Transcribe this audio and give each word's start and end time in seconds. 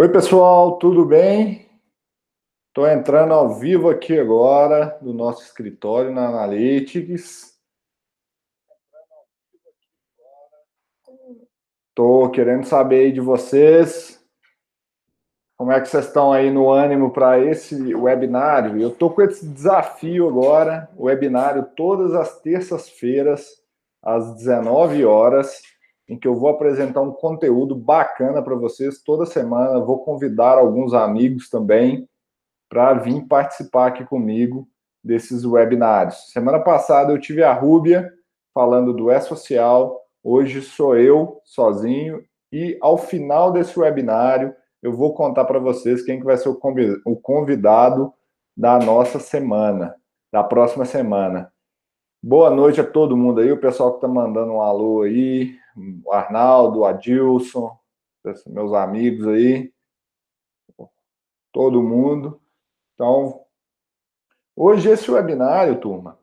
Oi, 0.00 0.08
pessoal, 0.08 0.78
tudo 0.78 1.04
bem? 1.04 1.68
Estou 2.68 2.86
entrando 2.86 3.34
ao 3.34 3.58
vivo 3.58 3.90
aqui 3.90 4.16
agora 4.16 4.96
no 5.02 5.12
nosso 5.12 5.42
escritório 5.42 6.12
na 6.12 6.28
Analytics. 6.28 7.58
Estou 11.88 12.30
querendo 12.30 12.64
saber 12.64 13.06
aí 13.06 13.12
de 13.12 13.20
vocês 13.20 14.24
como 15.56 15.72
é 15.72 15.80
que 15.80 15.88
vocês 15.88 16.06
estão 16.06 16.32
aí 16.32 16.48
no 16.48 16.70
ânimo 16.70 17.10
para 17.10 17.40
esse 17.40 17.92
webinário. 17.92 18.80
Eu 18.80 18.90
estou 18.90 19.10
com 19.10 19.22
esse 19.22 19.48
desafio 19.48 20.28
agora, 20.28 20.88
webinário 20.96 21.68
todas 21.74 22.14
as 22.14 22.40
terças-feiras 22.40 23.60
às 24.00 24.36
19 24.36 25.04
horas 25.04 25.60
em 26.08 26.18
que 26.18 26.26
eu 26.26 26.34
vou 26.34 26.48
apresentar 26.48 27.02
um 27.02 27.12
conteúdo 27.12 27.76
bacana 27.76 28.42
para 28.42 28.54
vocês 28.54 29.02
toda 29.02 29.26
semana. 29.26 29.78
Vou 29.78 30.02
convidar 30.04 30.56
alguns 30.56 30.94
amigos 30.94 31.50
também 31.50 32.08
para 32.68 32.94
vir 32.94 33.26
participar 33.26 33.88
aqui 33.88 34.04
comigo 34.04 34.66
desses 35.04 35.44
webinários. 35.44 36.30
Semana 36.32 36.60
passada 36.60 37.12
eu 37.12 37.20
tive 37.20 37.42
a 37.42 37.52
Rúbia 37.52 38.12
falando 38.54 38.92
do 38.92 39.10
E-Social, 39.10 40.00
hoje 40.22 40.62
sou 40.62 40.96
eu 40.96 41.40
sozinho 41.44 42.22
e 42.52 42.78
ao 42.80 42.96
final 42.96 43.52
desse 43.52 43.78
webinário 43.78 44.54
eu 44.82 44.92
vou 44.92 45.14
contar 45.14 45.44
para 45.44 45.58
vocês 45.58 46.02
quem 46.02 46.18
que 46.18 46.24
vai 46.24 46.36
ser 46.36 46.48
o 46.48 47.16
convidado 47.16 48.12
da 48.56 48.78
nossa 48.78 49.18
semana, 49.18 49.94
da 50.32 50.42
próxima 50.42 50.84
semana. 50.84 51.52
Boa 52.20 52.50
noite 52.50 52.80
a 52.80 52.84
todo 52.84 53.16
mundo 53.16 53.40
aí, 53.40 53.52
o 53.52 53.60
pessoal 53.60 53.90
que 53.90 53.98
está 53.98 54.08
mandando 54.08 54.52
um 54.52 54.60
alô 54.60 55.02
aí, 55.02 55.54
o 56.04 56.12
Arnaldo, 56.12 56.80
o 56.80 56.84
Adilson, 56.84 57.78
meus 58.46 58.72
amigos 58.72 59.26
aí, 59.28 59.72
todo 61.52 61.82
mundo. 61.82 62.40
Então, 62.94 63.42
hoje 64.56 64.90
esse 64.90 65.10
webinário, 65.10 65.80
turma, 65.80 66.18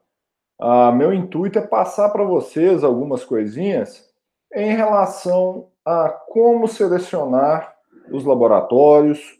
uh, 0.61 0.91
meu 0.91 1.13
intuito 1.13 1.59
é 1.59 1.65
passar 1.65 2.09
para 2.09 2.23
vocês 2.23 2.83
algumas 2.83 3.23
coisinhas 3.23 4.13
em 4.53 4.75
relação 4.75 5.69
a 5.83 6.09
como 6.09 6.67
selecionar 6.67 7.75
os 8.11 8.23
laboratórios, 8.23 9.39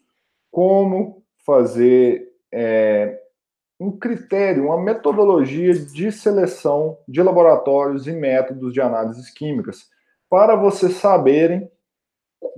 como 0.52 1.23
fazer 1.45 2.31
é, 2.52 3.21
um 3.80 3.91
critério, 3.91 4.66
uma 4.66 4.81
metodologia 4.81 5.73
de 5.73 6.11
seleção 6.11 6.97
de 7.08 7.21
laboratórios 7.21 8.08
e 8.08 8.11
métodos 8.11 8.73
de 8.73 8.81
análises 8.81 9.30
químicas 9.30 9.89
para 10.29 10.55
vocês 10.55 10.93
saberem 10.95 11.69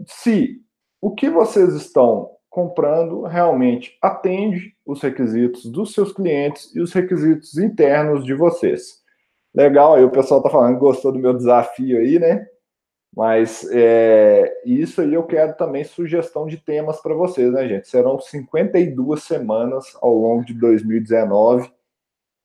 se 0.05 0.61
o 1.01 1.13
que 1.13 1.29
vocês 1.29 1.73
estão 1.73 2.31
comprando 2.49 3.21
realmente 3.21 3.97
atende 4.01 4.75
os 4.85 5.01
requisitos 5.01 5.65
dos 5.65 5.93
seus 5.93 6.11
clientes 6.11 6.73
e 6.75 6.81
os 6.81 6.91
requisitos 6.91 7.57
internos 7.57 8.25
de 8.25 8.33
vocês. 8.33 9.03
Legal, 9.53 9.95
aí 9.95 10.03
o 10.03 10.11
pessoal 10.11 10.39
está 10.39 10.49
falando 10.49 10.79
gostou 10.79 11.11
do 11.11 11.19
meu 11.19 11.33
desafio 11.33 11.99
aí, 11.99 12.19
né? 12.19 12.47
Mas 13.15 13.67
é, 13.71 14.61
isso 14.65 15.01
aí 15.01 15.13
eu 15.13 15.23
quero 15.23 15.55
também 15.55 15.83
sugestão 15.83 16.45
de 16.45 16.57
temas 16.57 17.01
para 17.01 17.15
vocês, 17.15 17.51
né, 17.51 17.67
gente? 17.67 17.87
Serão 17.87 18.19
52 18.19 19.23
semanas 19.23 19.97
ao 20.01 20.13
longo 20.13 20.45
de 20.45 20.53
2019 20.53 21.71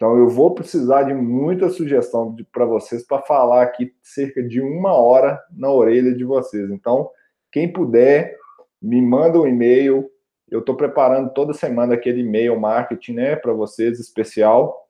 então, 0.02 0.18
eu 0.18 0.28
vou 0.28 0.52
precisar 0.52 1.04
de 1.04 1.14
muita 1.14 1.68
sugestão 1.68 2.34
para 2.50 2.64
vocês 2.64 3.06
para 3.06 3.22
falar 3.22 3.62
aqui 3.62 3.94
cerca 4.02 4.42
de 4.42 4.60
uma 4.60 4.92
hora 4.92 5.40
na 5.48 5.70
orelha 5.70 6.12
de 6.12 6.24
vocês. 6.24 6.68
Então, 6.72 7.08
quem 7.52 7.72
puder, 7.72 8.36
me 8.82 9.00
manda 9.00 9.38
um 9.38 9.46
e-mail. 9.46 10.10
Eu 10.50 10.58
estou 10.58 10.76
preparando 10.76 11.32
toda 11.32 11.52
semana 11.52 11.94
aquele 11.94 12.22
e-mail 12.22 12.58
marketing 12.58 13.12
né, 13.12 13.36
para 13.36 13.52
vocês 13.52 14.00
especial. 14.00 14.88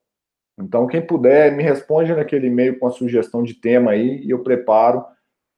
Então, 0.59 0.87
quem 0.87 1.06
puder, 1.06 1.55
me 1.55 1.62
responde 1.62 2.15
naquele 2.15 2.47
e-mail 2.47 2.78
com 2.78 2.87
a 2.87 2.91
sugestão 2.91 3.43
de 3.43 3.53
tema 3.53 3.91
aí 3.91 4.17
e 4.25 4.31
eu 4.31 4.43
preparo 4.43 5.05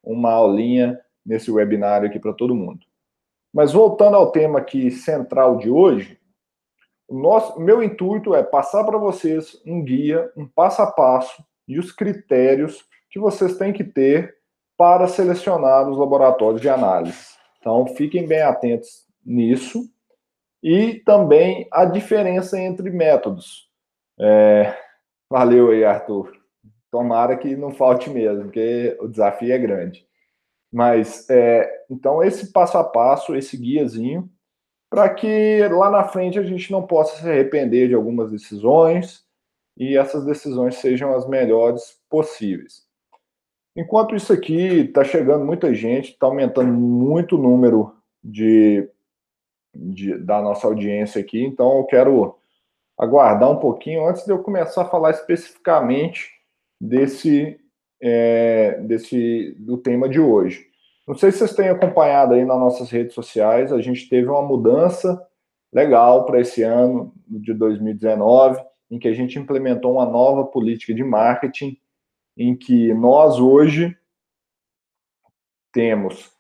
uma 0.03 0.33
aulinha 0.33 0.99
nesse 1.25 1.49
webinário 1.49 2.09
aqui 2.09 2.19
para 2.19 2.33
todo 2.33 2.57
mundo. 2.57 2.81
Mas 3.53 3.73
voltando 3.73 4.17
ao 4.17 4.33
tema 4.33 4.59
aqui 4.59 4.91
central 4.91 5.59
de 5.59 5.71
hoje, 5.71 6.19
nosso, 7.11 7.61
meu 7.61 7.83
intuito 7.83 8.35
é 8.35 8.43
passar 8.43 8.85
para 8.85 8.99
vocês 8.99 9.61
um 9.67 9.83
guia, 9.83 10.31
um 10.37 10.47
passo 10.47 10.83
a 10.83 10.91
passo 10.91 11.45
e 11.69 11.79
os 11.79 11.93
critérios 11.93 12.85
que 13.11 13.19
vocês 13.19 13.57
têm 13.57 13.73
que 13.73 13.85
ter 13.85 14.37
para 14.77 15.07
selecionar 15.07 15.89
os 15.89 15.99
laboratórios 15.99 16.61
de 16.61 16.69
análise. 16.69 17.35
Então, 17.61 17.87
fiquem 17.87 18.27
bem 18.27 18.43
atentos 18.43 19.07
nisso. 19.25 19.89
E 20.63 20.95
também 21.05 21.69
a 21.71 21.85
diferença 21.85 22.59
entre 22.59 22.91
métodos. 22.91 23.69
É... 24.19 24.77
Valeu 25.31 25.71
aí, 25.71 25.85
Arthur. 25.85 26.33
Tomara 26.91 27.37
que 27.37 27.55
não 27.55 27.71
falte 27.71 28.09
mesmo, 28.11 28.45
porque 28.45 28.97
o 29.01 29.09
desafio 29.09 29.53
é 29.53 29.59
grande. 29.59 30.07
Mas, 30.73 31.29
é... 31.31 31.85
então, 31.91 32.23
esse 32.23 32.51
passo 32.53 32.79
a 32.79 32.85
passo, 32.85 33.37
esse 33.37 33.57
guiazinho, 33.57 34.29
para 34.95 35.13
que 35.13 35.67
lá 35.73 35.91
na 35.91 36.05
frente 36.05 36.39
a 36.39 36.43
gente 36.45 36.71
não 36.71 36.87
possa 36.87 37.21
se 37.21 37.29
arrepender 37.29 37.89
de 37.89 37.95
algumas 37.95 38.31
decisões 38.31 39.25
e 39.77 39.97
essas 39.97 40.25
decisões 40.25 40.77
sejam 40.77 41.17
as 41.17 41.29
melhores 41.29 42.01
possíveis. 42.09 42.85
Enquanto 43.75 44.15
isso 44.15 44.33
aqui 44.33 44.83
está 44.83 45.03
chegando 45.03 45.45
muita 45.45 45.75
gente, 45.75 46.13
está 46.13 46.27
aumentando 46.27 46.73
muito 46.73 47.35
o 47.35 47.43
número 47.43 47.93
de, 48.23 48.89
de, 49.75 50.17
da 50.17 50.41
nossa 50.41 50.69
audiência 50.69 51.21
aqui, 51.21 51.43
então 51.43 51.79
eu 51.79 51.85
quero 51.87 52.39
aguardar 52.97 53.51
um 53.51 53.59
pouquinho 53.59 54.07
antes 54.07 54.25
de 54.25 54.31
eu 54.31 54.45
começar 54.45 54.83
a 54.83 54.89
falar 54.89 55.11
especificamente 55.11 56.31
desse, 56.81 57.59
é, 58.01 58.79
desse 58.83 59.57
do 59.59 59.77
tema 59.77 60.09
de 60.09 60.21
hoje. 60.21 60.71
Não 61.07 61.15
sei 61.15 61.31
se 61.31 61.39
vocês 61.39 61.55
têm 61.55 61.69
acompanhado 61.69 62.35
aí 62.35 62.45
nas 62.45 62.59
nossas 62.59 62.91
redes 62.91 63.15
sociais, 63.15 63.73
a 63.73 63.81
gente 63.81 64.09
teve 64.09 64.29
uma 64.29 64.43
mudança 64.43 65.23
legal 65.73 66.25
para 66.25 66.41
esse 66.41 66.63
ano 66.63 67.13
de 67.27 67.53
2019, 67.53 68.65
em 68.91 68.99
que 68.99 69.09
a 69.09 69.13
gente 69.13 69.39
implementou 69.39 69.93
uma 69.93 70.07
nova 70.07 70.45
política 70.45 70.95
de 70.95 71.05
marketing, 71.05 71.77
em 72.37 72.57
que 72.57 72.95
nós 72.95 73.39
hoje 73.39 73.97
temos, 75.73 76.33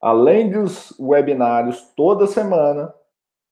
além 0.00 0.50
dos 0.50 0.92
webinários 0.98 1.80
toda 1.96 2.26
semana, 2.26 2.92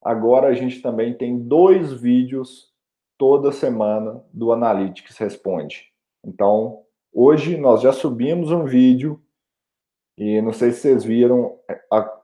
agora 0.02 0.48
a 0.48 0.52
gente 0.52 0.82
também 0.82 1.14
tem 1.14 1.38
dois 1.38 1.92
vídeos 1.92 2.70
toda 3.16 3.52
semana 3.52 4.22
do 4.32 4.52
Analytics 4.52 5.16
Responde. 5.16 5.90
Então, 6.24 6.82
hoje 7.12 7.56
nós 7.56 7.80
já 7.80 7.92
subimos 7.92 8.50
um 8.50 8.64
vídeo 8.64 9.22
e 10.16 10.40
não 10.42 10.52
sei 10.52 10.72
se 10.72 10.80
vocês 10.80 11.04
viram, 11.04 11.56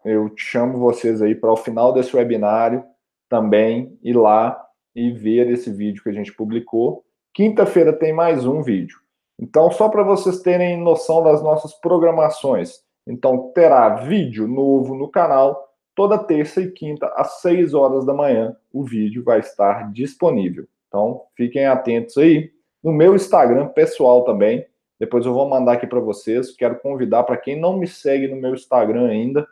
eu 0.05 0.31
chamo 0.37 0.79
vocês 0.79 1.23
aí 1.23 1.35
para 1.35 1.53
o 1.53 1.57
final 1.57 1.93
desse 1.93 2.15
webinário 2.15 2.85
também 3.29 3.99
ir 4.03 4.17
lá 4.17 4.63
e 4.95 5.11
ver 5.11 5.51
esse 5.51 5.71
vídeo 5.71 6.03
que 6.03 6.09
a 6.09 6.13
gente 6.13 6.33
publicou. 6.33 7.05
Quinta-feira 7.35 7.93
tem 7.93 8.13
mais 8.13 8.47
um 8.47 8.63
vídeo. 8.63 8.99
Então, 9.39 9.71
só 9.71 9.89
para 9.89 10.03
vocês 10.03 10.41
terem 10.41 10.81
noção 10.81 11.23
das 11.23 11.43
nossas 11.43 11.75
programações. 11.75 12.81
Então, 13.07 13.53
terá 13.55 13.91
vídeo 13.91 14.49
novo 14.49 14.95
no 14.95 15.09
canal 15.09 15.67
toda 15.95 16.19
terça 16.19 16.61
e 16.61 16.71
quinta 16.71 17.07
às 17.17 17.41
6 17.41 17.75
horas 17.75 18.05
da 18.05 18.15
manhã. 18.15 18.57
O 18.73 18.85
vídeo 18.85 19.23
vai 19.23 19.41
estar 19.41 19.93
disponível. 19.93 20.67
Então, 20.89 21.23
fiquem 21.35 21.67
atentos 21.67 22.17
aí. 22.17 22.51
No 22.83 22.93
meu 22.93 23.15
Instagram 23.15 23.69
pessoal 23.69 24.25
também, 24.25 24.65
depois 24.99 25.27
eu 25.27 25.35
vou 25.35 25.49
mandar 25.49 25.73
aqui 25.73 25.87
para 25.87 26.01
vocês. 26.01 26.55
Quero 26.57 26.79
convidar 26.81 27.25
para 27.25 27.37
quem 27.37 27.59
não 27.59 27.77
me 27.77 27.87
segue 27.87 28.29
no 28.29 28.37
meu 28.37 28.55
Instagram 28.55 29.09
ainda, 29.09 29.47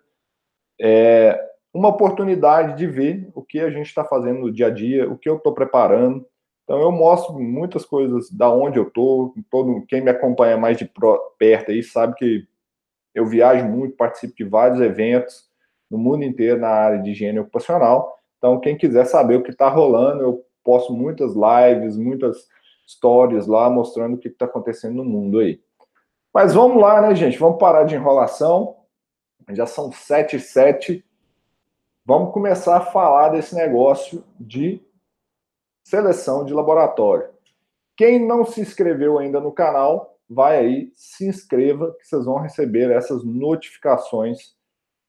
é 0.80 1.38
uma 1.72 1.88
oportunidade 1.88 2.76
de 2.76 2.86
ver 2.86 3.28
o 3.34 3.42
que 3.42 3.58
a 3.58 3.68
gente 3.68 3.86
está 3.86 4.04
fazendo 4.04 4.40
no 4.40 4.52
dia 4.52 4.68
a 4.68 4.70
dia, 4.70 5.10
o 5.10 5.18
que 5.18 5.28
eu 5.28 5.36
estou 5.36 5.52
preparando. 5.52 6.24
Então 6.62 6.80
eu 6.80 6.92
mostro 6.92 7.38
muitas 7.38 7.84
coisas 7.84 8.30
da 8.30 8.48
onde 8.48 8.78
eu 8.78 8.84
estou. 8.84 9.34
Todo 9.50 9.84
quem 9.86 10.00
me 10.00 10.10
acompanha 10.10 10.56
mais 10.56 10.78
de 10.78 10.90
perto 11.38 11.72
aí 11.72 11.82
sabe 11.82 12.14
que 12.14 12.46
eu 13.14 13.26
viajo 13.26 13.66
muito, 13.66 13.96
participo 13.96 14.34
de 14.36 14.44
vários 14.44 14.80
eventos 14.80 15.48
no 15.90 15.98
mundo 15.98 16.24
inteiro 16.24 16.60
na 16.60 16.68
área 16.68 17.02
de 17.02 17.10
higiene 17.10 17.40
ocupacional. 17.40 18.18
Então 18.38 18.60
quem 18.60 18.76
quiser 18.76 19.04
saber 19.04 19.36
o 19.36 19.42
que 19.42 19.50
está 19.50 19.68
rolando, 19.68 20.22
eu 20.22 20.44
posto 20.62 20.92
muitas 20.92 21.34
lives, 21.34 21.96
muitas 21.96 22.48
stories 22.86 23.46
lá 23.46 23.68
mostrando 23.70 24.14
o 24.14 24.18
que 24.18 24.28
está 24.28 24.44
acontecendo 24.44 24.96
no 24.96 25.04
mundo 25.04 25.38
aí. 25.38 25.62
Mas 26.32 26.52
vamos 26.52 26.82
lá, 26.82 27.00
né, 27.00 27.14
gente? 27.14 27.38
Vamos 27.38 27.58
parar 27.58 27.84
de 27.84 27.94
enrolação. 27.94 28.76
Já 29.50 29.66
são 29.66 29.92
sete 29.92 30.36
e 30.36 30.40
sete. 30.40 31.04
Vamos 32.04 32.32
começar 32.32 32.76
a 32.78 32.84
falar 32.84 33.30
desse 33.30 33.54
negócio 33.54 34.24
de 34.38 34.82
seleção 35.84 36.44
de 36.44 36.52
laboratório. 36.52 37.28
Quem 37.96 38.24
não 38.24 38.44
se 38.44 38.60
inscreveu 38.60 39.18
ainda 39.18 39.40
no 39.40 39.52
canal, 39.52 40.18
vai 40.28 40.58
aí, 40.58 40.92
se 40.94 41.26
inscreva, 41.26 41.94
que 41.98 42.06
vocês 42.06 42.24
vão 42.24 42.38
receber 42.38 42.90
essas 42.90 43.22
notificações 43.24 44.56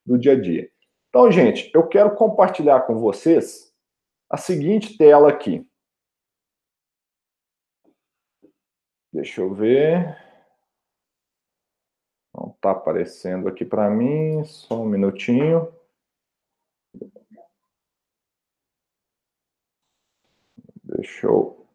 do 0.05 0.17
dia 0.17 0.33
a 0.33 0.39
dia. 0.39 0.69
Então, 1.09 1.31
gente, 1.31 1.71
eu 1.73 1.87
quero 1.87 2.13
compartilhar 2.15 2.81
com 2.81 2.99
vocês 2.99 3.73
a 4.29 4.37
seguinte 4.37 4.97
tela 4.97 5.29
aqui. 5.29 5.67
Deixa 9.15 9.39
eu 9.39 9.53
ver. 9.53 10.13
Não 12.33 12.49
está 12.49 12.71
aparecendo 12.71 13.47
aqui 13.47 13.63
para 13.63 13.89
mim, 13.89 14.43
só 14.43 14.81
um 14.81 14.85
minutinho. 14.85 15.73
Deixa 20.83 21.27
eu 21.27 21.65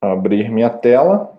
abrir 0.00 0.50
minha 0.50 0.70
tela. 0.70 1.38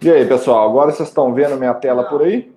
E 0.00 0.12
aí, 0.12 0.24
pessoal, 0.28 0.70
agora 0.70 0.92
vocês 0.92 1.08
estão 1.08 1.34
vendo 1.34 1.58
minha 1.58 1.74
tela 1.74 2.08
por 2.08 2.22
aí? 2.22 2.56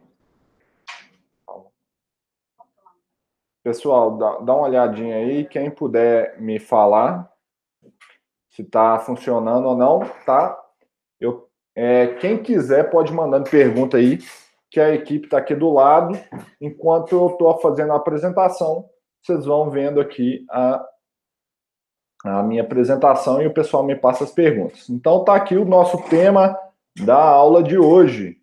Pessoal, 3.63 4.15
dá, 4.15 4.37
dá 4.41 4.53
uma 4.53 4.67
olhadinha 4.67 5.15
aí, 5.15 5.43
quem 5.43 5.71
puder 5.71 6.39
me 6.39 6.59
falar 6.59 7.34
se 8.55 8.61
está 8.61 8.97
funcionando 8.99 9.65
ou 9.67 9.75
não, 9.75 9.99
tá? 10.25 10.57
Eu, 11.19 11.49
é, 11.75 12.07
quem 12.15 12.41
quiser 12.41 12.89
pode 12.89 13.11
mandando 13.11 13.49
pergunta 13.49 13.97
aí, 13.97 14.19
que 14.71 14.79
a 14.79 14.93
equipe 14.93 15.25
está 15.25 15.37
aqui 15.37 15.53
do 15.53 15.71
lado. 15.71 16.17
Enquanto 16.59 17.13
eu 17.13 17.27
estou 17.27 17.57
fazendo 17.59 17.93
a 17.93 17.97
apresentação, 17.97 18.89
vocês 19.21 19.45
vão 19.45 19.69
vendo 19.69 19.99
aqui 19.99 20.45
a, 20.49 20.85
a 22.25 22.43
minha 22.43 22.61
apresentação 22.61 23.41
e 23.41 23.47
o 23.47 23.53
pessoal 23.53 23.83
me 23.83 23.95
passa 23.95 24.23
as 24.23 24.31
perguntas. 24.31 24.89
Então, 24.89 25.19
está 25.19 25.35
aqui 25.35 25.55
o 25.55 25.65
nosso 25.65 26.01
tema 26.09 26.57
da 27.01 27.21
aula 27.21 27.61
de 27.61 27.77
hoje, 27.77 28.37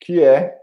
que 0.00 0.22
é 0.22 0.61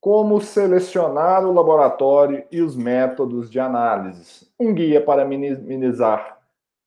como 0.00 0.40
selecionar 0.40 1.44
o 1.44 1.52
laboratório 1.52 2.44
e 2.50 2.62
os 2.62 2.74
métodos 2.74 3.50
de 3.50 3.60
análise, 3.60 4.50
um 4.58 4.72
guia 4.72 5.04
para 5.04 5.26
minimizar 5.26 6.38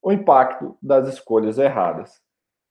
o 0.02 0.12
impacto 0.12 0.76
das 0.82 1.08
escolhas 1.08 1.56
erradas. 1.56 2.20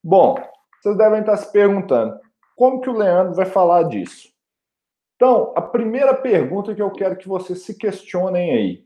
Bom, 0.04 0.36
vocês 0.82 0.98
devem 0.98 1.22
estar 1.22 1.38
se 1.38 1.50
perguntando, 1.52 2.20
como 2.58 2.82
que 2.82 2.90
o 2.90 2.98
Leandro 2.98 3.34
vai 3.34 3.46
falar 3.46 3.84
disso? 3.84 4.34
Então, 5.16 5.54
a 5.56 5.62
primeira 5.62 6.14
pergunta 6.14 6.76
que 6.76 6.82
eu 6.82 6.92
quero 6.92 7.16
que 7.16 7.28
vocês 7.28 7.64
se 7.64 7.78
questionem 7.78 8.52
aí. 8.52 8.86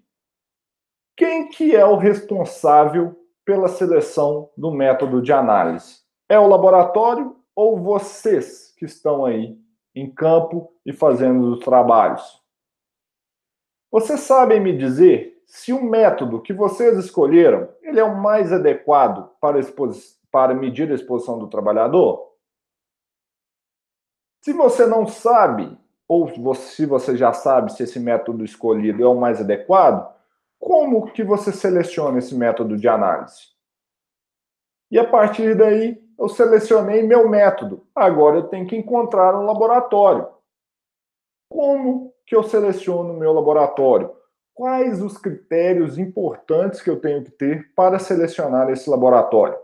Quem 1.16 1.50
que 1.50 1.76
é 1.76 1.84
o 1.84 1.98
responsável 1.98 3.16
pela 3.44 3.68
seleção 3.68 4.52
do 4.56 4.72
método 4.72 5.22
de 5.24 5.34
análise? 5.34 6.02
É 6.30 6.38
o 6.38 6.48
laboratório 6.48 7.36
ou 7.56 7.80
vocês 7.80 8.76
que 8.78 8.86
estão 8.86 9.26
aí 9.26 9.58
em 10.00 10.10
campo 10.10 10.72
e 10.86 10.94
fazendo 10.94 11.54
os 11.54 11.60
trabalhos? 11.60 12.42
Vocês 13.92 14.22
sabem 14.22 14.60
me 14.60 14.78
dizer 14.78 15.42
se 15.46 15.72
o 15.72 15.82
método 15.84 16.42
que 16.42 16.54
vocês 16.54 16.98
escolheram 16.98 17.70
ele 17.82 18.00
é 18.00 18.04
o 18.04 18.18
mais 18.18 18.52
adequado 18.52 19.32
para, 19.40 19.60
para 20.32 20.54
medir 20.54 20.92
a 20.92 20.96
exposição 20.96 21.40
do 21.40 21.48
trabalhador? 21.48 22.34
Se 24.44 24.54
você 24.54 24.86
não 24.86 25.08
sabe, 25.08 25.78
ou 26.08 26.56
se 26.56 26.86
você 26.86 27.18
já 27.18 27.34
sabe 27.34 27.74
se 27.74 27.84
esse 27.84 28.00
método 28.00 28.46
escolhido 28.46 29.04
é 29.04 29.08
o 29.08 29.20
mais 29.20 29.42
adequado, 29.42 30.16
como 30.60 31.12
que 31.12 31.24
você 31.24 31.52
seleciona 31.52 32.20
esse 32.20 32.36
método 32.36 32.78
de 32.78 32.88
análise? 32.88 33.58
E 34.90 34.98
a 34.98 35.08
partir 35.08 35.56
daí, 35.56 36.02
eu 36.18 36.28
selecionei 36.28 37.04
meu 37.04 37.30
método. 37.30 37.86
Agora 37.96 38.38
eu 38.38 38.48
tenho 38.48 38.66
que 38.66 38.76
encontrar 38.76 39.36
um 39.36 39.46
laboratório. 39.46 40.28
Como 41.50 42.14
que 42.26 42.36
eu 42.36 42.44
seleciono 42.44 43.14
o 43.14 43.18
meu 43.18 43.32
laboratório? 43.32 44.12
Quais 44.54 45.02
os 45.02 45.18
critérios 45.18 45.98
importantes 45.98 46.82
que 46.82 46.90
eu 46.90 47.00
tenho 47.00 47.24
que 47.24 47.32
ter 47.32 47.72
para 47.76 48.00
selecionar 48.00 48.70
esse 48.70 48.90
laboratório? 48.90 49.58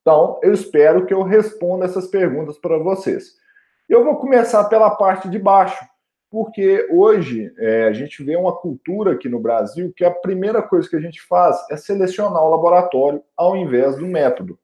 Então, 0.00 0.38
eu 0.42 0.52
espero 0.54 1.04
que 1.04 1.12
eu 1.12 1.22
responda 1.22 1.84
essas 1.84 2.06
perguntas 2.06 2.56
para 2.56 2.78
vocês. 2.78 3.36
Eu 3.88 4.04
vou 4.04 4.16
começar 4.16 4.64
pela 4.64 4.90
parte 4.90 5.28
de 5.28 5.38
baixo, 5.38 5.84
porque 6.30 6.86
hoje 6.90 7.52
é, 7.58 7.84
a 7.84 7.92
gente 7.92 8.22
vê 8.22 8.36
uma 8.36 8.56
cultura 8.56 9.12
aqui 9.12 9.28
no 9.28 9.40
Brasil 9.40 9.92
que 9.94 10.04
a 10.04 10.10
primeira 10.10 10.62
coisa 10.62 10.88
que 10.88 10.96
a 10.96 11.00
gente 11.00 11.20
faz 11.22 11.58
é 11.70 11.76
selecionar 11.76 12.42
o 12.42 12.50
laboratório 12.50 13.22
ao 13.36 13.56
invés 13.56 13.96
do 13.96 14.06
método. 14.06 14.58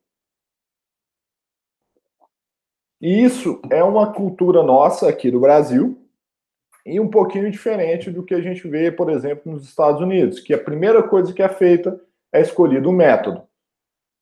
E 3.04 3.22
isso 3.22 3.60
é 3.68 3.84
uma 3.84 4.14
cultura 4.14 4.62
nossa 4.62 5.10
aqui 5.10 5.30
do 5.30 5.38
Brasil 5.38 5.94
e 6.86 6.98
um 6.98 7.06
pouquinho 7.06 7.50
diferente 7.50 8.10
do 8.10 8.22
que 8.22 8.32
a 8.32 8.40
gente 8.40 8.66
vê, 8.66 8.90
por 8.90 9.10
exemplo, 9.10 9.52
nos 9.52 9.64
Estados 9.64 10.00
Unidos, 10.00 10.40
que 10.40 10.54
a 10.54 10.58
primeira 10.58 11.02
coisa 11.02 11.30
que 11.30 11.42
é 11.42 11.48
feita 11.50 12.00
é 12.32 12.40
escolhido 12.40 12.88
o 12.88 12.94
método. 12.94 13.42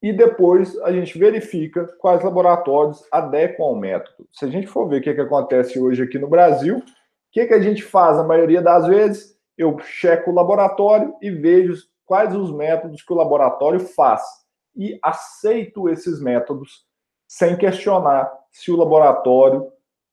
E 0.02 0.12
depois 0.12 0.76
a 0.80 0.90
gente 0.90 1.16
verifica 1.16 1.86
quais 2.00 2.24
laboratórios 2.24 3.06
adequam 3.12 3.66
ao 3.66 3.76
método. 3.76 4.26
Se 4.32 4.46
a 4.46 4.48
gente 4.48 4.66
for 4.66 4.88
ver 4.88 4.98
o 4.98 5.00
que, 5.00 5.14
que 5.14 5.20
acontece 5.20 5.78
hoje 5.78 6.02
aqui 6.02 6.18
no 6.18 6.26
Brasil, 6.26 6.78
o 6.78 6.82
que, 7.30 7.46
que 7.46 7.54
a 7.54 7.62
gente 7.62 7.84
faz 7.84 8.18
a 8.18 8.24
maioria 8.24 8.60
das 8.60 8.84
vezes? 8.88 9.38
Eu 9.56 9.78
checo 9.78 10.32
o 10.32 10.34
laboratório 10.34 11.14
e 11.22 11.30
vejo 11.30 11.84
quais 12.04 12.34
os 12.34 12.50
métodos 12.50 13.00
que 13.00 13.12
o 13.12 13.16
laboratório 13.16 13.78
faz. 13.78 14.22
E 14.74 14.98
aceito 15.00 15.88
esses 15.88 16.20
métodos 16.20 16.84
sem 17.32 17.56
questionar 17.56 18.30
se 18.50 18.70
o 18.70 18.76
laboratório, 18.76 19.72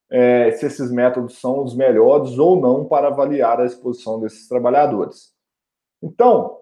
é, 0.10 0.52
se 0.52 0.66
esses 0.66 0.90
métodos 0.90 1.38
são 1.38 1.62
os 1.62 1.76
melhores 1.76 2.38
ou 2.38 2.62
não 2.62 2.86
para 2.86 3.10
avaliar 3.10 3.60
a 3.60 3.66
exposição 3.66 4.22
desses 4.22 4.48
trabalhadores. 4.48 5.34
Então, 6.02 6.60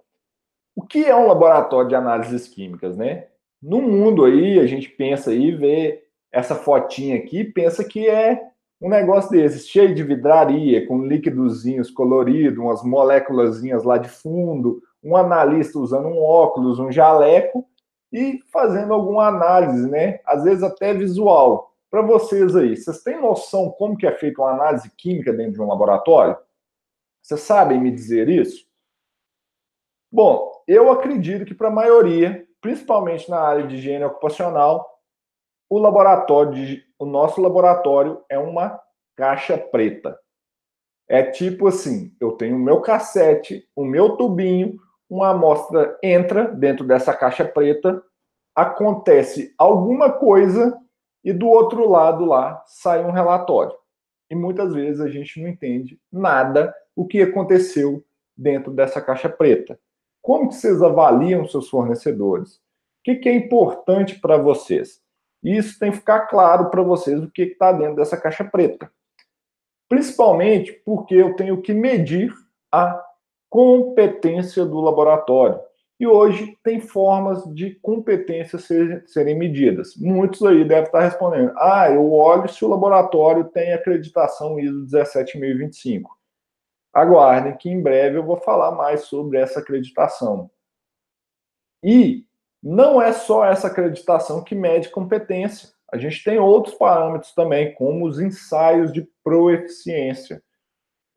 o 0.75 0.81
que 0.81 1.05
é 1.05 1.15
um 1.15 1.27
laboratório 1.27 1.87
de 1.87 1.95
análises 1.95 2.47
químicas, 2.47 2.97
né? 2.97 3.27
No 3.61 3.83
mundo 3.83 4.25
aí, 4.25 4.59
a 4.59 4.65
gente 4.65 4.89
pensa 4.89 5.29
aí, 5.29 5.51
vê 5.51 6.03
essa 6.31 6.55
fotinha 6.55 7.17
aqui, 7.17 7.43
pensa 7.43 7.83
que 7.83 8.09
é 8.09 8.41
um 8.81 8.89
negócio 8.89 9.29
desses, 9.29 9.67
cheio 9.67 9.93
de 9.93 10.01
vidraria, 10.01 10.87
com 10.87 11.05
líquidozinhos 11.05 11.91
coloridos, 11.91 12.57
umas 12.57 12.83
moléculas 12.83 13.61
lá 13.83 13.99
de 13.99 14.09
fundo, 14.09 14.81
um 15.03 15.15
analista 15.15 15.77
usando 15.77 16.07
um 16.07 16.19
óculos, 16.19 16.79
um 16.79 16.91
jaleco, 16.91 17.63
e 18.11 18.39
fazendo 18.51 18.93
alguma 18.93 19.27
análise, 19.27 19.89
né? 19.89 20.19
Às 20.25 20.43
vezes 20.43 20.63
até 20.63 20.93
visual. 20.93 21.73
Para 21.89 22.01
vocês 22.01 22.55
aí, 22.55 22.75
vocês 22.75 23.01
têm 23.01 23.19
noção 23.21 23.69
como 23.71 23.97
que 23.97 24.05
é 24.05 24.11
feita 24.11 24.41
uma 24.41 24.51
análise 24.51 24.89
química 24.97 25.31
dentro 25.31 25.53
de 25.53 25.61
um 25.61 25.67
laboratório? 25.67 26.37
Vocês 27.21 27.41
sabem 27.41 27.79
me 27.79 27.91
dizer 27.91 28.29
isso? 28.29 28.67
Bom, 30.11 30.51
eu 30.67 30.91
acredito 30.91 31.45
que 31.45 31.53
para 31.53 31.67
a 31.67 31.71
maioria, 31.71 32.47
principalmente 32.61 33.29
na 33.29 33.39
área 33.39 33.67
de 33.67 33.75
higiene 33.75 34.05
ocupacional, 34.05 35.01
o 35.69 35.77
laboratório, 35.77 36.53
de, 36.53 36.85
o 36.97 37.05
nosso 37.05 37.41
laboratório 37.41 38.23
é 38.29 38.37
uma 38.37 38.79
caixa 39.15 39.57
preta. 39.57 40.17
É 41.09 41.23
tipo 41.23 41.67
assim, 41.67 42.15
eu 42.19 42.33
tenho 42.33 42.55
o 42.55 42.59
meu 42.59 42.81
cassete, 42.81 43.67
o 43.75 43.83
meu 43.83 44.17
tubinho, 44.17 44.77
uma 45.09 45.29
amostra 45.29 45.97
entra 46.03 46.45
dentro 46.45 46.85
dessa 46.85 47.13
caixa 47.13 47.45
preta, 47.45 48.03
acontece 48.55 49.53
alguma 49.57 50.11
coisa 50.11 50.77
e 51.23 51.31
do 51.31 51.47
outro 51.47 51.89
lado 51.89 52.25
lá 52.25 52.63
sai 52.65 53.03
um 53.03 53.11
relatório. 53.11 53.75
E 54.29 54.35
muitas 54.35 54.73
vezes 54.73 54.99
a 54.99 55.07
gente 55.07 55.41
não 55.41 55.47
entende 55.47 55.99
nada 56.11 56.73
o 56.95 57.05
que 57.05 57.21
aconteceu 57.21 58.03
dentro 58.35 58.71
dessa 58.71 59.01
caixa 59.01 59.29
preta. 59.29 59.79
Como 60.21 60.49
que 60.49 60.55
vocês 60.55 60.81
avaliam 60.81 61.47
seus 61.47 61.69
fornecedores? 61.69 62.55
O 62.55 62.59
que, 63.03 63.15
que 63.15 63.29
é 63.29 63.33
importante 63.33 64.19
para 64.19 64.37
vocês? 64.37 65.01
Isso 65.43 65.79
tem 65.79 65.91
que 65.91 65.97
ficar 65.97 66.27
claro 66.27 66.69
para 66.69 66.81
vocês 66.81 67.23
o 67.23 67.31
que 67.31 67.43
está 67.43 67.71
dentro 67.71 67.95
dessa 67.95 68.17
caixa 68.17 68.43
preta. 68.43 68.91
Principalmente 69.87 70.73
porque 70.85 71.15
eu 71.15 71.35
tenho 71.35 71.61
que 71.61 71.73
medir 71.73 72.33
a 72.71 73.01
competência 73.49 74.65
do 74.65 74.79
laboratório. 74.79 75.59
E 75.99 76.05
hoje 76.05 76.55
tem 76.63 76.79
formas 76.79 77.43
de 77.55 77.73
competência 77.81 78.59
ser, 78.59 79.03
serem 79.07 79.35
medidas. 79.35 79.95
Muitos 79.95 80.43
aí 80.43 80.63
devem 80.63 80.83
estar 80.83 81.01
respondendo: 81.01 81.53
ah, 81.57 81.89
eu 81.89 82.11
olho 82.13 82.47
se 82.47 82.63
o 82.63 82.67
laboratório 82.67 83.45
tem 83.45 83.73
acreditação 83.73 84.59
ISO 84.59 84.85
17025. 84.85 86.15
Aguardem 86.93 87.57
que 87.57 87.69
em 87.69 87.81
breve 87.81 88.17
eu 88.17 88.23
vou 88.23 88.37
falar 88.37 88.71
mais 88.71 89.01
sobre 89.01 89.39
essa 89.39 89.59
acreditação. 89.59 90.49
E 91.83 92.25
não 92.61 93.01
é 93.01 93.11
só 93.11 93.45
essa 93.45 93.67
acreditação 93.67 94.43
que 94.43 94.55
mede 94.55 94.89
competência. 94.89 95.69
A 95.91 95.97
gente 95.97 96.23
tem 96.23 96.37
outros 96.37 96.75
parâmetros 96.75 97.33
também, 97.33 97.73
como 97.75 98.05
os 98.05 98.19
ensaios 98.19 98.91
de 98.91 99.07
proeficiência. 99.23 100.43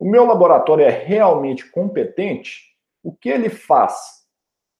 O 0.01 0.09
meu 0.09 0.25
laboratório 0.25 0.83
é 0.83 0.89
realmente 0.89 1.69
competente? 1.69 2.75
O 3.03 3.13
que 3.13 3.29
ele 3.29 3.51
faz? 3.51 4.25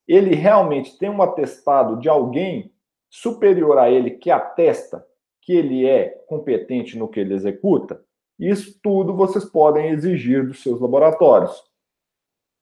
Ele 0.07 0.33
realmente 0.33 0.97
tem 0.97 1.11
um 1.11 1.21
atestado 1.21 1.99
de 1.99 2.09
alguém 2.09 2.73
superior 3.07 3.77
a 3.77 3.87
ele 3.87 4.09
que 4.09 4.31
atesta 4.31 5.05
que 5.39 5.53
ele 5.53 5.87
é 5.87 6.09
competente 6.27 6.97
no 6.97 7.07
que 7.07 7.19
ele 7.19 7.35
executa? 7.35 8.03
Isso 8.39 8.79
tudo 8.81 9.15
vocês 9.15 9.45
podem 9.45 9.89
exigir 9.89 10.43
dos 10.43 10.63
seus 10.63 10.81
laboratórios. 10.81 11.63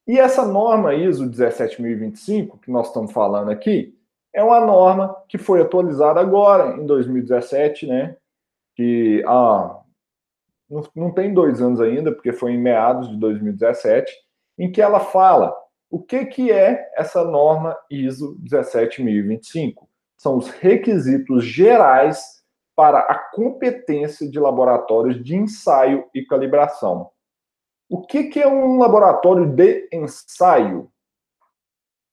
E 0.06 0.20
essa 0.20 0.46
norma 0.46 0.94
ISO 0.94 1.30
17025, 1.30 2.58
que 2.58 2.70
nós 2.70 2.88
estamos 2.88 3.14
falando 3.14 3.52
aqui, 3.52 3.98
é 4.34 4.44
uma 4.44 4.60
norma 4.60 5.16
que 5.30 5.38
foi 5.38 5.62
atualizada 5.62 6.20
agora, 6.20 6.76
em 6.76 6.86
2017, 6.86 7.88
né? 7.88 8.18
Que 8.76 9.24
ah, 9.26 9.79
não, 10.70 10.84
não 10.96 11.12
tem 11.12 11.34
dois 11.34 11.62
anos 11.62 11.82
ainda, 11.82 12.12
porque 12.12 12.32
foi 12.32 12.52
em 12.52 12.60
meados 12.60 13.10
de 13.10 13.18
2017, 13.18 14.12
em 14.58 14.72
que 14.72 14.82
ela 14.82 15.00
fala 15.00 15.56
o 15.90 16.00
que, 16.00 16.26
que 16.26 16.52
é 16.52 16.92
essa 16.96 17.24
norma 17.24 17.78
ISO 17.90 18.38
17025. 18.44 19.90
São 20.18 20.38
os 20.38 20.50
requisitos 20.50 21.44
gerais 21.44 22.44
para 22.76 23.00
a 23.00 23.16
competência 23.18 24.30
de 24.30 24.40
laboratórios 24.40 25.22
de 25.24 25.36
ensaio 25.36 26.08
e 26.14 26.24
calibração. 26.24 27.10
O 27.90 28.06
que, 28.06 28.26
que 28.26 28.40
é 28.40 28.48
um 28.48 28.78
laboratório 28.78 29.48
de 29.48 29.90
ensaio? 29.92 30.92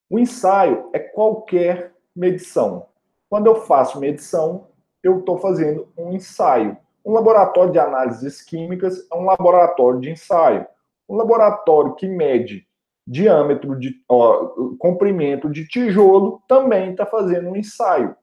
O 0.09 0.19
ensaio 0.19 0.89
é 0.93 0.99
qualquer 0.99 1.93
medição. 2.15 2.87
Quando 3.29 3.47
eu 3.47 3.57
faço 3.57 4.01
medição, 4.01 4.69
eu 5.03 5.19
estou 5.19 5.39
fazendo 5.39 5.93
um 5.97 6.13
ensaio. 6.13 6.77
Um 7.07 7.13
laboratório 7.13 7.71
de 7.71 7.79
análises 7.79 8.43
químicas 8.43 9.07
é 9.13 9.15
um 9.15 9.25
laboratório 9.25 10.01
de 10.01 10.11
ensaio. 10.11 10.67
Um 11.09 11.15
laboratório 11.15 11.95
que 11.95 12.09
mede 12.09 12.67
diâmetro 13.07 13.79
de 13.79 13.95
ó, 14.09 14.49
comprimento 14.77 15.49
de 15.49 15.69
tijolo 15.69 16.43
também 16.49 16.91
está 16.91 17.07
fazendo 17.07 17.51
um 17.51 17.55
ensaio. 17.55 18.17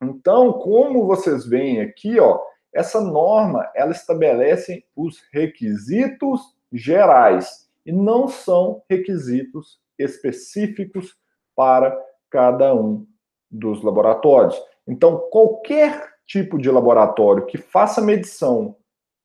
Então, 0.00 0.52
como 0.52 1.08
vocês 1.08 1.44
veem 1.44 1.80
aqui, 1.80 2.20
ó, 2.20 2.40
essa 2.72 3.00
norma 3.00 3.68
ela 3.74 3.90
estabelece 3.90 4.84
os 4.94 5.20
requisitos 5.32 6.56
gerais 6.72 7.68
e 7.84 7.90
não 7.90 8.28
são 8.28 8.80
requisitos 8.88 9.80
específicos 9.98 11.16
para 11.56 12.00
cada 12.30 12.72
um 12.72 13.04
dos 13.50 13.82
laboratórios. 13.82 14.56
Então, 14.86 15.18
qualquer 15.32 16.13
tipo 16.26 16.58
de 16.58 16.70
laboratório 16.70 17.46
que 17.46 17.58
faça 17.58 18.00
medição 18.00 18.76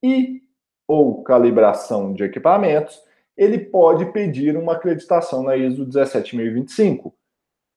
e 0.03 0.41
ou 0.87 1.23
calibração 1.23 2.13
de 2.13 2.23
equipamentos, 2.23 2.99
ele 3.37 3.59
pode 3.59 4.11
pedir 4.11 4.57
uma 4.57 4.73
acreditação 4.73 5.43
na 5.43 5.55
ISO 5.55 5.85
17025 5.85 7.13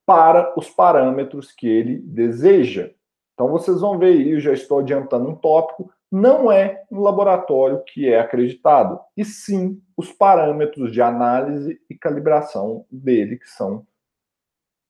para 0.06 0.52
os 0.58 0.68
parâmetros 0.68 1.52
que 1.52 1.68
ele 1.68 1.98
deseja. 1.98 2.90
Então 3.34 3.48
vocês 3.48 3.80
vão 3.80 3.98
ver 3.98 4.06
aí, 4.06 4.30
eu 4.30 4.40
já 4.40 4.52
estou 4.52 4.80
adiantando 4.80 5.28
um 5.28 5.36
tópico, 5.36 5.92
não 6.10 6.50
é 6.50 6.82
um 6.90 7.00
laboratório 7.00 7.82
que 7.84 8.08
é 8.08 8.18
acreditado, 8.18 9.00
e 9.16 9.24
sim 9.24 9.80
os 9.96 10.12
parâmetros 10.12 10.92
de 10.92 11.00
análise 11.00 11.80
e 11.88 11.94
calibração 11.94 12.84
dele 12.90 13.38
que 13.38 13.48
são 13.48 13.86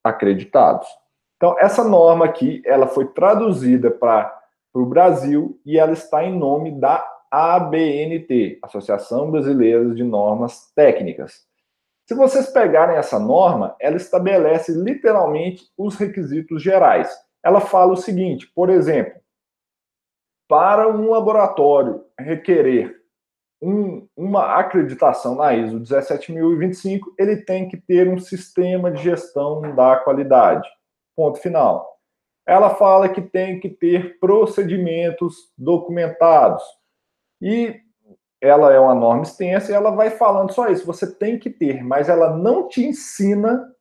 acreditados. 0.03 0.89
Então, 1.43 1.57
essa 1.59 1.83
norma 1.83 2.25
aqui, 2.25 2.63
ela 2.65 2.87
foi 2.87 3.05
traduzida 3.05 3.91
para 3.91 4.33
o 4.73 4.87
Brasil 4.87 5.61
e 5.67 5.77
ela 5.77 5.93
está 5.93 6.23
em 6.23 6.39
nome 6.39 6.71
da 6.79 7.05
ABNT, 7.29 8.61
Associação 8.63 9.29
Brasileira 9.29 9.93
de 9.93 10.05
Normas 10.05 10.71
Técnicas. 10.73 11.45
Se 12.07 12.15
vocês 12.15 12.47
pegarem 12.47 12.95
essa 12.95 13.19
norma, 13.19 13.75
ela 13.81 13.97
estabelece 13.97 14.71
literalmente 14.71 15.65
os 15.77 15.97
requisitos 15.97 16.63
gerais. 16.63 17.13
Ela 17.45 17.61
fala 17.61 17.93
o 17.95 17.97
seguinte, 17.97 18.47
por 18.55 18.71
exemplo, 18.71 19.21
para 20.49 20.87
um 20.87 21.11
laboratório 21.11 22.05
requerer 22.17 23.03
um, 23.61 24.07
uma 24.17 24.61
acreditação 24.61 25.35
na 25.35 25.53
ISO 25.53 25.81
17025, 25.81 27.17
ele 27.19 27.39
tem 27.39 27.69
que 27.69 27.79
ter 27.79 28.09
um 28.09 28.21
sistema 28.21 28.93
de 28.93 29.03
gestão 29.03 29.75
da 29.75 29.97
qualidade. 29.97 30.69
Ponto 31.17 31.39
final. 31.39 31.99
Ela 32.47 32.71
fala 32.71 33.09
que 33.09 33.23
tem 33.23 33.61
que 33.61 33.69
ter 33.69 34.19
procedimentos 34.19 35.53
documentados. 35.57 36.63
E 37.41 37.81
ela 38.41 38.73
é 38.73 38.81
uma 38.81 38.95
norma 38.95 39.23
extensa 39.23 39.71
e 39.71 39.75
ela 39.75 39.91
vai 39.93 40.11
falando 40.11 40.53
só 40.53 40.69
isso. 40.69 40.87
Você 40.87 41.15
tem 41.15 41.39
que 41.39 41.51
ter, 41.51 41.83
mas 41.85 42.09
ela 42.09 42.37
não 42.37 42.69
te 42.69 42.85
ensina 42.85 43.73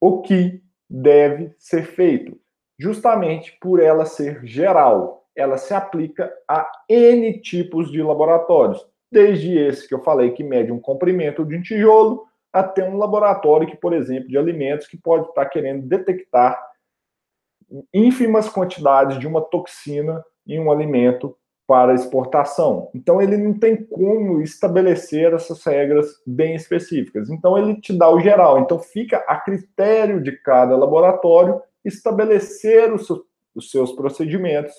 o 0.00 0.22
que 0.22 0.62
deve 0.88 1.54
ser 1.58 1.84
feito, 1.84 2.38
justamente 2.78 3.56
por 3.60 3.80
ela 3.80 4.04
ser 4.04 4.44
geral 4.44 5.16
ela 5.36 5.58
se 5.58 5.74
aplica 5.74 6.32
a 6.48 6.66
N 6.88 7.40
tipos 7.42 7.92
de 7.92 8.02
laboratórios, 8.02 8.84
desde 9.12 9.56
esse 9.56 9.86
que 9.86 9.94
eu 9.94 10.02
falei 10.02 10.30
que 10.30 10.42
mede 10.42 10.72
um 10.72 10.80
comprimento 10.80 11.44
de 11.44 11.56
um 11.56 11.62
tijolo, 11.62 12.26
até 12.60 12.88
um 12.88 12.96
laboratório 12.96 13.68
que, 13.68 13.76
por 13.76 13.92
exemplo, 13.92 14.28
de 14.28 14.38
alimentos 14.38 14.86
que 14.86 14.96
pode 14.96 15.28
estar 15.28 15.46
querendo 15.46 15.86
detectar 15.86 16.60
ínfimas 17.92 18.48
quantidades 18.48 19.18
de 19.18 19.26
uma 19.26 19.40
toxina 19.40 20.24
em 20.46 20.60
um 20.60 20.70
alimento 20.70 21.36
para 21.66 21.94
exportação. 21.94 22.90
Então 22.94 23.20
ele 23.20 23.36
não 23.36 23.52
tem 23.52 23.76
como 23.76 24.40
estabelecer 24.40 25.34
essas 25.34 25.64
regras 25.64 26.22
bem 26.24 26.54
específicas. 26.54 27.28
Então 27.28 27.58
ele 27.58 27.80
te 27.80 27.92
dá 27.92 28.08
o 28.08 28.20
geral. 28.20 28.60
Então 28.60 28.78
fica 28.78 29.18
a 29.26 29.36
critério 29.36 30.22
de 30.22 30.32
cada 30.32 30.76
laboratório 30.76 31.60
estabelecer 31.84 32.92
os 32.92 33.06
seus, 33.06 33.20
os 33.54 33.70
seus 33.70 33.92
procedimentos 33.92 34.74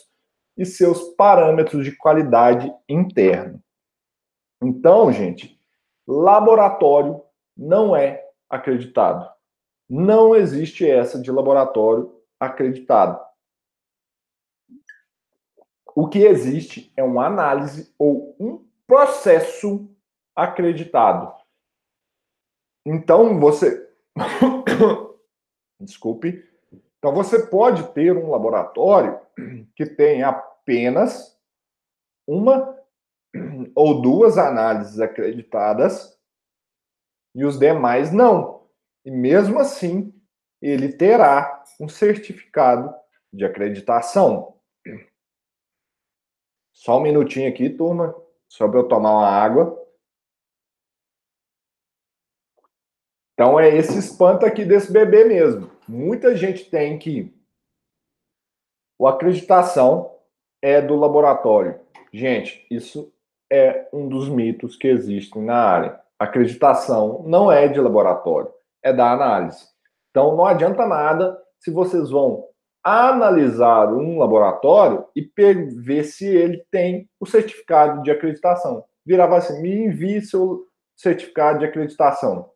e 0.57 0.65
seus 0.65 1.03
parâmetros 1.15 1.84
de 1.84 1.96
qualidade 1.96 2.74
interno. 2.88 3.62
Então, 4.63 5.12
gente, 5.12 5.60
laboratório 6.07 7.22
não 7.58 7.96
é 7.96 8.24
acreditado. 8.50 9.30
Não 9.90 10.36
existe 10.36 10.90
essa 10.90 11.20
de 11.20 11.32
laboratório 11.32 12.14
acreditado. 12.40 13.26
O 15.96 16.08
que 16.08 16.20
existe 16.20 16.94
é 16.96 17.04
uma 17.04 17.26
análise 17.26 17.94
ou 17.98 18.36
um 18.40 18.66
processo 18.86 19.90
acreditado. 20.36 21.34
Então, 22.86 23.40
você. 23.40 23.90
Desculpe. 25.80 26.46
Então, 27.00 27.14
você 27.14 27.48
pode 27.48 27.92
ter 27.94 28.16
um 28.16 28.30
laboratório 28.30 29.20
que 29.76 29.86
tem 29.86 30.24
apenas 30.24 31.38
uma 32.28 32.78
ou 33.76 34.02
duas 34.02 34.38
análises 34.38 35.00
acreditadas 35.00 36.16
e 37.38 37.46
os 37.46 37.60
demais 37.60 38.12
não. 38.12 38.67
E 39.06 39.12
mesmo 39.12 39.60
assim, 39.60 40.12
ele 40.60 40.91
terá 40.91 41.63
um 41.79 41.88
certificado 41.88 42.91
de 43.32 43.46
acreditação. 43.46 44.60
Só 46.74 46.98
um 46.98 47.01
minutinho 47.01 47.48
aqui, 47.48 47.70
turma, 47.70 48.15
só 48.50 48.67
para 48.67 48.79
eu 48.79 48.88
tomar 48.88 49.12
uma 49.12 49.29
água. 49.29 49.77
Então 53.34 53.60
é 53.60 53.70
esse 53.70 54.00
espanto 54.00 54.44
aqui 54.44 54.65
desse 54.65 54.91
bebê 54.91 55.24
mesmo. 55.24 55.70
Muita 55.88 56.36
gente 56.36 56.67
tem 56.72 56.98
que 56.98 57.32
o 58.98 59.08
acreditação 59.08 60.17
é 60.60 60.82
do 60.82 60.96
laboratório. 60.96 61.79
Gente, 62.12 62.65
isso 62.72 63.13
é 63.48 63.88
um 63.94 64.10
dos 64.10 64.27
mitos 64.27 64.75
que 64.75 64.88
existem 64.88 65.44
na 65.44 65.56
área. 65.56 66.07
Acreditação 66.19 67.24
não 67.27 67.51
é 67.51 67.67
de 67.67 67.79
laboratório, 67.79 68.50
é 68.83 68.91
da 68.91 69.12
análise. 69.12 69.65
Então 70.09 70.36
não 70.36 70.45
adianta 70.45 70.86
nada 70.86 71.38
se 71.59 71.71
vocês 71.71 72.09
vão 72.09 72.45
analisar 72.83 73.93
um 73.93 74.19
laboratório 74.19 75.05
e 75.15 75.29
ver 75.75 76.03
se 76.05 76.25
ele 76.25 76.63
tem 76.71 77.09
o 77.19 77.25
certificado 77.25 78.01
de 78.01 78.09
acreditação. 78.09 78.83
Virava 79.05 79.38
assim, 79.38 79.62
me 79.62 79.86
envie 79.86 80.21
seu 80.21 80.65
certificado 80.95 81.59
de 81.59 81.65
acreditação. 81.65 82.50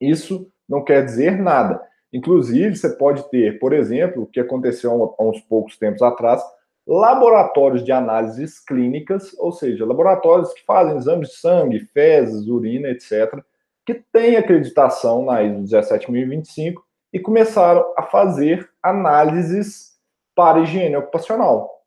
Isso 0.00 0.50
não 0.68 0.84
quer 0.84 1.04
dizer 1.04 1.40
nada. 1.40 1.82
Inclusive, 2.12 2.76
você 2.76 2.90
pode 2.90 3.28
ter, 3.30 3.58
por 3.58 3.72
exemplo, 3.72 4.22
o 4.22 4.26
que 4.26 4.38
aconteceu 4.38 5.14
há 5.18 5.24
uns 5.24 5.40
poucos 5.40 5.76
tempos 5.76 6.00
atrás, 6.00 6.42
laboratórios 6.86 7.84
de 7.84 7.92
análises 7.92 8.60
clínicas, 8.60 9.34
ou 9.38 9.52
seja, 9.52 9.86
laboratórios 9.86 10.52
que 10.52 10.64
fazem 10.64 10.96
exames 10.96 11.30
de 11.30 11.36
sangue, 11.36 11.88
fezes, 11.92 12.46
urina, 12.46 12.88
etc., 12.88 13.42
que 13.86 13.94
têm 13.94 14.36
acreditação 14.36 15.24
na 15.24 15.42
ISO 15.42 15.66
17025 15.66 16.84
e 17.12 17.20
começaram 17.20 17.92
a 17.96 18.02
fazer 18.02 18.70
análises 18.82 19.94
para 20.34 20.60
higiene 20.60 20.96
ocupacional. 20.96 21.84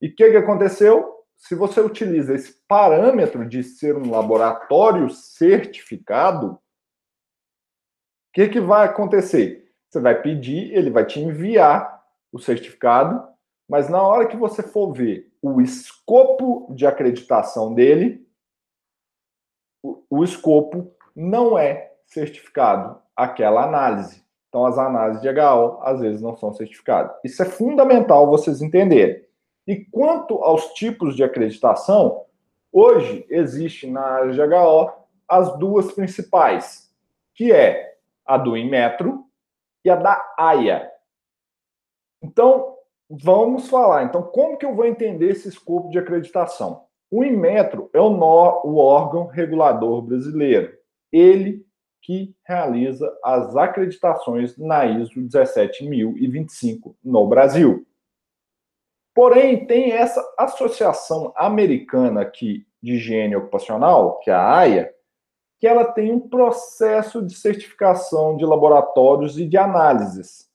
E 0.00 0.08
o 0.08 0.14
que, 0.14 0.30
que 0.30 0.36
aconteceu? 0.36 1.12
Se 1.36 1.54
você 1.54 1.80
utiliza 1.80 2.34
esse 2.34 2.60
parâmetro 2.66 3.48
de 3.48 3.62
ser 3.62 3.96
um 3.96 4.10
laboratório 4.10 5.10
certificado, 5.10 6.52
o 6.52 6.58
que, 8.32 8.48
que 8.48 8.60
vai 8.60 8.86
acontecer? 8.86 9.70
Você 9.88 10.00
vai 10.00 10.22
pedir, 10.22 10.72
ele 10.72 10.90
vai 10.90 11.04
te 11.04 11.20
enviar 11.20 12.00
o 12.32 12.38
certificado, 12.38 13.31
mas 13.72 13.88
na 13.88 14.02
hora 14.02 14.26
que 14.26 14.36
você 14.36 14.62
for 14.62 14.92
ver 14.92 15.32
o 15.40 15.58
escopo 15.58 16.66
de 16.74 16.86
acreditação 16.86 17.72
dele, 17.72 18.22
o, 19.82 20.04
o 20.10 20.22
escopo 20.22 20.94
não 21.16 21.56
é 21.56 21.94
certificado 22.04 23.00
aquela 23.16 23.64
análise. 23.64 24.22
Então, 24.46 24.66
as 24.66 24.76
análises 24.76 25.22
de 25.22 25.28
HO 25.30 25.78
às 25.80 26.00
vezes 26.00 26.20
não 26.20 26.36
são 26.36 26.52
certificadas. 26.52 27.16
Isso 27.24 27.42
é 27.42 27.46
fundamental 27.46 28.26
vocês 28.26 28.60
entenderem. 28.60 29.24
E 29.66 29.86
quanto 29.86 30.34
aos 30.44 30.74
tipos 30.74 31.16
de 31.16 31.24
acreditação, 31.24 32.26
hoje 32.70 33.24
existe 33.30 33.90
na 33.90 34.02
área 34.02 34.32
de 34.32 34.42
HO 34.42 34.92
as 35.26 35.58
duas 35.58 35.92
principais, 35.92 36.92
que 37.34 37.50
é 37.50 37.96
a 38.26 38.36
do 38.36 38.54
Inmetro 38.54 39.24
e 39.82 39.88
a 39.88 39.96
da 39.96 40.34
AIA. 40.36 40.92
Então, 42.22 42.71
vamos 43.20 43.68
falar. 43.68 44.04
Então, 44.04 44.22
como 44.22 44.56
que 44.56 44.64
eu 44.64 44.74
vou 44.74 44.86
entender 44.86 45.30
esse 45.30 45.48
escopo 45.48 45.90
de 45.90 45.98
acreditação? 45.98 46.84
O 47.10 47.22
Inmetro 47.22 47.90
é 47.92 48.00
o, 48.00 48.08
nó, 48.08 48.62
o 48.64 48.76
órgão 48.76 49.26
regulador 49.26 50.00
brasileiro. 50.00 50.72
Ele 51.12 51.66
que 52.00 52.34
realiza 52.44 53.12
as 53.22 53.54
acreditações 53.54 54.56
na 54.56 54.86
ISO 54.86 55.20
17025 55.20 56.96
no 57.04 57.28
Brasil. 57.28 57.86
Porém, 59.14 59.66
tem 59.66 59.92
essa 59.92 60.20
associação 60.38 61.32
americana 61.36 62.22
aqui 62.22 62.66
de 62.82 62.94
higiene 62.94 63.36
ocupacional, 63.36 64.18
que 64.20 64.30
é 64.30 64.34
a 64.34 64.56
AIA, 64.56 64.92
que 65.60 65.66
ela 65.66 65.84
tem 65.84 66.12
um 66.12 66.28
processo 66.28 67.24
de 67.24 67.34
certificação 67.34 68.36
de 68.36 68.44
laboratórios 68.44 69.38
e 69.38 69.46
de 69.46 69.56
análises, 69.56 70.50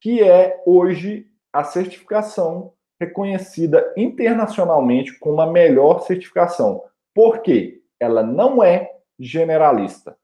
que 0.00 0.20
é 0.20 0.60
hoje 0.66 1.30
a 1.58 1.64
certificação 1.64 2.72
reconhecida 3.00 3.92
internacionalmente 3.96 5.18
como 5.18 5.40
a 5.40 5.46
melhor 5.46 6.00
certificação. 6.00 6.82
Por 7.14 7.40
quê? 7.40 7.82
Ela 7.98 8.22
não 8.22 8.62
é 8.62 8.90
generalista. 9.18 10.16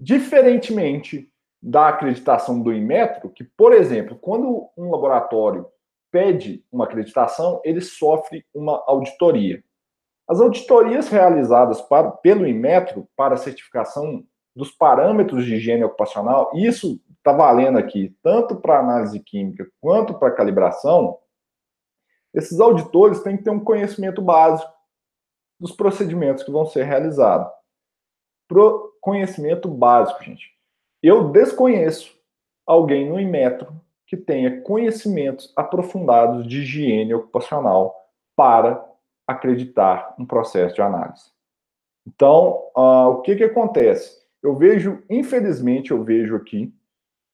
Diferentemente 0.00 1.28
da 1.60 1.88
acreditação 1.88 2.60
do 2.60 2.72
Inmetro, 2.72 3.30
que, 3.30 3.44
por 3.44 3.72
exemplo, 3.72 4.16
quando 4.16 4.68
um 4.76 4.90
laboratório 4.90 5.66
pede 6.10 6.64
uma 6.70 6.84
acreditação, 6.84 7.60
ele 7.64 7.80
sofre 7.80 8.44
uma 8.54 8.82
auditoria. 8.86 9.62
As 10.28 10.40
auditorias 10.40 11.08
realizadas 11.08 11.80
para, 11.82 12.10
pelo 12.10 12.46
Inmetro 12.46 13.08
para 13.16 13.36
certificação 13.36 14.24
dos 14.54 14.70
parâmetros 14.70 15.44
de 15.44 15.54
higiene 15.54 15.84
ocupacional, 15.84 16.50
isso 16.54 17.00
está 17.16 17.32
valendo 17.32 17.78
aqui 17.78 18.16
tanto 18.22 18.56
para 18.56 18.80
análise 18.80 19.18
química 19.20 19.66
quanto 19.80 20.14
para 20.18 20.32
calibração, 20.32 21.18
esses 22.34 22.60
auditores 22.60 23.20
têm 23.20 23.36
que 23.36 23.44
ter 23.44 23.50
um 23.50 23.62
conhecimento 23.62 24.20
básico 24.20 24.72
dos 25.60 25.72
procedimentos 25.72 26.42
que 26.42 26.50
vão 26.50 26.66
ser 26.66 26.84
realizados. 26.84 27.50
Pro 28.48 28.92
conhecimento 29.00 29.68
básico, 29.68 30.22
gente. 30.24 30.50
Eu 31.02 31.30
desconheço 31.30 32.16
alguém 32.66 33.08
no 33.08 33.20
Inmetro 33.20 33.80
que 34.06 34.16
tenha 34.16 34.60
conhecimentos 34.62 35.52
aprofundados 35.56 36.46
de 36.46 36.60
higiene 36.60 37.14
ocupacional 37.14 37.94
para 38.36 38.84
acreditar 39.26 40.14
um 40.18 40.26
processo 40.26 40.74
de 40.74 40.82
análise. 40.82 41.30
Então, 42.06 42.70
uh, 42.76 43.08
o 43.08 43.22
que, 43.22 43.36
que 43.36 43.44
acontece? 43.44 44.21
Eu 44.42 44.56
vejo, 44.56 45.02
infelizmente, 45.08 45.92
eu 45.92 46.02
vejo 46.02 46.34
aqui 46.36 46.74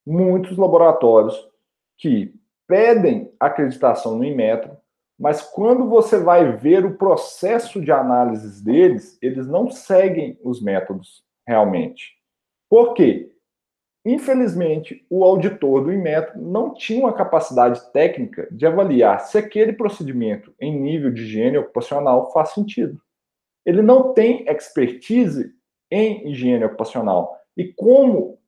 muitos 0.07 0.57
laboratórios 0.57 1.49
que 1.97 2.35
pedem 2.67 3.33
acreditação 3.41 4.17
no 4.17 4.25
Inmetro, 4.25 4.77
mas 5.19 5.43
quando 5.43 5.89
você 5.89 6.19
vai 6.19 6.53
ver 6.57 6.85
o 6.85 6.97
processo 6.97 7.81
de 7.81 7.91
análises 7.91 8.63
deles, 8.63 9.19
eles 9.21 9.49
não 9.49 9.71
seguem 9.71 10.39
os 10.45 10.63
métodos 10.63 11.25
realmente. 11.47 12.17
Por 12.71 12.95
quê? 12.95 13.33
Infelizmente, 14.05 15.05
o 15.11 15.25
auditor 15.25 15.85
do 15.85 15.93
Inmetro 15.93 16.41
não 16.41 16.73
tinha 16.73 17.01
uma 17.01 17.13
capacidade 17.13 17.93
técnica 17.93 18.47
de 18.51 18.65
avaliar 18.65 19.21
se 19.21 19.37
aquele 19.37 19.73
procedimento 19.73 20.55
em 20.61 20.79
nível 20.79 21.11
de 21.11 21.23
higiene 21.23 21.59
ocupacional 21.59 22.33
faz 22.33 22.51
sentido. 22.51 23.01
Ele 23.67 23.83
não 23.83 24.15
tem 24.15 24.45
expertise 24.49 25.53
em 25.91 26.29
higiene 26.29 26.65
ocupacional. 26.65 27.37
E 27.57 27.73
como 27.73 28.39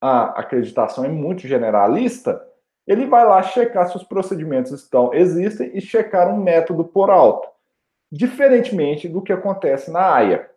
a 0.00 0.40
acreditação 0.40 1.04
é 1.04 1.08
muito 1.08 1.46
generalista, 1.46 2.40
ele 2.86 3.06
vai 3.06 3.26
lá 3.26 3.42
checar 3.42 3.88
se 3.88 3.96
os 3.96 4.04
procedimentos 4.04 4.72
estão 4.72 5.12
existem 5.12 5.70
e 5.74 5.80
checar 5.80 6.32
um 6.32 6.38
método 6.42 6.84
por 6.84 7.10
alto, 7.10 7.48
diferentemente 8.10 9.08
do 9.08 9.20
que 9.20 9.32
acontece 9.32 9.90
na 9.90 10.14
AIA. 10.14 10.48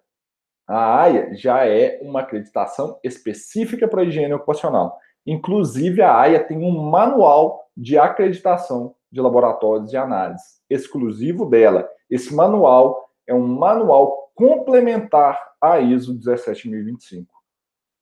A 0.68 1.02
AIA 1.02 1.36
já 1.36 1.68
é 1.68 2.00
uma 2.02 2.22
acreditação 2.22 2.98
específica 3.04 3.88
para 3.88 4.02
a 4.02 4.06
higiene 4.06 4.34
ocupacional. 4.34 4.98
Inclusive, 5.26 6.02
a 6.02 6.18
AIA 6.18 6.44
tem 6.44 6.58
um 6.58 6.90
manual 6.90 7.68
de 7.76 7.98
acreditação 7.98 8.96
de 9.12 9.20
laboratórios 9.20 9.90
de 9.90 9.98
análise 9.98 10.62
exclusivo 10.70 11.46
dela. 11.46 11.90
Esse 12.10 12.34
manual 12.34 13.10
é 13.28 13.34
um 13.34 13.46
manual 13.46 14.21
complementar 14.42 15.40
à 15.62 15.80
ISO 15.80 16.16
17025. 16.16 17.32
O 17.32 17.36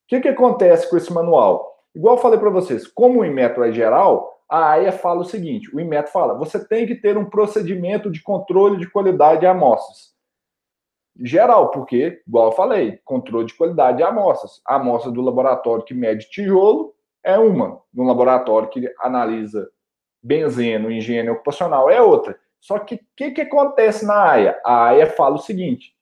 que, 0.08 0.21
que 0.21 0.30
acontece 0.30 0.89
com 0.89 0.95
esse 0.95 1.12
manual? 1.12 1.75
Igual 1.93 2.15
eu 2.15 2.21
falei 2.21 2.39
para 2.39 2.49
vocês, 2.49 2.88
como 2.88 3.19
o 3.19 3.25
Inmetro 3.25 3.62
é 3.62 3.73
geral, 3.73 4.41
a 4.49 4.71
AIA 4.71 4.93
fala 4.93 5.19
o 5.19 5.25
seguinte: 5.25 5.69
o 5.75 5.82
Inmetro 5.82 6.13
fala, 6.13 6.34
você 6.38 6.65
tem 6.65 6.88
que 6.88 6.95
ter 6.95 7.17
um 7.17 7.30
procedimento 7.30 8.10
de 8.10 8.23
controle 8.23 8.78
de 8.78 8.89
qualidade 8.89 9.41
de 9.41 9.47
amostras. 9.47 10.13
Geral, 11.21 11.71
porque, 11.71 12.21
igual 12.25 12.47
eu 12.47 12.52
falei, 12.54 13.02
controle 13.04 13.47
de 13.47 13.54
qualidade 13.56 13.97
de 13.97 14.04
amostras. 14.04 14.62
A 14.65 14.75
amostra 14.75 15.12
do 15.12 15.21
laboratório 15.21 15.84
que 15.84 15.93
mede 15.93 16.30
tijolo 16.30 16.95
é 17.21 17.38
uma, 17.38 17.82
no 17.93 18.06
laboratório 18.06 18.69
que 18.69 18.89
analisa 19.02 19.69
benzeno, 20.23 20.89
higiene 20.89 21.30
ocupacional 21.30 21.89
é 21.89 22.02
outra. 22.02 22.39
Só 22.62 22.80
que 22.80 22.95
o 22.95 22.99
que, 23.17 23.32
que 23.32 23.41
acontece 23.41 24.06
na 24.06 24.32
AIA? 24.32 24.62
A 24.65 24.86
AIA 24.86 25.08
fala 25.08 25.36
o 25.36 25.39
seguinte: 25.39 25.93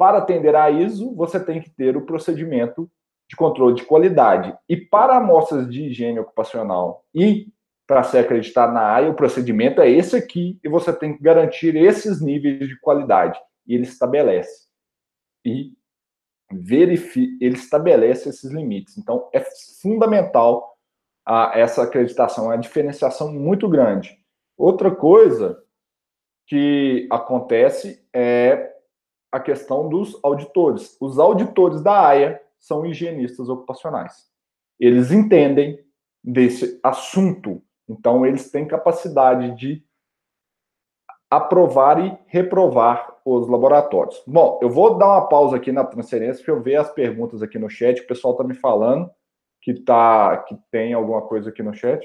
para 0.00 0.16
atender 0.16 0.56
a 0.56 0.70
ISO, 0.70 1.14
você 1.14 1.38
tem 1.38 1.60
que 1.60 1.68
ter 1.68 1.94
o 1.94 2.06
procedimento 2.06 2.90
de 3.28 3.36
controle 3.36 3.74
de 3.74 3.84
qualidade. 3.84 4.56
E 4.66 4.74
para 4.74 5.18
amostras 5.18 5.68
de 5.70 5.82
higiene 5.82 6.18
ocupacional 6.18 7.04
e 7.14 7.48
para 7.86 8.02
ser 8.02 8.20
acreditado 8.20 8.72
na 8.72 8.94
AIA, 8.94 9.10
o 9.10 9.14
procedimento 9.14 9.82
é 9.82 9.90
esse 9.90 10.16
aqui 10.16 10.58
e 10.64 10.70
você 10.70 10.90
tem 10.90 11.14
que 11.14 11.22
garantir 11.22 11.76
esses 11.76 12.18
níveis 12.18 12.66
de 12.66 12.80
qualidade. 12.80 13.38
E 13.66 13.74
ele 13.74 13.82
estabelece. 13.82 14.68
E 15.44 15.74
verifica, 16.50 17.44
ele 17.44 17.56
estabelece 17.56 18.30
esses 18.30 18.50
limites. 18.50 18.96
Então, 18.96 19.28
é 19.34 19.44
fundamental 19.82 20.78
a, 21.26 21.52
essa 21.54 21.82
acreditação, 21.82 22.46
é 22.46 22.54
uma 22.54 22.62
diferenciação 22.62 23.30
muito 23.34 23.68
grande. 23.68 24.18
Outra 24.56 24.90
coisa 24.90 25.62
que 26.46 27.06
acontece 27.10 28.02
é 28.14 28.79
a 29.30 29.38
questão 29.38 29.88
dos 29.88 30.18
auditores. 30.22 30.96
Os 31.00 31.18
auditores 31.18 31.82
da 31.82 32.08
AIA 32.08 32.40
são 32.58 32.84
higienistas 32.84 33.48
ocupacionais. 33.48 34.28
Eles 34.78 35.10
entendem 35.10 35.78
desse 36.22 36.78
assunto, 36.82 37.62
então 37.88 38.26
eles 38.26 38.50
têm 38.50 38.66
capacidade 38.66 39.56
de 39.56 39.84
aprovar 41.30 42.04
e 42.04 42.18
reprovar 42.26 43.20
os 43.24 43.48
laboratórios. 43.48 44.20
Bom, 44.26 44.58
eu 44.60 44.68
vou 44.68 44.98
dar 44.98 45.06
uma 45.06 45.28
pausa 45.28 45.56
aqui 45.56 45.70
na 45.70 45.84
transferência 45.84 46.44
para 46.44 46.54
eu 46.54 46.62
ver 46.62 46.76
as 46.76 46.92
perguntas 46.92 47.42
aqui 47.42 47.58
no 47.58 47.70
chat. 47.70 48.00
O 48.00 48.06
pessoal 48.06 48.34
está 48.34 48.42
me 48.42 48.54
falando 48.54 49.10
que 49.62 49.74
tá 49.74 50.38
que 50.38 50.56
tem 50.70 50.92
alguma 50.92 51.22
coisa 51.22 51.50
aqui 51.50 51.62
no 51.62 51.72
chat. 51.72 52.04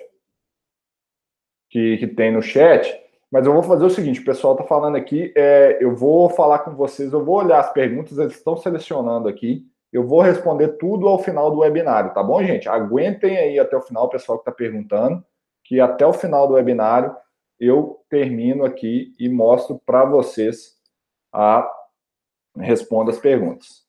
Que, 1.71 1.97
que 1.97 2.07
tem 2.07 2.31
no 2.31 2.41
chat. 2.41 2.87
Mas 3.35 3.45
eu 3.45 3.51
vou 3.51 3.63
fazer 3.63 3.83
o 3.83 3.89
seguinte: 3.89 4.21
o 4.21 4.23
pessoal 4.23 4.53
está 4.53 4.63
falando 4.63 4.95
aqui. 4.95 5.33
É, 5.35 5.77
eu 5.81 5.93
vou 5.93 6.29
falar 6.29 6.59
com 6.59 6.73
vocês, 6.73 7.11
eu 7.11 7.21
vou 7.21 7.35
olhar 7.35 7.59
as 7.59 7.73
perguntas, 7.73 8.17
eles 8.17 8.37
estão 8.37 8.55
selecionando 8.55 9.27
aqui. 9.27 9.67
Eu 9.91 10.07
vou 10.07 10.21
responder 10.21 10.77
tudo 10.77 11.05
ao 11.09 11.19
final 11.19 11.51
do 11.51 11.57
webinário, 11.57 12.13
tá 12.13 12.23
bom, 12.23 12.41
gente? 12.41 12.69
Aguentem 12.69 13.35
aí 13.37 13.59
até 13.59 13.75
o 13.75 13.81
final, 13.81 14.05
o 14.05 14.09
pessoal 14.09 14.37
que 14.37 14.43
está 14.43 14.53
perguntando, 14.53 15.21
que 15.65 15.81
até 15.81 16.07
o 16.07 16.13
final 16.13 16.47
do 16.47 16.53
webinário 16.53 17.13
eu 17.59 17.99
termino 18.09 18.63
aqui 18.63 19.13
e 19.19 19.27
mostro 19.27 19.81
para 19.85 20.05
vocês 20.05 20.77
a 21.33 21.69
respondo 22.57 23.11
as 23.11 23.19
perguntas. 23.19 23.83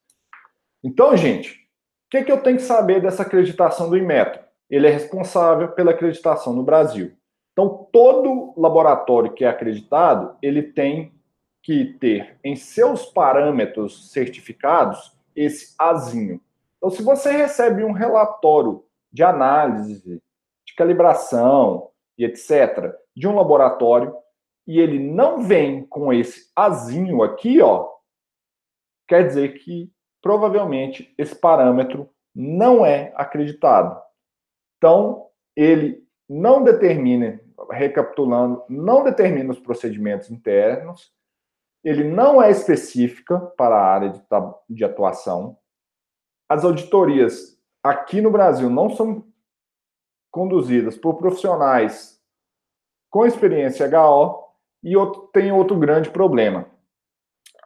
Então, 0.82 1.16
gente, 1.16 1.52
o 1.52 2.11
que, 2.11 2.24
que 2.24 2.32
eu 2.32 2.42
tenho 2.42 2.56
que 2.56 2.64
saber 2.64 3.00
dessa 3.00 3.22
acreditação 3.22 3.88
do 3.88 3.96
Inmetro? 3.96 4.42
Ele 4.68 4.88
é 4.88 4.90
responsável 4.90 5.68
pela 5.68 5.92
acreditação 5.92 6.52
no 6.52 6.64
Brasil. 6.64 7.12
Então, 7.56 7.88
todo 7.90 8.52
laboratório 8.54 9.32
que 9.32 9.42
é 9.42 9.48
acreditado, 9.48 10.36
ele 10.42 10.62
tem 10.62 11.14
que 11.62 11.86
ter 11.94 12.38
em 12.44 12.54
seus 12.54 13.06
parâmetros 13.06 14.10
certificados 14.12 15.16
esse 15.34 15.74
azinho. 15.78 16.38
Então, 16.76 16.90
se 16.90 17.02
você 17.02 17.32
recebe 17.32 17.82
um 17.82 17.92
relatório 17.92 18.84
de 19.10 19.22
análise, 19.22 20.22
de 20.66 20.74
calibração 20.76 21.88
e 22.18 22.26
etc., 22.26 22.94
de 23.16 23.26
um 23.26 23.34
laboratório 23.34 24.14
e 24.66 24.78
ele 24.78 24.98
não 24.98 25.42
vem 25.42 25.86
com 25.86 26.12
esse 26.12 26.50
azinho 26.54 27.22
aqui, 27.22 27.62
ó, 27.62 27.88
quer 29.08 29.26
dizer 29.26 29.60
que 29.60 29.90
provavelmente 30.20 31.14
esse 31.16 31.34
parâmetro 31.34 32.10
não 32.34 32.84
é 32.84 33.14
acreditado. 33.16 33.98
Então, 34.76 35.28
ele 35.56 36.06
não 36.28 36.62
determina, 36.62 37.40
recapitulando, 37.70 38.62
não 38.68 39.04
determina 39.04 39.52
os 39.52 39.60
procedimentos 39.60 40.30
internos, 40.30 41.12
ele 41.82 42.04
não 42.04 42.42
é 42.42 42.50
específica 42.50 43.38
para 43.56 43.76
a 43.76 43.84
área 43.84 44.10
de, 44.10 44.22
de 44.68 44.84
atuação. 44.84 45.56
As 46.48 46.64
auditorias 46.64 47.56
aqui 47.82 48.20
no 48.20 48.30
Brasil 48.30 48.68
não 48.68 48.90
são 48.90 49.24
conduzidas 50.30 50.96
por 50.96 51.14
profissionais 51.14 52.20
com 53.08 53.24
experiência 53.24 53.88
HO 53.88 54.44
e 54.82 54.96
outro, 54.96 55.28
tem 55.32 55.52
outro 55.52 55.78
grande 55.78 56.10
problema. 56.10 56.66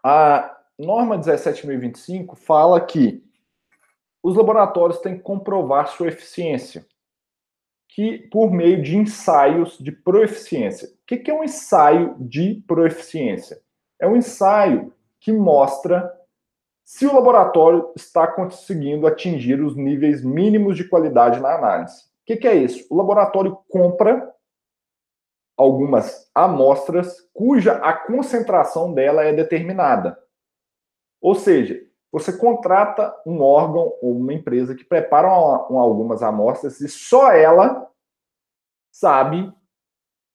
A 0.05 0.59
norma 0.79 1.19
17.025 1.19 2.37
fala 2.37 2.81
que 2.81 3.25
os 4.23 4.37
laboratórios 4.37 5.01
têm 5.01 5.17
que 5.17 5.23
comprovar 5.23 5.89
sua 5.89 6.09
eficiência 6.09 6.87
que 7.95 8.19
por 8.31 8.53
meio 8.53 8.83
de 8.83 8.97
ensaios 8.97 9.77
de 9.79 9.91
proeficiência. 9.91 10.89
O 10.89 11.07
que 11.07 11.31
é 11.31 11.35
um 11.35 11.45
ensaio 11.45 12.17
de 12.19 12.63
proeficiência? 12.67 13.61
É 14.01 14.07
um 14.07 14.17
ensaio 14.17 14.93
que 15.19 15.33
mostra 15.33 16.11
se 16.85 17.07
o 17.07 17.15
laboratório 17.15 17.93
está 17.95 18.27
conseguindo 18.27 19.07
atingir 19.07 19.61
os 19.61 19.77
níveis 19.77 20.25
mínimos 20.25 20.77
de 20.77 20.89
qualidade 20.89 21.41
na 21.41 21.55
análise. 21.55 22.05
O 22.23 22.25
que 22.25 22.47
é 22.47 22.55
isso? 22.55 22.87
O 22.91 22.97
laboratório 22.97 23.59
compra 23.69 24.33
algumas 25.57 26.31
amostras 26.35 27.29
cuja 27.35 27.75
a 27.75 27.93
concentração 27.93 28.95
dela 28.95 29.25
é 29.25 29.33
determinada. 29.33 30.19
Ou 31.21 31.35
seja, 31.35 31.79
você 32.13 32.33
contrata 32.33 33.15
um 33.25 33.41
órgão 33.41 33.93
ou 34.03 34.17
uma 34.17 34.35
empresa 34.35 34.75
que 34.75 34.85
prepara 34.85 35.29
algumas 35.29 36.23
amostras 36.23 36.81
e 36.81 36.89
só 36.89 37.33
ela 37.33 37.89
sabe 38.91 39.53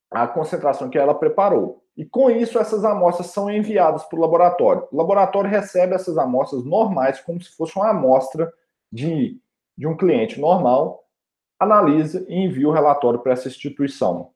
a 0.09 0.27
concentração 0.27 0.89
que 0.89 0.97
ela 0.97 1.13
preparou. 1.13 1.83
E 1.97 2.05
com 2.05 2.29
isso, 2.29 2.59
essas 2.59 2.83
amostras 2.83 3.27
são 3.27 3.49
enviadas 3.49 4.03
para 4.03 4.17
o 4.17 4.21
laboratório. 4.21 4.87
O 4.91 4.97
laboratório 4.97 5.49
recebe 5.49 5.95
essas 5.95 6.17
amostras 6.17 6.63
normais, 6.63 7.21
como 7.21 7.41
se 7.41 7.55
fosse 7.55 7.75
uma 7.77 7.89
amostra 7.89 8.51
de, 8.91 9.39
de 9.77 9.87
um 9.87 9.95
cliente 9.95 10.39
normal, 10.39 11.05
analisa 11.59 12.25
e 12.27 12.35
envia 12.35 12.67
o 12.67 12.71
relatório 12.71 13.19
para 13.19 13.33
essa 13.33 13.47
instituição. 13.47 14.31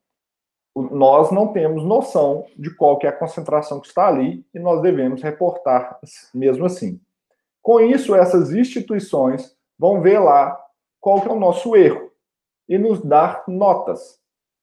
Nós 0.75 1.31
não 1.31 1.51
temos 1.51 1.83
noção 1.83 2.45
de 2.55 2.73
qual 2.73 2.97
que 2.97 3.05
é 3.05 3.09
a 3.09 3.17
concentração 3.17 3.81
que 3.81 3.87
está 3.87 4.07
ali 4.07 4.45
e 4.53 4.59
nós 4.59 4.81
devemos 4.81 5.21
reportar 5.21 5.99
mesmo 6.33 6.65
assim. 6.65 6.99
Com 7.61 7.79
isso, 7.79 8.15
essas 8.15 8.53
instituições 8.53 9.55
vão 9.77 10.01
ver 10.01 10.19
lá 10.19 10.59
qual 10.99 11.21
que 11.21 11.27
é 11.27 11.31
o 11.31 11.39
nosso 11.39 11.75
erro 11.75 12.11
e 12.67 12.77
nos 12.77 13.01
dar 13.01 13.43
notas. 13.47 14.19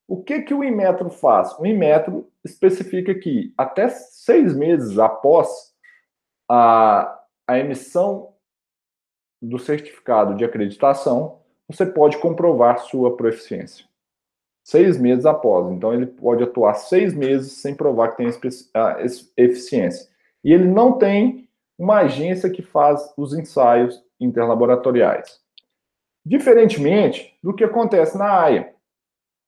O 0.09 0.23
que, 0.23 0.43
que 0.43 0.55
o 0.55 0.63
Inmetro 0.63 1.11
faz? 1.11 1.59
O 1.59 1.67
Inmetro 1.67 2.31
especifica 2.45 3.15
que 3.15 3.53
até 3.57 3.89
seis 3.89 4.57
meses 4.57 4.99
após 4.99 5.75
a, 6.49 7.21
a 7.47 7.59
emissão 7.59 8.35
do 9.43 9.59
certificado 9.59 10.35
de 10.35 10.45
acreditação, 10.45 11.41
você 11.69 11.85
pode 11.85 12.19
comprovar 12.19 12.79
sua 12.79 13.17
proficiência. 13.17 13.85
Seis 14.65 14.99
meses 14.99 15.27
após. 15.27 15.71
Então, 15.73 15.93
ele 15.93 16.07
pode 16.07 16.43
atuar 16.43 16.75
seis 16.75 17.15
meses 17.15 17.53
sem 17.53 17.75
provar 17.75 18.11
que 18.11 18.17
tem 18.17 18.29
eficiência. 19.37 20.09
E 20.43 20.53
ele 20.53 20.69
não 20.69 20.99
tem 20.99 21.46
uma 21.79 21.99
agência 21.99 22.51
que 22.51 22.63
faz 22.63 23.13
os 23.17 23.35
ensaios 23.35 24.03
interlaboratoriais. 24.19 25.41
Diferentemente 26.25 27.39
do 27.43 27.55
que 27.55 27.65
acontece 27.65 28.17
na 28.17 28.41
AIA. 28.41 28.75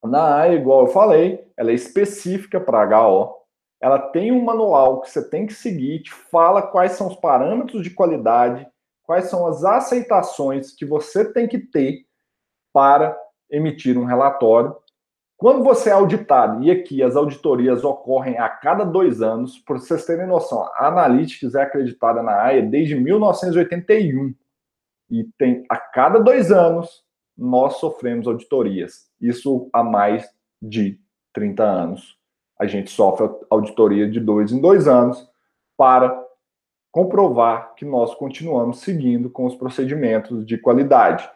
Na 0.05 0.37
AIA, 0.37 0.55
igual 0.55 0.83
eu 0.83 0.93
falei, 0.93 1.51
ela 1.57 1.71
é 1.71 1.75
específica 1.75 2.61
para 2.61 2.85
HO, 2.85 3.35
ela 3.81 3.99
tem 3.99 4.33
um 4.33 4.45
manual 4.45 5.01
que 5.01 5.11
você 5.11 5.29
tem 5.29 5.47
que 5.47 5.55
seguir, 5.55 6.03
te 6.03 6.13
fala 6.13 6.63
quais 6.63 6.93
são 6.93 7.09
os 7.09 7.17
parâmetros 7.17 7.83
de 7.83 7.91
qualidade, 7.91 8.67
quais 9.05 9.27
são 9.27 9.47
as 9.47 9.65
aceitações 9.65 10.73
que 10.73 10.85
você 10.85 11.33
tem 11.33 11.49
que 11.49 11.59
ter 11.59 12.05
para 12.73 13.19
emitir 13.51 13.97
um 13.97 14.05
relatório 14.05 14.77
quando 15.39 15.63
você 15.63 15.91
é 15.91 15.93
auditado, 15.93 16.65
e 16.65 16.69
aqui 16.69 17.01
as 17.01 17.15
auditorias 17.15 17.85
ocorrem 17.85 18.37
a 18.39 18.49
cada 18.49 18.83
dois 18.83 19.23
anos, 19.23 19.57
para 19.57 19.79
vocês 19.79 20.05
terem 20.05 20.27
noção, 20.27 20.65
a 20.75 20.89
Analytics 20.89 21.55
é 21.55 21.63
acreditada 21.63 22.21
na 22.25 22.43
AIA 22.43 22.63
desde 22.63 22.97
1981. 22.97 24.35
E 25.09 25.23
tem 25.39 25.65
a 25.71 25.77
cada 25.77 26.19
dois 26.19 26.51
anos 26.51 27.05
nós 27.37 27.77
sofremos 27.77 28.27
auditorias. 28.27 29.09
Isso 29.21 29.71
há 29.73 29.85
mais 29.85 30.29
de 30.61 31.01
30 31.33 31.63
anos. 31.63 32.19
A 32.59 32.67
gente 32.67 32.91
sofre 32.91 33.31
auditoria 33.49 34.11
de 34.11 34.19
dois 34.19 34.51
em 34.51 34.61
dois 34.61 34.89
anos 34.89 35.25
para 35.77 36.21
comprovar 36.91 37.77
que 37.77 37.85
nós 37.85 38.13
continuamos 38.17 38.81
seguindo 38.81 39.31
com 39.31 39.47
os 39.47 39.55
procedimentos 39.55 40.45
de 40.45 40.59
qualidade. 40.59 41.31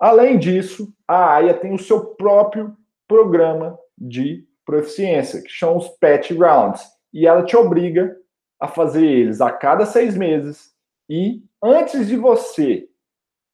Além 0.00 0.36
disso, 0.36 0.92
a 1.06 1.34
AIA 1.34 1.54
tem 1.54 1.72
o 1.72 1.78
seu 1.78 2.06
próprio 2.06 2.76
programa 3.06 3.78
de 3.96 4.46
proficiência, 4.64 5.42
que 5.42 5.50
são 5.50 5.76
os 5.76 5.88
patch 5.88 6.32
rounds. 6.32 6.84
E 7.12 7.26
ela 7.26 7.44
te 7.44 7.56
obriga 7.56 8.16
a 8.60 8.68
fazer 8.68 9.06
eles 9.06 9.40
a 9.40 9.50
cada 9.50 9.86
seis 9.86 10.16
meses. 10.16 10.74
E 11.08 11.42
antes 11.62 12.08
de 12.08 12.16
você 12.16 12.88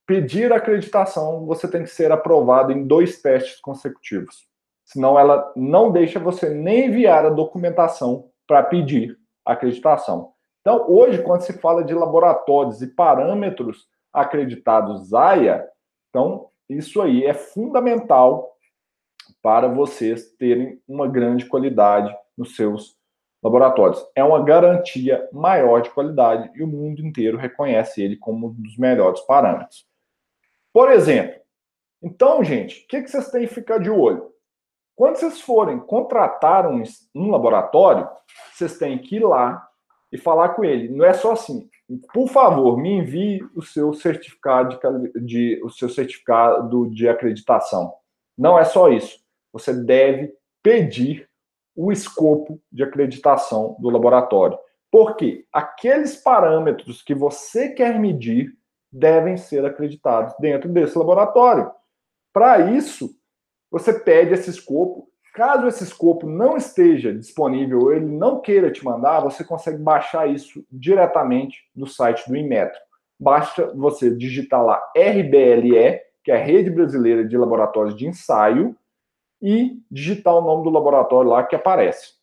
pedir 0.06 0.52
acreditação, 0.52 1.46
você 1.46 1.68
tem 1.68 1.82
que 1.82 1.90
ser 1.90 2.10
aprovado 2.10 2.72
em 2.72 2.86
dois 2.86 3.20
testes 3.20 3.60
consecutivos. 3.60 4.48
Senão 4.84 5.18
ela 5.18 5.52
não 5.54 5.92
deixa 5.92 6.18
você 6.18 6.48
nem 6.48 6.86
enviar 6.86 7.24
a 7.24 7.30
documentação 7.30 8.30
para 8.46 8.62
pedir 8.62 9.18
acreditação. 9.44 10.32
Então, 10.60 10.86
hoje, 10.88 11.22
quando 11.22 11.42
se 11.42 11.52
fala 11.54 11.82
de 11.82 11.94
laboratórios 11.94 12.82
e 12.82 12.86
parâmetros 12.86 13.86
acreditados 14.12 15.12
AIA, 15.12 15.66
então 16.08 16.48
isso 16.68 17.00
aí 17.00 17.24
é 17.24 17.34
fundamental 17.34 18.51
para 19.42 19.68
vocês 19.68 20.32
terem 20.38 20.80
uma 20.86 21.08
grande 21.08 21.46
qualidade 21.46 22.14
nos 22.36 22.54
seus 22.56 22.96
laboratórios. 23.42 24.04
É 24.14 24.22
uma 24.22 24.42
garantia 24.42 25.28
maior 25.32 25.80
de 25.80 25.90
qualidade 25.90 26.50
e 26.54 26.62
o 26.62 26.66
mundo 26.66 27.00
inteiro 27.00 27.36
reconhece 27.36 28.00
ele 28.00 28.16
como 28.16 28.48
um 28.48 28.52
dos 28.52 28.76
melhores 28.76 29.20
parâmetros. 29.22 29.86
Por 30.72 30.90
exemplo, 30.90 31.40
então, 32.02 32.42
gente, 32.42 32.84
o 32.84 32.88
que, 32.88 33.02
que 33.02 33.10
vocês 33.10 33.30
têm 33.30 33.46
que 33.46 33.54
ficar 33.54 33.78
de 33.78 33.90
olho? 33.90 34.30
Quando 34.94 35.16
vocês 35.16 35.40
forem 35.40 35.78
contratar 35.78 36.66
um, 36.66 36.82
um 37.14 37.30
laboratório, 37.30 38.08
vocês 38.52 38.78
têm 38.78 38.98
que 38.98 39.16
ir 39.16 39.24
lá 39.24 39.66
e 40.10 40.18
falar 40.18 40.50
com 40.50 40.64
ele. 40.64 40.88
Não 40.88 41.04
é 41.04 41.12
só 41.12 41.32
assim, 41.32 41.68
por 42.12 42.28
favor, 42.28 42.76
me 42.76 42.90
envie 42.90 43.42
o 43.54 43.62
seu 43.62 43.92
certificado 43.94 44.78
de, 44.78 45.20
de, 45.20 45.60
o 45.64 45.70
seu 45.70 45.88
certificado 45.88 46.90
de 46.90 47.08
acreditação. 47.08 47.92
Não 48.36 48.58
é 48.58 48.64
só 48.64 48.88
isso 48.88 49.22
você 49.52 49.72
deve 49.72 50.32
pedir 50.62 51.28
o 51.76 51.92
escopo 51.92 52.60
de 52.70 52.82
acreditação 52.82 53.76
do 53.78 53.90
laboratório. 53.90 54.58
Porque 54.90 55.46
aqueles 55.52 56.16
parâmetros 56.16 57.02
que 57.02 57.14
você 57.14 57.68
quer 57.70 57.98
medir 57.98 58.52
devem 58.90 59.36
ser 59.36 59.64
acreditados 59.64 60.34
dentro 60.38 60.68
desse 60.68 60.96
laboratório. 60.98 61.70
Para 62.32 62.72
isso, 62.72 63.10
você 63.70 63.92
pede 63.92 64.34
esse 64.34 64.50
escopo. 64.50 65.08
Caso 65.34 65.66
esse 65.66 65.82
escopo 65.82 66.26
não 66.26 66.58
esteja 66.58 67.12
disponível 67.14 67.80
ou 67.80 67.92
ele 67.92 68.04
não 68.04 68.42
queira 68.42 68.70
te 68.70 68.84
mandar, 68.84 69.20
você 69.20 69.42
consegue 69.42 69.78
baixar 69.78 70.28
isso 70.28 70.62
diretamente 70.70 71.64
no 71.74 71.86
site 71.86 72.28
do 72.28 72.36
Inmetro. 72.36 72.78
Basta 73.18 73.72
você 73.74 74.14
digitar 74.14 74.62
lá 74.62 74.82
RBLE, 74.94 76.00
que 76.22 76.30
é 76.30 76.36
a 76.36 76.44
Rede 76.44 76.70
Brasileira 76.70 77.24
de 77.24 77.36
Laboratórios 77.36 77.96
de 77.96 78.06
Ensaio, 78.06 78.76
e 79.42 79.82
digitar 79.90 80.34
o 80.34 80.40
nome 80.40 80.62
do 80.62 80.70
laboratório 80.70 81.28
lá 81.28 81.42
que 81.42 81.56
aparece. 81.56 82.14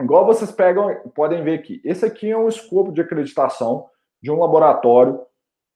Igual 0.00 0.24
vocês 0.24 0.50
pegam, 0.50 0.94
podem 1.14 1.44
ver 1.44 1.58
aqui. 1.58 1.80
Esse 1.84 2.06
aqui 2.06 2.30
é 2.30 2.36
um 2.36 2.48
escopo 2.48 2.90
de 2.90 3.02
acreditação 3.02 3.86
de 4.20 4.30
um 4.30 4.38
laboratório 4.38 5.20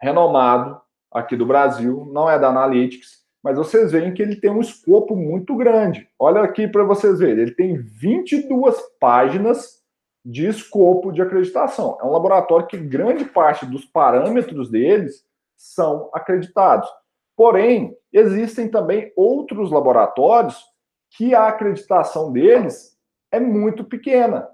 renomado 0.01 0.81
aqui 1.13 1.37
do 1.37 1.45
Brasil, 1.45 2.09
não 2.11 2.29
é 2.29 2.39
da 2.39 2.49
Analytics, 2.49 3.25
mas 3.43 3.59
vocês 3.59 3.93
veem 3.93 4.15
que 4.15 4.23
ele 4.23 4.37
tem 4.37 4.51
um 4.51 4.61
escopo 4.61 5.15
muito 5.15 5.55
grande. 5.55 6.09
Olha 6.19 6.41
aqui 6.41 6.67
para 6.67 6.85
vocês 6.85 7.19
verem, 7.19 7.43
ele 7.43 7.55
tem 7.55 7.77
22 7.77 8.77
páginas 8.99 9.85
de 10.25 10.47
escopo 10.47 11.13
de 11.13 11.23
acreditação. 11.23 11.97
É 12.01 12.05
um 12.05 12.11
laboratório 12.11 12.67
que 12.67 12.77
grande 12.77 13.25
parte 13.25 13.65
dos 13.65 13.85
parâmetros 13.85 14.71
deles 14.71 15.25
são 15.57 16.11
acreditados. 16.13 16.89
Porém, 17.37 17.95
existem 18.13 18.71
também 18.71 19.13
outros 19.15 19.71
laboratórios 19.71 20.65
que 21.11 21.35
a 21.35 21.49
acreditação 21.49 22.33
deles 22.33 22.99
é 23.31 23.39
muito 23.39 23.85
pequena. 23.85 24.49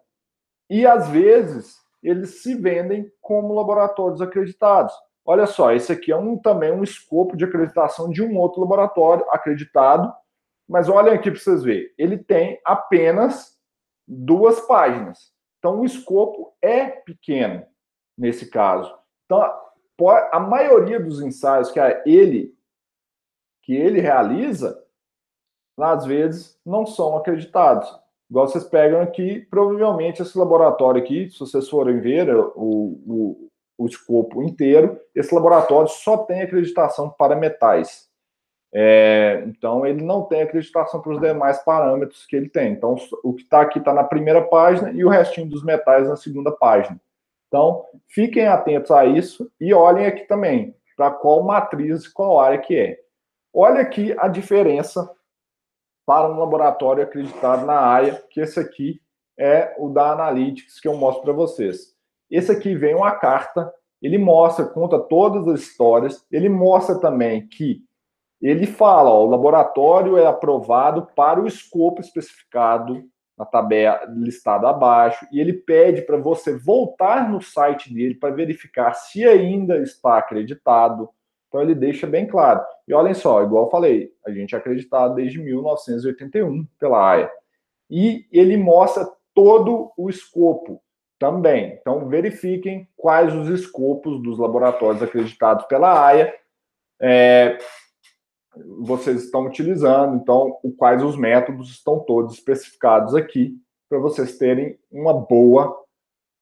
E 0.69 0.87
às 0.87 1.09
vezes 1.09 1.77
eles 2.03 2.43
se 2.43 2.55
vendem 2.55 3.11
como 3.21 3.55
laboratórios 3.55 4.21
acreditados. 4.21 4.93
Olha 5.25 5.47
só, 5.47 5.73
esse 5.73 5.93
aqui 5.93 6.11
é 6.11 6.17
um, 6.17 6.37
também 6.37 6.73
um 6.73 6.83
escopo 6.83 7.37
de 7.37 7.45
acreditação 7.45 8.11
de 8.11 8.23
um 8.23 8.37
outro 8.37 8.61
laboratório 8.61 9.25
acreditado, 9.31 10.13
mas 10.69 10.89
olhem 10.89 11.15
aqui 11.15 11.31
para 11.31 11.39
vocês 11.39 11.63
verem, 11.63 11.89
ele 11.97 12.19
tem 12.19 12.61
apenas 12.65 13.57
duas 14.07 14.61
páginas. 14.63 15.33
Então 15.59 15.81
o 15.81 15.85
escopo 15.85 16.57
é 16.61 16.87
pequeno 16.87 17.65
nesse 18.19 18.51
caso. 18.51 18.93
Então 19.25 19.41
a 20.33 20.41
maioria 20.41 20.99
dos 20.99 21.23
ensaios 21.23 21.71
que 21.71 21.79
ele 22.05 22.53
que 23.63 23.75
ele 23.75 24.01
realiza, 24.01 24.83
às 25.79 26.05
vezes 26.05 26.59
não 26.65 26.85
são 26.85 27.17
acreditados. 27.17 27.89
Igual 28.31 28.49
vocês 28.49 28.65
pegam 28.65 29.01
aqui, 29.01 29.41
provavelmente 29.51 30.23
esse 30.23 30.37
laboratório 30.39 31.03
aqui, 31.03 31.31
se 31.31 31.39
vocês 31.39 31.69
forem 31.69 32.01
ver 32.01 32.35
o, 32.35 32.51
o, 32.57 33.51
o 33.79 33.87
escopo 33.87 34.43
inteiro, 34.43 34.99
esse 35.15 35.35
laboratório 35.35 35.89
só 35.89 36.19
tem 36.19 36.43
acreditação 36.43 37.11
para 37.11 37.37
metais. 37.37 38.11
É, 38.75 39.45
então, 39.47 39.85
ele 39.85 40.03
não 40.03 40.23
tem 40.23 40.41
acreditação 40.41 41.03
para 41.03 41.13
os 41.13 41.21
demais 41.21 41.63
parâmetros 41.63 42.25
que 42.25 42.35
ele 42.35 42.49
tem. 42.49 42.73
Então, 42.73 42.97
o 43.23 43.35
que 43.35 43.43
está 43.43 43.61
aqui 43.61 43.79
está 43.79 43.93
na 43.93 44.03
primeira 44.03 44.41
página 44.41 44.91
e 44.93 45.05
o 45.05 45.11
restinho 45.11 45.49
dos 45.49 45.63
metais 45.63 46.09
na 46.09 46.17
segunda 46.17 46.51
página. 46.51 46.99
Então, 47.49 47.85
fiquem 48.09 48.47
atentos 48.47 48.91
a 48.91 49.05
isso 49.05 49.51
e 49.61 49.75
olhem 49.75 50.07
aqui 50.07 50.25
também 50.25 50.75
para 50.97 51.11
qual 51.11 51.43
matriz, 51.43 52.09
qual 52.09 52.41
área 52.41 52.59
que 52.59 52.75
é. 52.75 53.02
Olha 53.55 53.83
aqui 53.83 54.15
a 54.19 54.29
diferença 54.29 55.11
para 56.07 56.27
um 56.27 56.39
laboratório 56.39 57.03
acreditado 57.03 57.67
na 57.67 57.79
AIA, 57.95 58.23
que 58.31 58.41
esse 58.41 58.59
aqui 58.59 59.01
é 59.39 59.75
o 59.79 59.91
da 59.91 60.13
Analytics 60.13 60.81
que 60.81 60.89
eu 60.89 60.97
mostro 60.97 61.23
para 61.23 61.33
vocês. 61.35 61.95
Esse 62.31 62.51
aqui 62.51 62.75
vem 62.75 62.95
uma 62.95 63.13
carta, 63.13 63.73
ele 64.01 64.17
mostra, 64.17 64.65
conta 64.65 64.99
todas 64.99 65.47
as 65.49 65.61
histórias, 65.61 66.27
ele 66.31 66.49
mostra 66.49 66.99
também 66.99 67.47
que 67.47 67.85
ele 68.41 68.67
fala, 68.67 69.11
ó, 69.11 69.25
o 69.25 69.31
laboratório 69.31 70.17
é 70.17 70.27
aprovado 70.27 71.07
para 71.15 71.41
o 71.41 71.47
escopo 71.47 72.01
especificado 72.01 73.05
na 73.37 73.45
tabela 73.45 74.01
listada 74.09 74.69
abaixo, 74.69 75.27
e 75.31 75.41
ele 75.41 75.53
pede 75.53 76.03
para 76.03 76.17
você 76.17 76.57
voltar 76.57 77.31
no 77.31 77.41
site 77.41 77.93
dele 77.93 78.15
para 78.15 78.35
verificar 78.35 78.95
se 78.95 79.25
ainda 79.25 79.77
está 79.79 80.19
acreditado. 80.19 81.11
Então 81.53 81.61
ele 81.61 81.75
deixa 81.75 82.07
bem 82.07 82.27
claro. 82.27 82.65
E 82.89 82.95
olhem 82.95 83.13
só, 83.13 83.43
igual 83.43 83.67
eu 83.67 83.71
falei, 83.71 84.11
a 84.27 84.31
gente 84.31 84.55
é 84.55 84.59
acreditado 84.59 85.15
desde 85.15 85.39
1981 85.39 86.65
pela 86.81 87.11
AIA. 87.11 87.31
E 87.91 88.27
ele 88.33 88.57
mostra 88.57 89.07
todo 89.35 89.93
o 89.99 90.09
escopo 90.09 90.83
também. 91.19 91.77
Então 91.79 92.09
verifiquem 92.09 92.89
quais 92.97 93.35
os 93.35 93.49
escopos 93.49 94.23
dos 94.23 94.39
laboratórios 94.39 95.03
acreditados 95.03 95.67
pela 95.67 96.07
AIA. 96.07 96.35
É, 96.99 97.59
vocês 98.81 99.25
estão 99.25 99.45
utilizando, 99.45 100.17
então, 100.17 100.59
quais 100.79 101.03
os 101.03 101.19
métodos 101.19 101.69
estão 101.69 102.01
todos 102.01 102.33
especificados 102.33 103.15
aqui 103.15 103.59
para 103.91 103.99
vocês 103.99 104.39
terem 104.39 104.79
uma 104.91 105.13
boa 105.13 105.79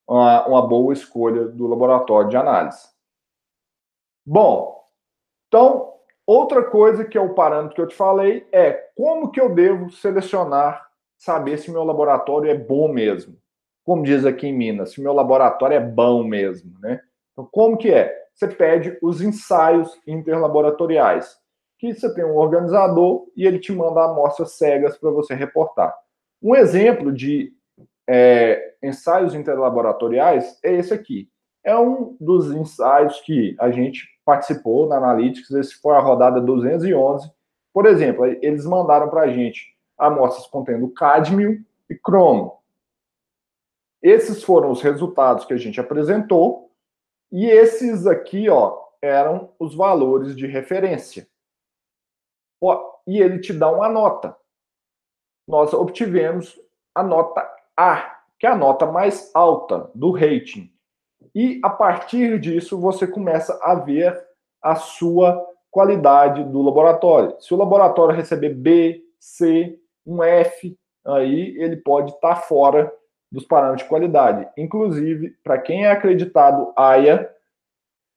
uma, 0.07 0.47
uma, 0.47 0.67
boa 0.67 0.93
escolha 0.93 1.47
do 1.47 1.67
laboratório 1.67 2.31
de 2.31 2.37
análise. 2.37 2.89
Bom, 4.27 4.80
então, 5.51 5.95
outra 6.25 6.63
coisa 6.63 7.05
que 7.05 7.19
é 7.19 7.21
o 7.21 7.35
parâmetro 7.35 7.75
que 7.75 7.81
eu 7.81 7.89
te 7.89 7.95
falei 7.97 8.47
é 8.53 8.71
como 8.97 9.33
que 9.33 9.41
eu 9.41 9.53
devo 9.53 9.91
selecionar, 9.91 10.87
saber 11.19 11.59
se 11.59 11.73
meu 11.73 11.83
laboratório 11.83 12.49
é 12.49 12.55
bom 12.55 12.87
mesmo. 12.87 13.37
Como 13.85 14.05
diz 14.05 14.25
aqui 14.25 14.47
em 14.47 14.57
Minas, 14.57 14.93
se 14.93 15.01
meu 15.03 15.13
laboratório 15.13 15.77
é 15.77 15.81
bom 15.81 16.23
mesmo, 16.23 16.79
né? 16.79 17.01
Então, 17.33 17.49
como 17.51 17.77
que 17.77 17.93
é? 17.93 18.17
Você 18.33 18.47
pede 18.47 18.97
os 19.03 19.21
ensaios 19.21 20.01
interlaboratoriais 20.07 21.37
que 21.81 21.93
você 21.93 22.15
tem 22.15 22.25
um 22.25 22.37
organizador 22.37 23.27
e 23.35 23.45
ele 23.45 23.59
te 23.59 23.73
manda 23.73 24.05
amostras 24.05 24.53
cegas 24.53 24.97
para 24.99 25.11
você 25.11 25.35
reportar. 25.35 25.93
Um 26.41 26.55
exemplo 26.55 27.11
de 27.13 27.53
é, 28.09 28.75
ensaios 28.81 29.35
interlaboratoriais 29.35 30.61
é 30.63 30.75
esse 30.75 30.95
aqui. 30.95 31.29
É 31.65 31.77
um 31.77 32.17
dos 32.21 32.51
ensaios 32.51 33.21
que 33.21 33.55
a 33.59 33.71
gente 33.71 34.09
participou 34.25 34.89
na 34.89 34.97
Analytics, 34.97 35.51
esse 35.51 35.75
foi 35.75 35.95
a 35.95 36.01
rodada 36.01 36.41
211. 36.41 37.31
Por 37.73 37.87
exemplo, 37.87 38.25
eles 38.27 38.65
mandaram 38.65 39.09
para 39.09 39.23
a 39.23 39.29
gente 39.29 39.77
amostras 39.99 40.47
contendo 40.47 40.89
cádmio 40.91 41.63
e 41.89 41.95
cromo. 41.95 42.59
Esses 44.03 44.43
foram 44.43 44.71
os 44.71 44.81
resultados 44.81 45.45
que 45.45 45.53
a 45.53 45.59
gente 45.59 45.79
apresentou, 45.79 46.71
e 47.31 47.47
esses 47.47 48.07
aqui, 48.07 48.49
ó, 48.49 48.79
eram 49.03 49.53
os 49.59 49.75
valores 49.75 50.35
de 50.35 50.47
referência 50.47 51.29
e 53.07 53.19
ele 53.19 53.41
te 53.41 53.53
dá 53.53 53.71
uma 53.71 53.89
nota. 53.89 54.37
Nós 55.49 55.73
obtivemos 55.73 56.59
a 56.95 57.03
nota 57.03 57.49
A, 57.77 58.21
que 58.39 58.47
é 58.47 58.51
a 58.51 58.57
nota 58.57 58.87
mais 58.87 59.31
alta 59.35 59.91
do 59.95 60.11
rating. 60.11 60.73
E 61.35 61.61
a 61.63 61.71
partir 61.71 62.39
disso 62.39 62.79
você 62.79 63.07
começa 63.07 63.59
a 63.63 63.75
ver 63.75 64.19
a 64.63 64.75
sua 64.75 65.47
qualidade 65.71 66.45
do 66.45 66.61
laboratório. 66.63 67.37
Se 67.41 67.55
o 67.55 67.57
laboratório 67.57 68.15
receber 68.15 68.55
B, 68.55 69.03
C, 69.19 69.79
um 70.05 70.23
F, 70.23 70.77
aí 71.07 71.57
ele 71.59 71.77
pode 71.77 72.13
estar 72.13 72.35
tá 72.35 72.41
fora 72.41 72.93
dos 73.31 73.45
parâmetros 73.45 73.85
de 73.85 73.89
qualidade. 73.89 74.49
Inclusive, 74.57 75.31
para 75.45 75.59
quem 75.59 75.85
é 75.85 75.91
acreditado 75.91 76.73
AIA, 76.77 77.31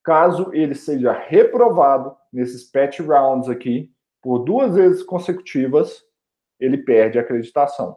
caso 0.02 0.50
ele 0.52 0.74
seja 0.74 1.12
reprovado 1.12 2.16
nesses 2.32 2.64
patch 2.70 3.00
rounds 3.00 3.48
aqui, 3.48 3.90
por 4.20 4.40
duas 4.40 4.74
vezes 4.74 5.02
consecutivas, 5.02 6.02
ele 6.58 6.78
perde 6.78 7.18
a 7.18 7.22
acreditação. 7.22 7.96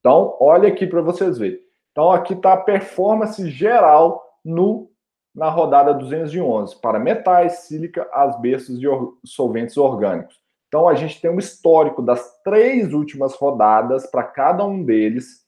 Então, 0.00 0.36
olha 0.40 0.68
aqui 0.68 0.86
para 0.86 1.02
vocês 1.02 1.38
verem. 1.38 1.67
Então, 1.98 2.12
aqui 2.12 2.32
está 2.32 2.52
a 2.52 2.56
performance 2.56 3.50
geral 3.50 4.24
no 4.44 4.88
na 5.34 5.50
rodada 5.50 5.92
211 5.92 6.80
para 6.80 6.96
metais, 6.96 7.64
sílica, 7.66 8.08
asbestos 8.12 8.80
e 8.80 8.86
or 8.86 9.18
solventes 9.24 9.76
orgânicos. 9.76 10.40
Então, 10.68 10.88
a 10.88 10.94
gente 10.94 11.20
tem 11.20 11.28
um 11.28 11.40
histórico 11.40 12.00
das 12.00 12.40
três 12.44 12.92
últimas 12.92 13.34
rodadas 13.34 14.06
para 14.06 14.22
cada 14.22 14.64
um 14.64 14.84
deles. 14.84 15.44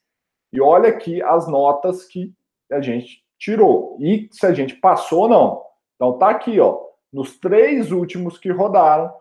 E 0.52 0.60
olha 0.60 0.88
aqui 0.88 1.22
as 1.22 1.46
notas 1.46 2.04
que 2.06 2.34
a 2.68 2.80
gente 2.80 3.24
tirou. 3.38 3.96
E 4.00 4.28
se 4.32 4.44
a 4.44 4.52
gente 4.52 4.74
passou 4.74 5.20
ou 5.20 5.28
não. 5.28 5.62
Então, 5.94 6.18
tá 6.18 6.30
aqui, 6.30 6.58
ó. 6.58 6.80
Nos 7.12 7.38
três 7.38 7.92
últimos 7.92 8.38
que 8.38 8.50
rodaram, 8.50 9.14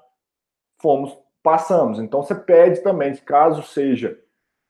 fomos, 0.82 1.16
passamos. 1.44 2.00
Então 2.00 2.24
você 2.24 2.34
pede 2.34 2.82
também, 2.82 3.16
caso 3.18 3.62
seja 3.62 4.20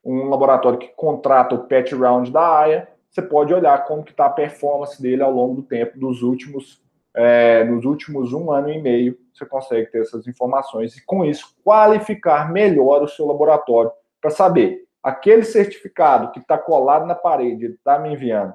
um 0.03 0.29
laboratório 0.29 0.79
que 0.79 0.87
contrata 0.89 1.55
o 1.55 1.67
patch 1.67 1.93
round 1.93 2.31
da 2.31 2.59
AIA, 2.59 2.87
você 3.09 3.21
pode 3.21 3.53
olhar 3.53 3.85
como 3.85 4.03
que 4.03 4.11
está 4.11 4.25
a 4.25 4.29
performance 4.29 5.01
dele 5.01 5.23
ao 5.23 5.31
longo 5.31 5.55
do 5.55 5.63
tempo, 5.63 5.99
dos 5.99 6.21
últimos, 6.21 6.81
é, 7.13 7.63
nos 7.63 7.85
últimos 7.85 8.33
um 8.33 8.51
ano 8.51 8.69
e 8.69 8.81
meio, 8.81 9.17
você 9.33 9.45
consegue 9.45 9.91
ter 9.91 10.01
essas 10.01 10.27
informações 10.27 10.95
e 10.95 11.05
com 11.05 11.25
isso 11.25 11.55
qualificar 11.63 12.51
melhor 12.51 13.01
o 13.01 13.07
seu 13.07 13.25
laboratório 13.25 13.91
para 14.21 14.29
saber 14.29 14.85
aquele 15.01 15.43
certificado 15.43 16.31
que 16.31 16.39
está 16.39 16.57
colado 16.57 17.05
na 17.05 17.15
parede, 17.15 17.65
ele 17.65 17.73
está 17.75 17.97
me 17.97 18.13
enviando, 18.13 18.53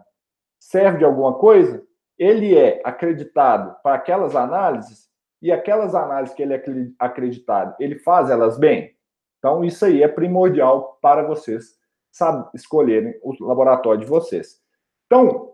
serve 0.59 0.99
de 0.99 1.05
alguma 1.05 1.35
coisa? 1.35 1.83
Ele 2.19 2.57
é 2.57 2.81
acreditado 2.85 3.77
para 3.83 3.97
aquelas 3.97 4.37
análises? 4.37 5.05
e 5.45 5.53
aquelas 5.53 5.95
análises 5.95 6.35
que 6.35 6.43
ele 6.43 6.55
é 6.55 6.63
acreditado, 6.99 7.77
ele 7.79 7.99
faz 7.99 8.31
elas 8.31 8.57
bem? 8.57 8.94
Então, 9.45 9.63
isso 9.63 9.85
aí 9.85 10.03
é 10.03 10.09
primordial 10.09 10.99
para 11.03 11.23
vocês 11.23 11.79
sabe, 12.15 12.49
escolherem 12.55 13.19
o 13.23 13.35
laboratório 13.45 14.01
de 14.01 14.07
vocês. 14.07 14.63
Então, 15.07 15.53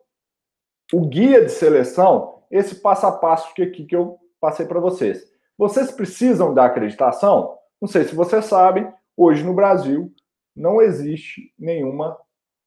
o 0.92 1.08
guia 1.08 1.42
de 1.42 1.50
seleção, 1.50 2.42
esse 2.50 2.76
passo 2.76 3.06
a 3.06 3.12
passo 3.12 3.52
que 3.54 3.62
aqui 3.62 3.86
que 3.86 3.96
eu 3.96 4.18
passei 4.38 4.66
para 4.66 4.78
vocês. 4.78 5.26
Vocês 5.56 5.90
precisam 5.90 6.52
da 6.52 6.66
acreditação? 6.66 7.58
Não 7.80 7.88
sei 7.88 8.04
se 8.04 8.14
vocês 8.14 8.44
sabem, 8.44 8.92
hoje 9.16 9.42
no 9.42 9.54
Brasil 9.54 10.12
não 10.54 10.82
existe 10.82 11.52
nenhuma 11.58 12.18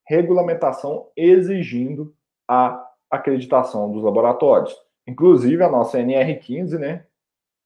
regulamentação 0.07 1.07
exigindo 1.15 2.15
a 2.47 2.83
acreditação 3.09 3.91
dos 3.91 4.03
laboratórios. 4.03 4.75
Inclusive 5.07 5.63
a 5.63 5.69
nossa 5.69 5.99
NR15, 5.99 6.79
né, 6.79 7.05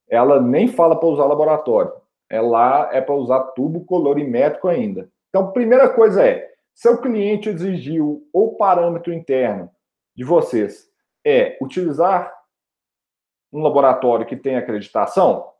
ela 0.09 0.41
nem 0.41 0.67
fala 0.67 0.99
para 0.99 1.07
usar 1.07 1.25
laboratório. 1.25 1.93
Ela 2.29 2.89
é 2.93 3.01
para 3.01 3.15
usar 3.15 3.51
tubo 3.51 3.85
colorimétrico 3.85 4.67
ainda. 4.67 5.09
Então, 5.29 5.51
primeira 5.51 5.89
coisa 5.89 6.25
é, 6.25 6.51
seu 6.73 6.99
cliente 7.01 7.49
exigiu 7.49 8.27
ou 8.33 8.55
parâmetro 8.55 9.13
interno 9.13 9.71
de 10.15 10.23
vocês 10.23 10.89
é 11.25 11.57
utilizar 11.61 12.33
um 13.51 13.61
laboratório 13.61 14.25
que 14.25 14.35
tem 14.35 14.55
acreditação? 14.55 15.51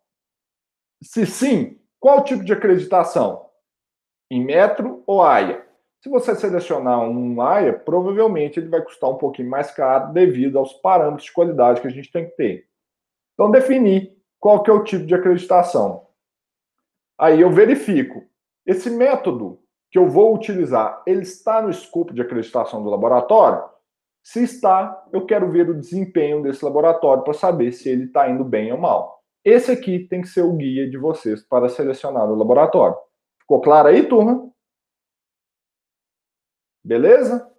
Se 1.02 1.26
sim, 1.26 1.80
qual 2.00 2.24
tipo 2.24 2.44
de 2.44 2.54
acreditação? 2.54 3.48
em 4.30 4.44
metro 4.44 5.04
ou 5.06 5.22
AIA. 5.22 5.66
Se 6.02 6.10
você 6.10 6.36
selecionar 6.36 7.00
um 7.02 7.42
AIA, 7.42 7.74
provavelmente 7.74 8.60
ele 8.60 8.70
vai 8.70 8.82
custar 8.82 9.10
um 9.10 9.18
pouquinho 9.18 9.50
mais 9.50 9.72
caro 9.72 10.14
devido 10.14 10.60
aos 10.60 10.74
parâmetros 10.74 11.26
de 11.26 11.34
qualidade 11.34 11.82
que 11.82 11.88
a 11.88 11.92
gente 11.92 12.12
tem 12.12 12.26
que 12.26 12.36
ter. 12.36 12.68
Então, 13.34 13.52
definir 13.52 14.16
qual 14.40 14.62
que 14.62 14.70
é 14.70 14.74
o 14.74 14.84
tipo 14.84 15.06
de 15.06 15.16
acreditação. 15.16 16.07
Aí 17.18 17.42
eu 17.42 17.52
verifico, 17.52 18.24
esse 18.66 18.90
método 18.90 19.60
que 19.90 19.98
eu 19.98 20.08
vou 20.08 20.36
utilizar, 20.36 21.02
ele 21.08 21.22
está 21.22 21.62
no 21.62 21.70
escopo 21.70 22.14
de 22.14 22.22
acreditação 22.22 22.84
do 22.84 22.90
laboratório? 22.90 23.64
Se 24.24 24.44
está, 24.44 25.06
eu 25.14 25.26
quero 25.26 25.50
ver 25.50 25.70
o 25.70 25.80
desempenho 25.80 26.44
desse 26.44 26.64
laboratório 26.64 27.24
para 27.24 27.34
saber 27.34 27.72
se 27.72 27.90
ele 27.90 28.06
está 28.06 28.30
indo 28.30 28.44
bem 28.44 28.72
ou 28.72 28.78
mal. 28.78 29.24
Esse 29.44 29.72
aqui 29.72 30.00
tem 30.00 30.22
que 30.22 30.28
ser 30.28 30.42
o 30.42 30.54
guia 30.54 30.90
de 30.90 30.98
vocês 30.98 31.42
para 31.42 31.70
selecionar 31.70 32.30
o 32.30 32.36
laboratório. 32.36 32.98
Ficou 33.40 33.62
claro 33.62 33.88
aí, 33.88 34.06
turma? 34.06 34.52
Beleza? 36.84 37.50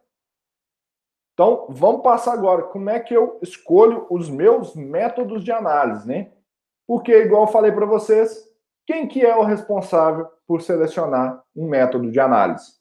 Então, 1.33 1.67
vamos 1.71 2.03
passar 2.03 2.35
agora. 2.35 2.65
Como 2.65 2.91
é 2.91 3.01
que 3.01 3.15
eu 3.15 3.39
escolho 3.41 4.07
os 4.11 4.29
meus 4.29 4.75
métodos 4.75 5.43
de 5.43 5.51
análise, 5.51 6.07
né? 6.07 6.33
Porque, 6.87 7.17
igual 7.17 7.45
eu 7.45 7.53
falei 7.53 7.73
para 7.73 7.87
vocês, 7.87 8.48
quem 8.89 9.07
que 9.07 9.21
é 9.21 9.37
o 9.37 9.45
responsável 9.45 10.27
por 10.47 10.63
selecionar 10.63 11.45
um 11.55 11.69
método 11.69 12.11
de 12.11 12.19
análise? 12.19 12.73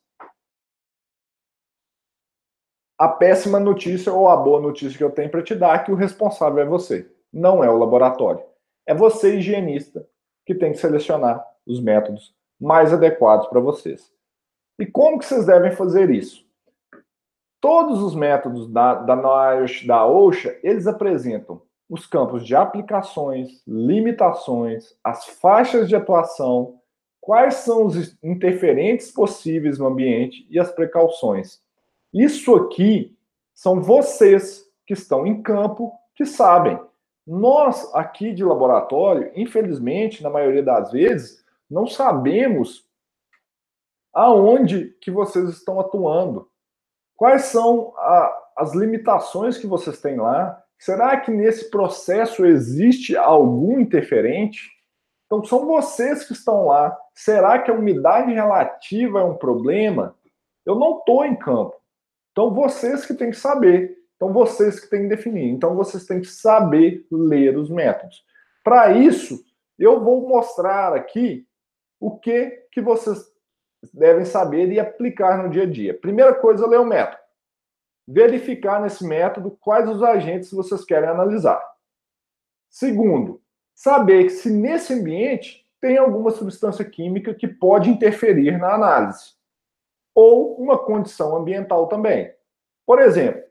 A 2.97 3.09
péssima 3.09 3.59
notícia 3.59 4.13
ou 4.13 4.29
a 4.29 4.37
boa 4.37 4.61
notícia 4.61 4.97
que 4.97 5.03
eu 5.03 5.11
tenho 5.11 5.29
para 5.29 5.43
te 5.43 5.53
dar 5.53 5.75
é 5.75 5.83
que 5.83 5.91
o 5.91 5.95
responsável 5.95 6.63
é 6.63 6.65
você, 6.65 7.13
não 7.31 7.61
é 7.61 7.69
o 7.69 7.77
laboratório. 7.77 8.41
É 8.85 8.95
você, 8.95 9.35
higienista, 9.35 10.07
que 10.45 10.55
tem 10.55 10.71
que 10.71 10.77
selecionar 10.77 11.45
os 11.65 11.81
métodos 11.81 12.33
mais 12.57 12.93
adequados 12.93 13.47
para 13.47 13.59
vocês. 13.59 14.09
E 14.79 14.85
como 14.85 15.19
que 15.19 15.25
vocês 15.25 15.45
devem 15.45 15.73
fazer 15.73 16.09
isso? 16.09 16.47
Todos 17.59 18.01
os 18.01 18.15
métodos 18.15 18.71
da, 18.71 18.93
da 18.93 19.13
NIOSH, 19.13 19.85
da 19.85 20.07
OSHA, 20.07 20.57
eles 20.63 20.87
apresentam 20.87 21.66
os 21.89 22.05
campos 22.05 22.45
de 22.45 22.55
aplicações, 22.55 23.61
limitações, 23.65 24.95
as 25.03 25.25
faixas 25.25 25.87
de 25.87 25.95
atuação, 25.95 26.79
quais 27.21 27.55
são 27.55 27.85
os 27.85 28.17
interferentes 28.23 29.11
possíveis 29.11 29.77
no 29.77 29.87
ambiente 29.87 30.45
e 30.49 30.59
as 30.59 30.71
precauções. 30.71 31.61
Isso 32.13 32.55
aqui 32.55 33.17
são 33.53 33.81
vocês 33.81 34.65
que 34.85 34.93
estão 34.93 35.25
em 35.25 35.41
campo 35.41 35.93
que 36.15 36.25
sabem. 36.25 36.79
Nós 37.25 37.93
aqui 37.93 38.33
de 38.33 38.43
laboratório, 38.43 39.31
infelizmente, 39.35 40.23
na 40.23 40.29
maioria 40.29 40.63
das 40.63 40.91
vezes, 40.91 41.43
não 41.69 41.85
sabemos 41.85 42.87
aonde 44.13 44.95
que 45.01 45.11
vocês 45.11 45.49
estão 45.49 45.79
atuando. 45.79 46.49
Quais 47.15 47.43
são 47.45 47.93
a, 47.97 48.43
as 48.57 48.73
limitações 48.73 49.57
que 49.57 49.67
vocês 49.67 49.99
têm 50.01 50.17
lá? 50.17 50.63
Será 50.79 51.17
que 51.17 51.31
nesse 51.31 51.69
processo 51.69 52.45
existe 52.45 53.15
algum 53.15 53.79
interferente? 53.79 54.69
Então, 55.25 55.43
são 55.43 55.65
vocês 55.65 56.25
que 56.25 56.33
estão 56.33 56.67
lá. 56.67 56.97
Será 57.13 57.59
que 57.59 57.69
a 57.69 57.73
umidade 57.73 58.31
relativa 58.31 59.19
é 59.19 59.23
um 59.23 59.35
problema? 59.35 60.15
Eu 60.65 60.75
não 60.75 60.99
estou 60.99 61.25
em 61.25 61.35
campo. 61.35 61.75
Então, 62.31 62.53
vocês 62.53 63.05
que 63.05 63.13
têm 63.13 63.31
que 63.31 63.37
saber. 63.37 63.97
Então, 64.15 64.31
vocês 64.31 64.79
que 64.79 64.89
têm 64.89 65.03
que 65.03 65.09
definir. 65.09 65.49
Então, 65.49 65.75
vocês 65.75 66.05
têm 66.05 66.21
que 66.21 66.27
saber 66.27 67.05
ler 67.11 67.57
os 67.57 67.69
métodos. 67.69 68.23
Para 68.63 68.91
isso, 68.91 69.43
eu 69.77 70.03
vou 70.03 70.27
mostrar 70.27 70.93
aqui 70.93 71.45
o 71.99 72.17
que, 72.17 72.65
que 72.71 72.81
vocês 72.81 73.25
devem 73.93 74.25
saber 74.25 74.71
e 74.71 74.79
aplicar 74.79 75.41
no 75.41 75.49
dia 75.49 75.63
a 75.63 75.69
dia. 75.69 75.93
Primeira 75.93 76.33
coisa, 76.33 76.67
ler 76.67 76.79
o 76.79 76.85
método. 76.85 77.21
Verificar 78.07 78.81
nesse 78.81 79.05
método 79.05 79.57
quais 79.59 79.89
os 79.89 80.01
agentes 80.01 80.51
vocês 80.51 80.85
querem 80.85 81.09
analisar. 81.09 81.61
Segundo, 82.69 83.41
saber 83.75 84.25
que 84.25 84.29
se 84.29 84.49
nesse 84.49 84.93
ambiente 84.93 85.65
tem 85.79 85.97
alguma 85.97 86.31
substância 86.31 86.83
química 86.85 87.33
que 87.33 87.47
pode 87.47 87.89
interferir 87.89 88.57
na 88.57 88.73
análise. 88.73 89.33
Ou 90.15 90.55
uma 90.55 90.77
condição 90.77 91.35
ambiental 91.35 91.87
também. 91.87 92.33
Por 92.85 92.99
exemplo, 92.99 93.43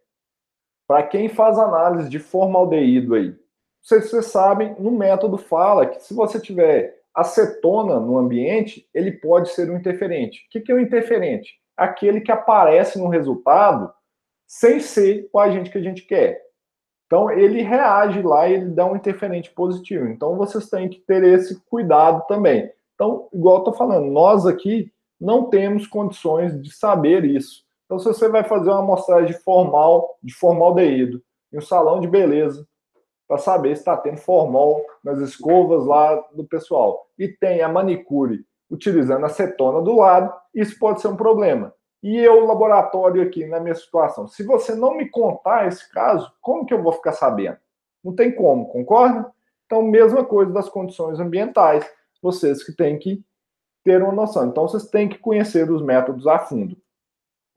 para 0.87 1.03
quem 1.03 1.29
faz 1.29 1.59
análise 1.59 2.09
de 2.09 2.19
formaldeído 2.19 3.15
aí, 3.15 3.37
vocês, 3.83 4.11
vocês 4.11 4.27
sabem, 4.27 4.75
no 4.81 4.91
método 4.91 5.39
fala 5.39 5.87
que 5.87 6.03
se 6.03 6.13
você 6.13 6.41
tiver 6.41 7.03
acetona 7.15 8.01
no 8.01 8.19
ambiente, 8.19 8.89
ele 8.93 9.13
pode 9.13 9.51
ser 9.51 9.71
um 9.71 9.77
interferente. 9.77 10.45
O 10.47 10.61
que 10.63 10.71
é 10.71 10.75
um 10.75 10.81
interferente? 10.81 11.55
Aquele 11.77 12.21
que 12.21 12.33
aparece 12.33 12.99
no 12.99 13.09
resultado 13.09 13.93
sem 14.47 14.81
ser 14.81 15.29
o 15.33 15.39
agente 15.39 15.71
que 15.71 15.79
a 15.79 15.83
gente 15.83 16.03
quer. 16.03 16.43
Então, 17.07 17.31
ele 17.31 17.63
reage 17.63 18.21
lá 18.23 18.49
e 18.49 18.55
ele 18.55 18.71
dá 18.71 18.85
um 18.85 18.97
interferente 18.97 19.51
positivo. 19.51 20.07
Então, 20.09 20.37
vocês 20.37 20.69
têm 20.69 20.89
que 20.89 20.99
ter 21.01 21.23
esse 21.23 21.61
cuidado 21.67 22.25
também. 22.27 22.71
Então, 22.95 23.29
igual 23.33 23.57
eu 23.57 23.59
estou 23.61 23.75
falando, 23.75 24.11
nós 24.11 24.47
aqui 24.47 24.93
não 25.21 25.45
temos 25.49 25.87
condições 25.87 26.61
de 26.61 26.73
saber 26.73 27.25
isso. 27.25 27.65
Então, 27.85 27.99
se 27.99 28.07
você 28.07 28.29
vai 28.29 28.43
fazer 28.43 28.71
uma 28.71 28.81
amostragem 28.81 29.35
formal, 29.41 30.19
de 30.23 30.35
formaldeído, 30.35 31.23
em 31.53 31.59
um 31.59 31.63
salão 31.63 32.01
de 32.01 32.09
beleza, 32.09 32.67
para 33.29 33.39
saber 33.39 33.75
se 33.75 33.83
está 33.83 33.97
tendo 33.97 34.19
formol 34.19 34.85
nas 35.03 35.19
escovas 35.19 35.85
lá 35.85 36.17
do 36.33 36.45
pessoal. 36.45 37.07
E 37.19 37.29
tem 37.29 37.63
a 37.63 37.69
manicure 37.69 38.45
utilizando 38.71 39.25
acetona 39.25 39.81
do 39.81 39.97
lado, 39.97 40.33
isso 40.55 40.79
pode 40.79 41.01
ser 41.01 41.09
um 41.09 41.17
problema. 41.17 41.73
E 42.03 42.17
eu, 42.19 42.45
laboratório 42.45 43.23
aqui, 43.23 43.47
na 43.47 43.59
minha 43.59 43.75
situação, 43.75 44.29
se 44.29 44.45
você 44.45 44.75
não 44.75 44.95
me 44.95 45.09
contar 45.09 45.67
esse 45.67 45.91
caso, 45.93 46.31
como 46.41 46.65
que 46.65 46.73
eu 46.73 46.83
vou 46.83 46.93
ficar 46.93 47.13
sabendo? 47.13 47.59
Não 48.05 48.15
tem 48.15 48.31
como, 48.31 48.69
concorda? 48.69 49.33
Então, 49.65 49.83
mesma 49.83 50.25
coisa 50.25 50.53
das 50.53 50.69
condições 50.69 51.19
ambientais, 51.19 51.85
vocês 52.23 52.63
que 52.63 52.73
têm 52.73 52.99
que 52.99 53.25
ter 53.83 54.03
uma 54.03 54.13
noção. 54.13 54.47
Então, 54.47 54.69
vocês 54.69 54.89
têm 54.89 55.09
que 55.09 55.19
conhecer 55.19 55.71
os 55.71 55.83
métodos 55.83 56.27
a 56.27 56.39
fundo. 56.39 56.77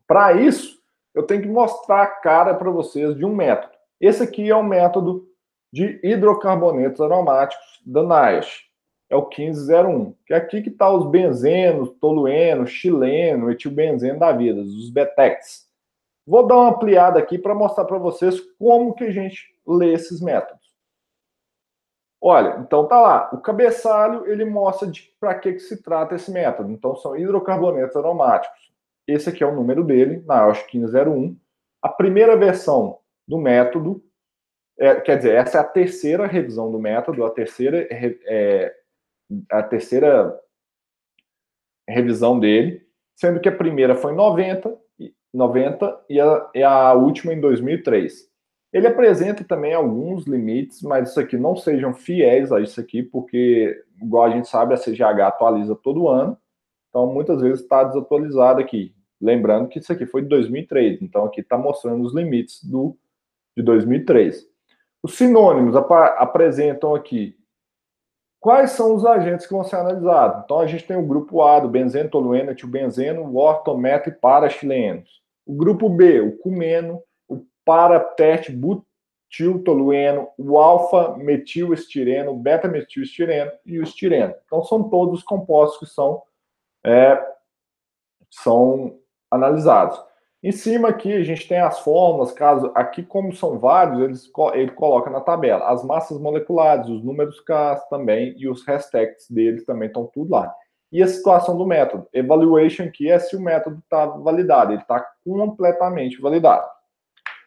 Para 0.08 0.34
isso, 0.34 0.80
eu 1.13 1.23
tenho 1.23 1.41
que 1.41 1.47
mostrar 1.47 2.04
a 2.04 2.08
cara 2.08 2.56
para 2.56 2.71
vocês 2.71 3.15
de 3.15 3.25
um 3.25 3.36
método. 3.36 3.73
Esse 3.99 4.23
aqui 4.23 4.49
é 4.49 4.56
o 4.56 4.63
método 4.63 5.28
de 5.71 5.99
hidrocarbonetos 6.04 7.02
aromáticos 7.02 7.82
da 7.86 8.02
NIOSH. 8.02 8.68
É 9.10 9.15
o 9.15 9.28
1501, 9.28 10.13
que 10.26 10.34
é 10.34 10.38
aqui 10.38 10.62
que 10.62 10.69
está 10.69 10.91
os 10.91 11.10
benzenos, 11.10 11.89
tolueno, 12.00 12.67
chileno, 12.67 13.50
etilbenzeno 13.50 14.19
da 14.19 14.32
vida, 14.32 14.62
os 14.62 14.91
BETEX. 14.91 15.67
Vou 16.28 16.45
dar 16.45 16.58
uma 16.58 16.69
ampliada 16.69 17.17
aqui 17.17 17.39
para 17.39 17.56
mostrar 17.56 17.86
para 17.86 17.98
vocês 17.98 18.39
como 18.60 18.93
que 18.93 19.06
a 19.06 19.12
gente 19.12 19.48
lê 19.65 19.93
esses 19.93 20.22
métodos. 20.22 20.69
Olha, 22.22 22.60
então 22.60 22.88
tá 22.88 23.02
lá. 23.02 23.30
O 23.34 23.39
cabeçalho 23.39 24.30
ele 24.30 24.45
mostra 24.45 24.91
para 25.19 25.34
que, 25.36 25.54
que 25.54 25.60
se 25.60 25.82
trata 25.82 26.15
esse 26.15 26.30
método. 26.32 26.72
Então 26.72 26.95
são 26.95 27.17
hidrocarbonetos 27.17 27.95
aromáticos. 27.95 28.60
Esse 29.08 29.30
aqui 29.30 29.43
é 29.43 29.48
o 29.48 29.56
número 29.56 29.84
dele, 29.84 30.22
na 30.28 30.45
OSH 30.48 30.67
1501. 30.72 31.36
A 31.82 31.89
primeira 31.89 32.38
versão 32.38 33.00
do 33.28 33.39
método 33.39 34.04
é, 34.78 34.95
quer 34.95 35.17
dizer, 35.17 35.36
essa 35.36 35.58
é 35.58 35.62
a 35.62 35.65
terceira 35.65 36.26
revisão 36.26 36.72
do 36.72 36.80
método, 36.80 37.26
a 37.26 37.30
terceira, 37.30 37.86
é, 37.91 38.74
a 39.52 39.63
terceira 39.63 40.38
revisão 41.88 42.39
dele, 42.39 42.82
sendo 43.15 43.39
que 43.39 43.50
a 43.50 43.56
primeira 43.56 43.96
foi 43.96 44.13
em 44.13 44.15
90, 44.15 44.78
90 45.34 46.06
e 46.10 46.20
a, 46.20 46.50
e 46.54 46.63
a 46.63 46.94
última 46.94 47.34
em 47.34 47.39
2003. 47.39 48.30
Ele 48.72 48.88
apresenta 48.88 49.44
também 49.44 49.74
alguns 49.74 50.26
limites, 50.26 50.82
mas 50.84 51.10
isso 51.10 51.20
aqui 51.20 51.38
não 51.38 51.56
sejam 51.56 51.94
fiéis 51.94 52.52
a 52.52 52.62
isso 52.62 52.80
aqui, 52.80 53.02
porque, 53.02 53.84
igual 54.01 54.26
a 54.26 54.30
gente 54.30 54.47
sabe, 54.47 54.74
a 54.74 54.78
CGH 54.78 55.22
atualiza 55.28 55.76
todo 55.76 56.08
ano, 56.08 56.38
então 56.89 57.12
muitas 57.12 57.41
vezes 57.41 57.62
está 57.62 57.84
desatualizado 57.84 58.62
aqui. 58.62 58.93
Lembrando 59.20 59.68
que 59.68 59.80
isso 59.80 59.91
aqui 59.91 60.06
foi 60.06 60.22
de 60.22 60.30
2003, 60.30 61.01
então 61.01 61.26
aqui 61.26 61.41
está 61.41 61.58
mostrando 61.58 62.06
os 62.06 62.14
limites 62.14 62.64
do 62.64 62.95
de 63.58 63.64
2003. 63.64 64.47
Os 65.03 65.16
sinônimos 65.16 65.76
ap 65.76 65.91
apresentam 65.91 66.93
aqui 66.93 67.39
quais 68.40 68.72
são 68.72 68.96
os 68.96 69.06
agentes 69.06 69.46
que 69.46 69.54
vão 69.54 69.64
ser 69.64 69.76
analisados. 69.76 70.44
Então, 70.44 70.60
a 70.60 70.68
gente 70.68 70.86
tem 70.86 70.98
o 70.98 71.06
grupo 71.06 71.42
A, 71.42 71.60
do 71.60 71.70
benzeno, 71.70 72.10
tolueno, 72.10 72.52
etilbenzeno, 72.52 73.24
o 73.24 73.38
ortometo 73.38 74.10
e 74.10 74.14
paraxilenos. 74.14 75.22
O 75.46 75.54
grupo 75.54 75.90
B, 75.90 76.22
o 76.22 76.38
cumeno, 76.38 77.02
o 77.28 77.46
paratete, 77.66 78.52
butiltolueno, 78.52 80.30
o 80.38 80.58
alfa-metilestireno, 80.58 82.36
beta-metilestireno 82.36 83.52
e 83.66 83.80
o 83.80 83.84
estireno. 83.84 84.34
Então, 84.46 84.64
são 84.64 84.90
todos 84.90 85.20
os 85.20 85.24
compostos 85.24 85.80
que 85.80 85.94
são, 85.94 86.22
é, 86.86 87.22
são 88.30 88.98
analisados. 89.30 90.09
Em 90.42 90.54
cima 90.54 90.88
aqui 90.88 91.12
a 91.12 91.22
gente 91.22 91.48
tem 91.48 91.60
as 91.60 91.80
fórmulas, 91.80 92.32
caso 92.32 92.72
aqui 92.74 93.04
como 93.04 93.36
são 93.36 93.60
vários, 93.60 94.02
eles, 94.02 94.32
ele 94.54 94.72
coloca 94.72 95.10
na 95.10 95.20
tabela 95.20 95.68
as 95.70 95.84
massas 95.84 96.18
moleculares, 96.18 96.88
os 96.88 97.04
números 97.04 97.42
K 97.42 97.76
também 97.90 98.34
e 98.38 98.48
os 98.48 98.66
hashtags 98.66 99.30
deles 99.30 99.66
também 99.66 99.88
estão 99.90 100.08
tudo 100.14 100.32
lá. 100.32 100.54
e 100.92 101.04
a 101.04 101.08
situação 101.08 101.58
do 101.58 101.66
método. 101.66 102.08
Evaluation 102.14 102.86
aqui 102.86 103.10
é 103.10 103.20
se 103.20 103.36
o 103.36 103.42
método 103.42 103.80
está 103.80 104.06
validado, 104.06 104.72
ele 104.72 104.82
está 104.82 105.06
completamente 105.24 106.20
validado. 106.22 106.68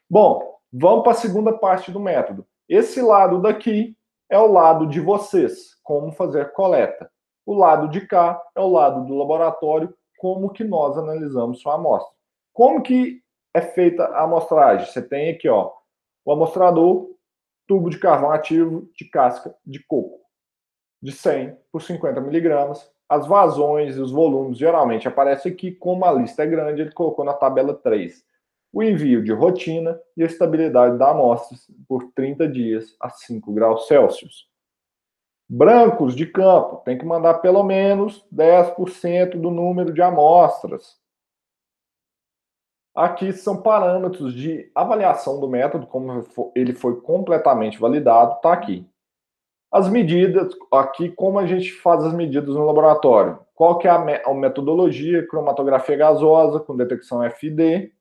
Bom, 0.08 0.58
vamos 0.72 1.02
para 1.02 1.12
a 1.12 1.16
segunda 1.16 1.52
parte 1.52 1.90
do 1.90 1.98
método. 1.98 2.46
Esse 2.68 3.02
lado 3.02 3.40
daqui 3.40 3.96
é 4.30 4.38
o 4.38 4.50
lado 4.52 4.86
de 4.86 5.00
vocês, 5.00 5.74
como 5.82 6.12
fazer 6.12 6.52
coleta. 6.52 7.10
O 7.44 7.54
lado 7.54 7.88
de 7.88 8.06
cá 8.06 8.40
é 8.54 8.60
o 8.60 8.70
lado 8.70 9.04
do 9.04 9.14
laboratório, 9.14 9.92
como 10.18 10.50
que 10.50 10.62
nós 10.62 10.96
analisamos 10.96 11.60
sua 11.60 11.74
amostra. 11.74 12.21
Como 12.52 12.82
que 12.82 13.22
é 13.54 13.60
feita 13.60 14.04
a 14.04 14.24
amostragem? 14.24 14.86
Você 14.86 15.02
tem 15.02 15.30
aqui, 15.30 15.48
ó, 15.48 15.72
o 16.24 16.32
amostrador, 16.32 17.10
tubo 17.66 17.88
de 17.90 17.98
carvão 17.98 18.30
ativo 18.30 18.90
de 18.96 19.06
casca 19.06 19.54
de 19.64 19.78
coco, 19.84 20.20
de 21.02 21.12
100 21.12 21.56
por 21.70 21.82
50 21.82 22.20
miligramas. 22.20 22.90
As 23.08 23.26
vazões 23.26 23.96
e 23.96 24.00
os 24.00 24.10
volumes 24.10 24.58
geralmente 24.58 25.08
aparecem 25.08 25.52
aqui, 25.52 25.72
como 25.72 26.04
a 26.04 26.12
lista 26.12 26.42
é 26.42 26.46
grande, 26.46 26.82
ele 26.82 26.92
colocou 26.92 27.24
na 27.24 27.34
tabela 27.34 27.74
3. 27.74 28.24
O 28.72 28.82
envio 28.82 29.22
de 29.22 29.32
rotina 29.32 30.00
e 30.16 30.22
a 30.22 30.26
estabilidade 30.26 30.96
da 30.96 31.10
amostra 31.10 31.58
por 31.86 32.10
30 32.14 32.48
dias 32.48 32.96
a 32.98 33.10
5 33.10 33.52
graus 33.52 33.86
Celsius. 33.86 34.48
Brancos 35.46 36.16
de 36.16 36.24
campo, 36.24 36.76
tem 36.82 36.96
que 36.96 37.04
mandar 37.04 37.34
pelo 37.34 37.62
menos 37.62 38.26
10% 38.34 39.38
do 39.38 39.50
número 39.50 39.92
de 39.92 40.00
amostras. 40.00 41.01
Aqui 42.94 43.32
são 43.32 43.62
parâmetros 43.62 44.34
de 44.34 44.70
avaliação 44.74 45.40
do 45.40 45.48
método, 45.48 45.86
como 45.86 46.24
ele 46.54 46.74
foi 46.74 47.00
completamente 47.00 47.78
validado, 47.78 48.34
está 48.34 48.52
aqui. 48.52 48.86
As 49.70 49.88
medidas, 49.88 50.54
aqui 50.70 51.10
como 51.10 51.38
a 51.38 51.46
gente 51.46 51.72
faz 51.72 52.04
as 52.04 52.12
medidas 52.12 52.54
no 52.54 52.66
laboratório. 52.66 53.38
Qual 53.54 53.78
que 53.78 53.88
é 53.88 53.90
a, 53.90 54.30
a 54.30 54.34
metodologia? 54.34 55.26
Cromatografia 55.26 55.96
gasosa 55.96 56.60
com 56.60 56.76
detecção 56.76 57.22
FD. 57.22 57.92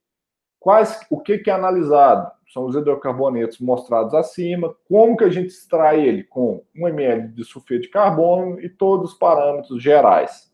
Quais, 0.59 0.99
o 1.09 1.19
que, 1.19 1.37
que 1.37 1.49
é 1.49 1.53
analisado? 1.53 2.29
são 2.51 2.65
os 2.65 2.75
hidrocarbonetos 2.75 3.59
mostrados 3.59 4.13
acima, 4.13 4.75
como 4.87 5.15
que 5.15 5.23
a 5.23 5.29
gente 5.29 5.47
extrai 5.47 6.05
ele 6.05 6.23
com 6.23 6.63
1 6.75 6.87
ml 6.89 7.29
de 7.29 7.43
sulfeto 7.45 7.83
de 7.83 7.89
carbono 7.89 8.59
e 8.59 8.69
todos 8.69 9.13
os 9.13 9.17
parâmetros 9.17 9.81
gerais. 9.81 10.50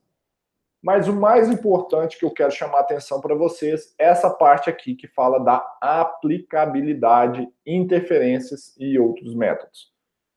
Mas 0.87 1.09
o 1.09 1.13
mais 1.13 1.49
importante 1.49 2.17
que 2.17 2.23
eu 2.23 2.31
quero 2.31 2.49
chamar 2.49 2.77
a 2.77 2.79
atenção 2.79 3.19
para 3.19 3.35
vocês 3.35 3.93
é 3.99 4.05
essa 4.05 4.29
parte 4.29 4.69
aqui 4.69 4.95
que 4.95 5.05
fala 5.05 5.37
da 5.37 5.57
aplicabilidade, 5.81 7.45
interferências 7.65 8.73
e 8.79 8.97
outros 8.97 9.35
métodos. 9.35 9.91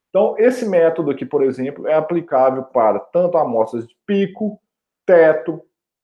Então, 0.08 0.34
esse 0.38 0.68
método 0.68 1.12
aqui, 1.12 1.24
por 1.24 1.44
exemplo, 1.44 1.86
é 1.86 1.94
aplicável 1.94 2.64
para 2.64 2.98
tanto 2.98 3.38
amostras 3.38 3.86
de 3.86 3.94
pico, 4.04 4.60
teto 5.06 5.62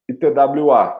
e 0.08 0.14
TWA, 0.14 0.96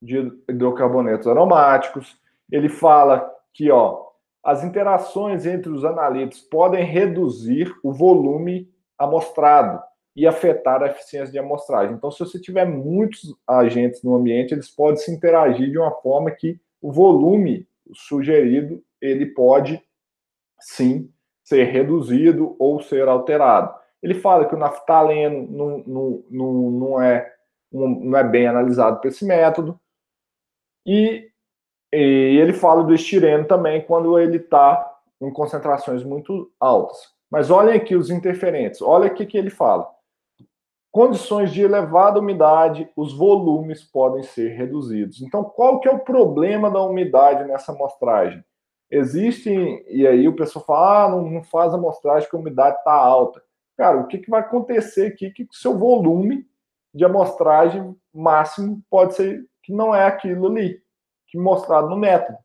de 0.00 0.32
hidrocarbonetos 0.48 1.26
aromáticos. 1.26 2.18
Ele 2.50 2.70
fala 2.70 3.30
que 3.52 3.70
ó, 3.70 4.02
as 4.42 4.64
interações 4.64 5.44
entre 5.44 5.70
os 5.70 5.84
analitos 5.84 6.40
podem 6.40 6.86
reduzir 6.86 7.70
o 7.84 7.92
volume 7.92 8.72
amostrado 8.98 9.78
e 10.18 10.26
afetar 10.26 10.82
a 10.82 10.88
eficiência 10.88 11.30
de 11.30 11.38
amostragem. 11.38 11.94
Então, 11.94 12.10
se 12.10 12.18
você 12.18 12.40
tiver 12.40 12.64
muitos 12.64 13.34
agentes 13.46 14.02
no 14.02 14.16
ambiente, 14.16 14.52
eles 14.52 14.68
podem 14.68 14.96
se 14.96 15.12
interagir 15.12 15.70
de 15.70 15.78
uma 15.78 15.92
forma 15.92 16.30
que 16.30 16.60
o 16.82 16.90
volume 16.90 17.68
sugerido 17.92 18.82
ele 19.00 19.26
pode 19.26 19.80
sim 20.60 21.10
ser 21.44 21.64
reduzido 21.64 22.56
ou 22.58 22.82
ser 22.82 23.06
alterado. 23.06 23.74
Ele 24.02 24.14
fala 24.14 24.46
que 24.46 24.54
o 24.54 24.58
naftaleno 24.58 25.46
não, 25.50 25.84
não, 25.86 26.24
não, 26.30 26.70
não, 26.70 27.02
é, 27.02 27.32
não 27.72 28.16
é 28.18 28.24
bem 28.24 28.46
analisado 28.46 29.00
por 29.00 29.08
esse 29.08 29.24
método. 29.24 29.78
E 30.84 31.30
e 31.92 32.38
ele 32.38 32.52
fala 32.52 32.84
do 32.84 32.94
estireno 32.94 33.46
também 33.46 33.80
quando 33.82 34.18
ele 34.18 34.36
está 34.36 34.94
em 35.20 35.32
concentrações 35.32 36.04
muito 36.04 36.52
altas. 36.60 36.98
Mas 37.30 37.50
olhem 37.50 37.74
aqui 37.74 37.96
os 37.96 38.10
interferentes. 38.10 38.82
Olha 38.82 39.08
o 39.08 39.14
que 39.14 39.36
ele 39.36 39.50
fala. 39.50 39.90
Condições 40.90 41.52
de 41.52 41.62
elevada 41.62 42.18
umidade, 42.18 42.90
os 42.96 43.12
volumes 43.12 43.84
podem 43.84 44.22
ser 44.22 44.56
reduzidos. 44.56 45.20
Então, 45.20 45.44
qual 45.44 45.80
que 45.80 45.88
é 45.88 45.92
o 45.92 45.98
problema 45.98 46.70
da 46.70 46.82
umidade 46.82 47.44
nessa 47.44 47.72
amostragem? 47.72 48.42
Existem, 48.90 49.84
e 49.86 50.06
aí 50.06 50.26
o 50.26 50.34
pessoal 50.34 50.64
fala, 50.64 51.04
ah, 51.04 51.08
não, 51.10 51.30
não 51.30 51.42
faz 51.44 51.74
amostragem 51.74 52.28
que 52.28 52.34
a 52.34 52.38
umidade 52.38 52.78
está 52.78 52.92
alta. 52.92 53.42
Cara, 53.76 53.98
o 53.98 54.06
que, 54.06 54.18
que 54.18 54.30
vai 54.30 54.40
acontecer 54.40 55.08
aqui? 55.08 55.30
Que 55.30 55.44
o 55.44 55.52
seu 55.52 55.78
volume 55.78 56.46
de 56.94 57.04
amostragem 57.04 57.94
máximo 58.12 58.82
pode 58.90 59.14
ser 59.14 59.44
que 59.62 59.72
não 59.72 59.94
é 59.94 60.06
aquilo 60.06 60.46
ali 60.46 60.82
que 61.28 61.38
mostrado 61.38 61.88
no 61.90 61.96
método. 61.96 62.38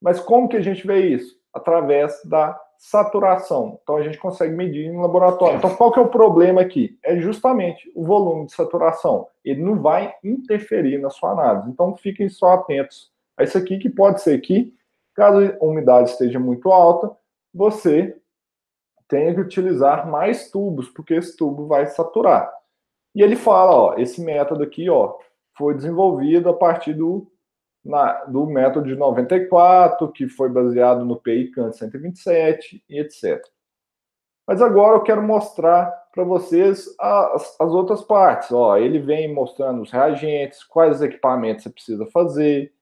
Mas 0.00 0.20
como 0.20 0.48
que 0.48 0.56
a 0.56 0.60
gente 0.60 0.86
vê 0.86 1.08
isso? 1.08 1.36
Através 1.52 2.22
da 2.24 2.58
saturação. 2.80 3.78
Então 3.82 3.96
a 3.96 4.02
gente 4.02 4.16
consegue 4.16 4.54
medir 4.54 4.90
no 4.90 5.02
laboratório. 5.02 5.58
Então 5.58 5.76
qual 5.76 5.92
que 5.92 5.98
é 5.98 6.02
o 6.02 6.08
problema 6.08 6.62
aqui? 6.62 6.98
É 7.04 7.14
justamente 7.18 7.92
o 7.94 8.06
volume 8.06 8.46
de 8.46 8.54
saturação. 8.54 9.28
Ele 9.44 9.62
não 9.62 9.78
vai 9.78 10.14
interferir 10.24 10.96
na 10.96 11.10
sua 11.10 11.32
análise. 11.32 11.68
Então 11.68 11.94
fiquem 11.94 12.30
só 12.30 12.54
atentos 12.54 13.12
a 13.36 13.44
isso 13.44 13.58
aqui 13.58 13.78
que 13.78 13.90
pode 13.90 14.22
ser 14.22 14.40
que 14.40 14.74
caso 15.14 15.54
a 15.60 15.64
umidade 15.64 16.08
esteja 16.08 16.38
muito 16.40 16.72
alta, 16.72 17.14
você 17.52 18.16
tenha 19.06 19.34
que 19.34 19.40
utilizar 19.40 20.08
mais 20.08 20.50
tubos, 20.50 20.88
porque 20.88 21.14
esse 21.14 21.36
tubo 21.36 21.66
vai 21.66 21.84
saturar. 21.86 22.50
E 23.14 23.20
ele 23.20 23.36
fala, 23.36 23.72
ó, 23.74 23.94
esse 23.98 24.22
método 24.22 24.62
aqui, 24.62 24.88
ó, 24.88 25.18
foi 25.58 25.74
desenvolvido 25.74 26.48
a 26.48 26.54
partir 26.54 26.94
do 26.94 27.30
na, 27.84 28.24
do 28.24 28.46
método 28.46 28.88
de 28.88 28.96
94, 28.96 30.10
que 30.12 30.28
foi 30.28 30.48
baseado 30.48 31.04
no 31.04 31.16
PI 31.16 31.50
Kant 31.50 31.76
127 31.76 32.84
e 32.88 33.00
etc. 33.00 33.42
Mas 34.46 34.60
agora 34.60 34.96
eu 34.96 35.02
quero 35.02 35.22
mostrar 35.22 35.86
para 36.12 36.24
vocês 36.24 36.94
as, 36.98 37.56
as, 37.60 37.70
outras 37.72 38.02
partes. 38.02 38.50
Ó, 38.50 38.76
ele 38.76 38.98
vem 38.98 39.32
mostrando 39.32 39.82
os 39.82 39.90
reagentes, 39.90 40.64
quais 40.64 41.00
equipamentos 41.00 41.62
você 41.62 41.70
precisa 41.70 42.06
fazer, 42.06 42.72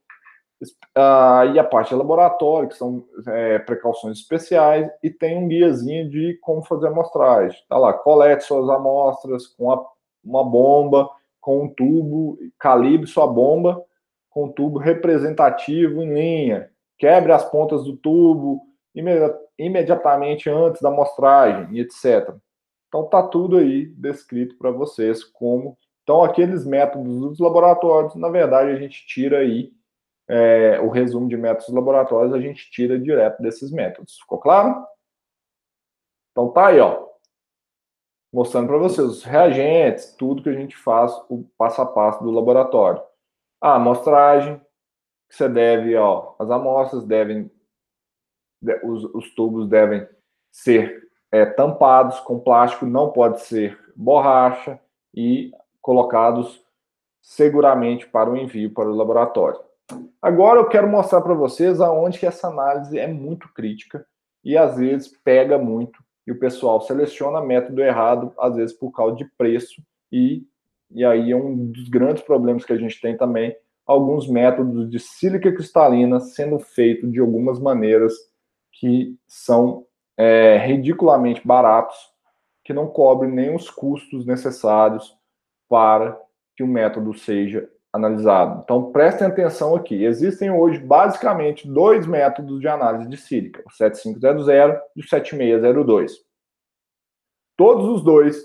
uh, 0.62 1.53
e 1.53 1.59
a 1.59 1.64
parte 1.64 1.90
de 1.90 1.94
laboratório, 1.94 2.68
que 2.68 2.76
são 2.76 3.05
é, 3.26 3.59
precauções 3.59 4.18
especiais, 4.18 4.90
e 5.03 5.11
tem 5.11 5.36
um 5.36 5.49
guiazinho 5.49 6.09
de 6.09 6.38
como 6.40 6.64
fazer 6.64 6.86
a 6.86 6.90
amostragem. 6.90 7.61
Tá 7.68 7.76
lá, 7.76 7.92
colete 7.92 8.44
suas 8.44 8.68
amostras 8.70 9.46
com 9.46 9.70
a, 9.70 9.84
uma 10.24 10.44
bomba, 10.44 11.09
com 11.40 11.64
um 11.64 11.68
tubo, 11.68 12.38
calibre 12.59 13.07
sua 13.07 13.26
bomba, 13.26 13.84
com 14.31 14.51
tubo 14.51 14.79
representativo 14.79 16.03
em 16.03 16.12
linha, 16.12 16.70
quebre 16.99 17.33
as 17.33 17.49
pontas 17.51 17.85
do 17.85 17.97
tubo 17.97 18.62
imediatamente 19.59 20.51
antes 20.51 20.81
da 20.83 20.89
amostragem 20.89 21.79
etc. 21.79 22.35
Então 22.89 23.07
tá 23.07 23.22
tudo 23.22 23.59
aí 23.59 23.87
descrito 23.87 24.57
para 24.57 24.70
vocês 24.70 25.22
como 25.24 25.76
então 26.03 26.22
aqueles 26.22 26.64
métodos 26.64 27.20
dos 27.20 27.39
laboratórios, 27.39 28.14
na 28.14 28.31
verdade 28.31 28.70
a 28.70 28.76
gente 28.76 29.07
tira 29.07 29.41
aí 29.41 29.70
é, 30.26 30.81
o 30.81 30.89
resumo 30.89 31.29
de 31.29 31.37
métodos 31.37 31.68
laboratórios 31.68 32.35
a 32.35 32.41
gente 32.41 32.70
tira 32.70 32.99
direto 32.99 33.43
desses 33.43 33.70
métodos. 33.70 34.18
Ficou 34.18 34.39
claro? 34.39 34.87
Então 36.33 36.51
tá 36.51 36.68
aí, 36.68 36.81
ó, 36.81 37.09
mostrando 38.33 38.68
para 38.68 38.79
vocês 38.79 39.07
os 39.07 39.24
reagentes, 39.24 40.14
tudo 40.16 40.43
que 40.43 40.49
a 40.49 40.55
gente 40.55 40.76
faz, 40.76 41.12
o 41.29 41.45
passo 41.57 41.81
a 41.83 41.87
passo 41.87 42.22
do 42.22 42.31
laboratório. 42.31 43.03
A 43.61 43.75
amostragem, 43.75 44.61
que 45.29 45.37
você 45.37 45.49
deve, 45.49 45.95
ó, 45.97 46.35
as 46.39 46.51
amostras 46.51 47.05
devem, 47.05 47.51
os, 48.85 49.05
os 49.15 49.35
tubos 49.35 49.69
devem 49.69 50.07
ser 50.51 51.09
é, 51.31 51.45
tampados 51.45 52.21
com 52.21 52.41
plástico, 52.41 52.87
não 52.87 53.11
pode 53.11 53.43
ser 53.43 53.79
borracha 53.95 54.81
e 55.15 55.53
colocados 55.81 56.65
seguramente 57.21 58.07
para 58.09 58.31
o 58.31 58.37
envio 58.37 58.73
para 58.73 58.89
o 58.89 58.95
laboratório. 58.95 59.61
Agora 60.21 60.61
eu 60.61 60.69
quero 60.69 60.89
mostrar 60.89 61.21
para 61.21 61.35
vocês 61.35 61.81
aonde 61.81 62.19
que 62.19 62.27
essa 62.27 62.49
análise 62.49 62.99
é 62.99 63.07
muito 63.07 63.53
crítica 63.53 64.07
e 64.45 64.57
às 64.57 64.77
vezes 64.77 65.09
pega 65.25 65.59
muito 65.59 66.03
e 66.27 66.33
o 66.33 66.39
pessoal 66.39 66.81
seleciona 66.81 67.41
método 67.41 67.83
errado, 67.83 68.35
às 68.39 68.55
vezes 68.57 68.77
por 68.77 68.93
causa 68.93 69.17
de 69.17 69.25
preço 69.37 69.83
e 70.13 70.47
e 70.91 71.05
aí 71.05 71.32
é 71.32 71.36
um 71.36 71.70
dos 71.70 71.89
grandes 71.89 72.22
problemas 72.22 72.64
que 72.64 72.72
a 72.72 72.78
gente 72.78 73.01
tem 73.01 73.16
também, 73.16 73.57
alguns 73.86 74.28
métodos 74.28 74.91
de 74.91 74.99
sílica 74.99 75.53
cristalina 75.53 76.20
sendo 76.20 76.59
feitos 76.59 77.11
de 77.11 77.20
algumas 77.20 77.59
maneiras 77.59 78.12
que 78.72 79.16
são 79.26 79.86
é, 80.16 80.59
ridiculamente 80.59 81.47
baratos, 81.47 81.97
que 82.64 82.72
não 82.72 82.86
cobrem 82.86 83.32
nem 83.32 83.55
os 83.55 83.70
custos 83.70 84.26
necessários 84.26 85.16
para 85.68 86.20
que 86.57 86.62
o 86.62 86.66
método 86.66 87.14
seja 87.14 87.68
analisado. 87.93 88.61
Então, 88.62 88.93
prestem 88.93 89.26
atenção 89.26 89.74
aqui. 89.74 90.05
Existem 90.05 90.51
hoje, 90.51 90.78
basicamente, 90.78 91.66
dois 91.66 92.07
métodos 92.07 92.61
de 92.61 92.68
análise 92.68 93.09
de 93.09 93.16
sílica, 93.16 93.62
o 93.66 93.72
7500 93.72 94.49
e 94.97 95.01
o 95.01 95.09
7602. 95.09 96.12
Todos 97.57 97.86
os 97.86 98.05
dois 98.05 98.36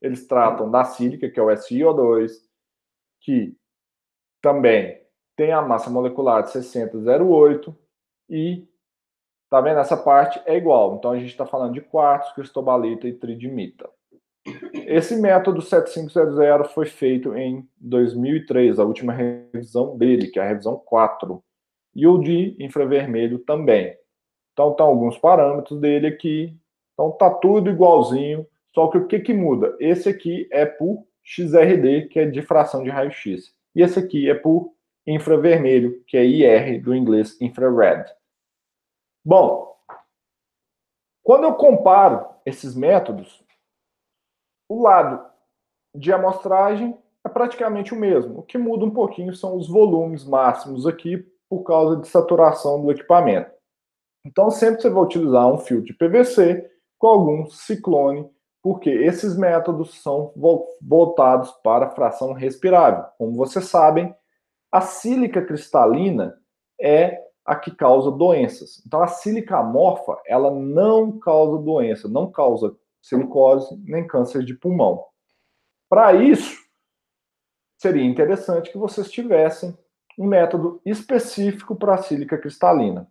eles 0.00 0.26
tratam 0.26 0.70
da 0.70 0.84
sílica, 0.84 1.28
que 1.28 1.38
é 1.38 1.42
o 1.42 1.46
SiO2, 1.46 2.30
que 3.20 3.56
também 4.40 5.00
tem 5.36 5.52
a 5.52 5.62
massa 5.62 5.90
molecular 5.90 6.42
de 6.42 6.50
6008 6.50 7.76
e 8.28 8.66
tá 9.50 9.60
vendo 9.60 9.80
essa 9.80 9.96
parte 9.96 10.40
é 10.46 10.56
igual. 10.56 10.96
Então 10.96 11.10
a 11.10 11.18
gente 11.18 11.30
está 11.30 11.46
falando 11.46 11.74
de 11.74 11.80
quartzo, 11.80 12.34
cristobalita 12.34 13.06
e 13.08 13.12
tridimita. 13.12 13.90
Esse 14.86 15.16
método 15.16 15.60
7500 15.60 16.72
foi 16.72 16.86
feito 16.86 17.34
em 17.34 17.68
2003, 17.76 18.78
a 18.78 18.84
última 18.84 19.12
revisão 19.12 19.96
dele, 19.96 20.28
que 20.28 20.38
é 20.38 20.42
a 20.42 20.48
revisão 20.48 20.76
4. 20.76 21.42
E 21.94 22.06
o 22.06 22.18
de 22.18 22.56
infravermelho 22.58 23.38
também. 23.40 23.96
Então, 24.52 24.70
estão 24.70 24.86
alguns 24.86 25.18
parâmetros 25.18 25.80
dele 25.80 26.06
aqui. 26.06 26.56
Então, 26.92 27.10
tá 27.12 27.30
tudo 27.30 27.70
igualzinho. 27.70 28.46
Só 28.74 28.88
que 28.88 28.98
o 28.98 29.06
que, 29.06 29.20
que 29.20 29.34
muda? 29.34 29.76
Esse 29.80 30.08
aqui 30.08 30.48
é 30.50 30.64
por 30.64 31.06
XRD, 31.24 32.08
que 32.08 32.18
é 32.18 32.26
difração 32.26 32.82
de 32.82 32.90
raio-x. 32.90 33.54
E 33.74 33.82
esse 33.82 33.98
aqui 33.98 34.28
é 34.28 34.34
por 34.34 34.72
infravermelho, 35.06 36.02
que 36.06 36.16
é 36.16 36.24
IR, 36.24 36.82
do 36.82 36.94
inglês 36.94 37.40
infrared. 37.40 38.10
Bom, 39.24 39.76
quando 41.22 41.44
eu 41.44 41.54
comparo 41.54 42.26
esses 42.44 42.74
métodos, 42.74 43.44
o 44.68 44.82
lado 44.82 45.28
de 45.94 46.12
amostragem 46.12 46.96
é 47.24 47.28
praticamente 47.28 47.92
o 47.92 47.96
mesmo. 47.96 48.38
O 48.38 48.42
que 48.42 48.56
muda 48.56 48.84
um 48.84 48.90
pouquinho 48.90 49.34
são 49.34 49.56
os 49.56 49.68
volumes 49.68 50.24
máximos 50.24 50.86
aqui 50.86 51.18
por 51.48 51.62
causa 51.64 52.00
de 52.00 52.08
saturação 52.08 52.80
do 52.80 52.90
equipamento. 52.90 53.50
Então, 54.24 54.50
sempre 54.50 54.82
você 54.82 54.90
vai 54.90 55.02
utilizar 55.02 55.46
um 55.52 55.58
filtro 55.58 55.86
de 55.86 55.94
PVC 55.94 56.70
com 56.98 57.06
algum 57.08 57.46
ciclone, 57.46 58.30
porque 58.62 58.90
esses 58.90 59.36
métodos 59.36 60.02
são 60.02 60.32
voltados 60.80 61.50
para 61.62 61.86
a 61.86 61.90
fração 61.90 62.32
respirável. 62.32 63.04
Como 63.16 63.34
vocês 63.34 63.66
sabem, 63.66 64.14
a 64.70 64.80
sílica 64.80 65.42
cristalina 65.44 66.38
é 66.80 67.20
a 67.44 67.56
que 67.56 67.74
causa 67.74 68.10
doenças. 68.10 68.82
Então, 68.86 69.02
a 69.02 69.06
sílica 69.06 69.58
amorfa, 69.58 70.20
ela 70.26 70.50
não 70.50 71.18
causa 71.18 71.62
doença, 71.62 72.08
não 72.08 72.30
causa 72.30 72.76
silicose, 73.02 73.76
nem 73.84 74.06
câncer 74.06 74.44
de 74.44 74.54
pulmão. 74.54 75.04
Para 75.88 76.12
isso, 76.12 76.56
seria 77.78 78.04
interessante 78.04 78.70
que 78.70 78.78
vocês 78.78 79.10
tivessem 79.10 79.76
um 80.18 80.26
método 80.26 80.80
específico 80.84 81.74
para 81.74 81.94
a 81.94 82.02
sílica 82.02 82.36
cristalina. 82.36 83.10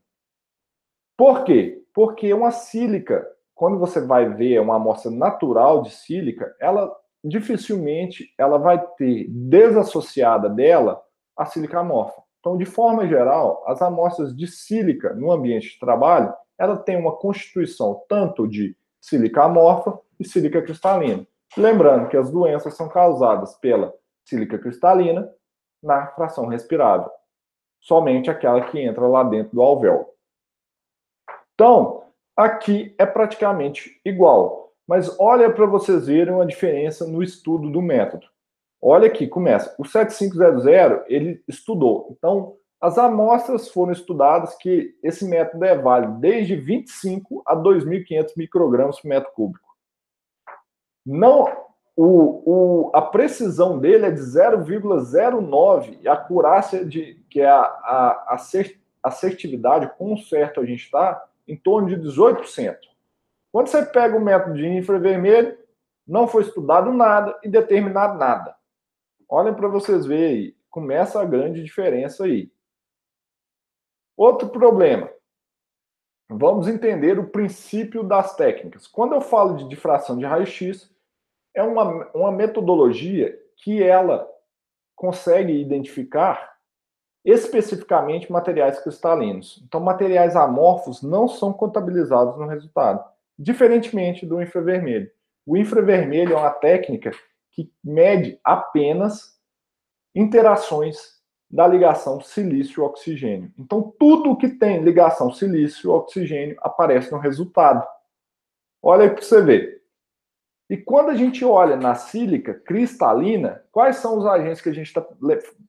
Por 1.17 1.43
quê? 1.43 1.83
Porque 1.93 2.31
uma 2.33 2.51
sílica, 2.51 3.27
quando 3.60 3.78
você 3.78 3.99
vai 3.99 4.30
ver 4.30 4.62
uma 4.62 4.78
amostra 4.78 5.12
natural 5.12 5.82
de 5.82 5.89
sílica, 5.91 6.55
ela 6.62 6.95
dificilmente 7.22 8.34
ela 8.38 8.57
vai 8.57 8.80
ter 8.95 9.28
desassociada 9.28 10.47
dela 10.47 11.03
a 11.36 11.45
sílica 11.45 11.82
amorfa. 11.82 12.24
Então, 12.39 12.57
de 12.57 12.64
forma 12.64 13.05
geral, 13.05 13.62
as 13.68 13.82
amostras 13.82 14.34
de 14.34 14.47
sílica 14.47 15.14
no 15.14 15.30
ambiente 15.30 15.72
de 15.74 15.80
trabalho, 15.80 16.34
ela 16.57 16.78
tem 16.78 16.95
uma 16.95 17.18
constituição 17.18 18.01
tanto 18.07 18.47
de 18.47 18.78
sílica 19.01 19.43
amorfa 19.43 19.99
e 20.18 20.24
sílica 20.24 20.62
cristalina. 20.62 21.28
Lembrando 21.57 22.07
que 22.07 22.16
as 22.16 22.32
doenças 22.32 22.78
são 22.78 22.88
causadas 22.88 23.57
pela 23.57 23.93
sílica 24.24 24.57
cristalina 24.57 25.30
na 25.84 26.07
fração 26.14 26.47
respirável. 26.47 27.12
Somente 27.82 28.32
aquela 28.32 28.62
que 28.62 28.80
entra 28.80 29.05
lá 29.05 29.22
dentro 29.22 29.53
do 29.53 29.62
alvéolo. 29.62 30.05
Então, 31.53 32.09
aqui 32.39 32.95
é 32.97 33.05
praticamente 33.05 33.99
igual. 34.05 34.71
Mas 34.87 35.19
olha 35.19 35.51
para 35.51 35.65
vocês 35.65 36.07
verem 36.07 36.33
uma 36.33 36.45
diferença 36.45 37.05
no 37.05 37.21
estudo 37.21 37.69
do 37.69 37.81
método. 37.81 38.25
Olha 38.81 39.07
aqui, 39.07 39.27
começa. 39.27 39.75
O 39.77 39.85
7500, 39.85 40.65
ele 41.07 41.43
estudou. 41.47 42.07
Então, 42.11 42.55
as 42.81 42.97
amostras 42.97 43.67
foram 43.67 43.91
estudadas 43.91 44.55
que 44.55 44.95
esse 45.03 45.25
método 45.25 45.65
é 45.65 45.77
válido 45.77 46.13
desde 46.13 46.55
25 46.55 47.43
a 47.45 47.55
2.500 47.55 48.31
microgramas 48.37 48.99
por 49.01 49.07
metro 49.09 49.31
cúbico. 49.33 49.67
Não, 51.05 51.45
o, 51.95 52.85
o, 52.85 52.91
a 52.93 53.01
precisão 53.01 53.77
dele 53.77 54.05
é 54.05 54.11
de 54.11 54.21
0,09 54.21 55.97
e 56.01 56.07
a 56.07 56.13
acurácia 56.13 56.85
de 56.85 57.21
que 57.29 57.41
é 57.41 57.49
a, 57.49 57.59
a, 57.61 58.35
a 59.03 59.09
assertividade 59.09 59.91
com 59.97 60.15
certo 60.17 60.61
a 60.61 60.65
gente 60.65 60.83
está 60.85 61.28
em 61.49 61.57
torno 61.57 61.89
de 61.89 61.97
18%. 61.97 62.77
Quando 63.51 63.67
você 63.67 63.83
pega 63.83 64.15
o 64.15 64.21
método 64.21 64.55
de 64.55 64.67
infravermelho, 64.67 65.57
não 66.07 66.27
foi 66.27 66.43
estudado 66.43 66.93
nada 66.93 67.37
e 67.43 67.49
determinado 67.49 68.17
nada. 68.17 68.55
Olhem 69.27 69.53
para 69.53 69.67
vocês 69.67 70.05
verem 70.05 70.25
aí, 70.25 70.57
começa 70.69 71.19
a 71.19 71.25
grande 71.25 71.63
diferença 71.63 72.25
aí. 72.25 72.51
Outro 74.15 74.49
problema. 74.49 75.09
Vamos 76.29 76.67
entender 76.67 77.17
o 77.17 77.29
princípio 77.29 78.03
das 78.03 78.35
técnicas. 78.35 78.85
Quando 78.85 79.15
eu 79.15 79.21
falo 79.21 79.57
de 79.57 79.67
difração 79.67 80.15
de 80.15 80.25
raio-x, 80.25 80.93
é 81.55 81.63
uma, 81.63 82.05
uma 82.13 82.31
metodologia 82.31 83.35
que 83.57 83.81
ela 83.81 84.29
consegue 84.95 85.53
identificar 85.53 86.59
especificamente 87.24 88.32
materiais 88.32 88.80
cristalinos. 88.80 89.61
Então, 89.65 89.80
materiais 89.80 90.36
amorfos 90.36 91.01
não 91.01 91.28
são 91.28 91.51
contabilizados 91.51 92.38
no 92.38 92.47
resultado, 92.47 93.03
diferentemente 93.38 94.26
do 94.26 94.41
infravermelho. 94.41 95.11
O 95.45 95.57
infravermelho 95.57 96.34
é 96.34 96.38
uma 96.38 96.51
técnica 96.51 97.11
que 97.51 97.72
mede 97.84 98.39
apenas 98.43 99.38
interações 100.15 101.20
da 101.51 101.67
ligação 101.67 102.22
silício-oxigênio. 102.22 103.51
Então, 103.57 103.93
tudo 103.99 104.38
que 104.38 104.49
tem 104.49 104.84
ligação 104.84 105.32
silício-oxigênio 105.32 106.57
aparece 106.61 107.11
no 107.11 107.17
resultado. 107.17 107.86
Olha 108.82 109.03
aí 109.03 109.09
para 109.09 109.22
você 109.22 109.41
ver. 109.41 109.78
E 110.70 110.78
quando 110.78 111.09
a 111.09 111.15
gente 111.15 111.43
olha 111.43 111.76
na 111.76 111.95
sílica 111.95 112.53
cristalina, 112.53 113.63
quais 113.72 113.95
são 113.95 114.17
os 114.17 114.26
agentes 114.26 114.61
que 114.61 114.70
a 114.70 114.74
gente 114.74 114.88
está 114.88 115.03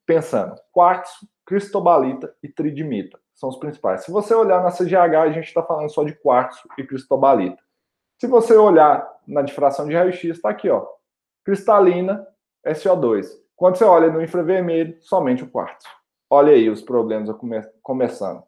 pensando? 0.05 0.55
Quartzo, 0.71 1.27
cristobalita 1.47 2.35
e 2.43 2.49
tridimita 2.49 3.19
são 3.35 3.49
os 3.49 3.57
principais. 3.57 4.05
Se 4.05 4.11
você 4.11 4.35
olhar 4.35 4.63
na 4.63 4.71
CGH, 4.71 5.17
a 5.17 5.33
gente 5.33 5.47
está 5.47 5.63
falando 5.63 5.91
só 5.91 6.05
de 6.05 6.15
quartzo 6.15 6.69
e 6.77 6.85
cristobalita. 6.85 7.63
Se 8.21 8.27
você 8.27 8.55
olhar 8.55 9.09
na 9.27 9.41
difração 9.41 9.89
de 9.89 9.95
raio-x, 9.95 10.23
está 10.37 10.51
aqui, 10.51 10.69
ó. 10.69 10.87
Cristalina, 11.43 12.27
SO2. 12.67 13.27
Quando 13.57 13.77
você 13.77 13.85
olha 13.85 14.13
no 14.13 14.23
infravermelho, 14.23 14.99
somente 15.01 15.43
o 15.43 15.51
quartzo. 15.51 15.89
Olha 16.29 16.53
aí 16.53 16.69
os 16.69 16.83
problemas 16.83 17.31
come 17.39 17.63
começando. 17.83 18.43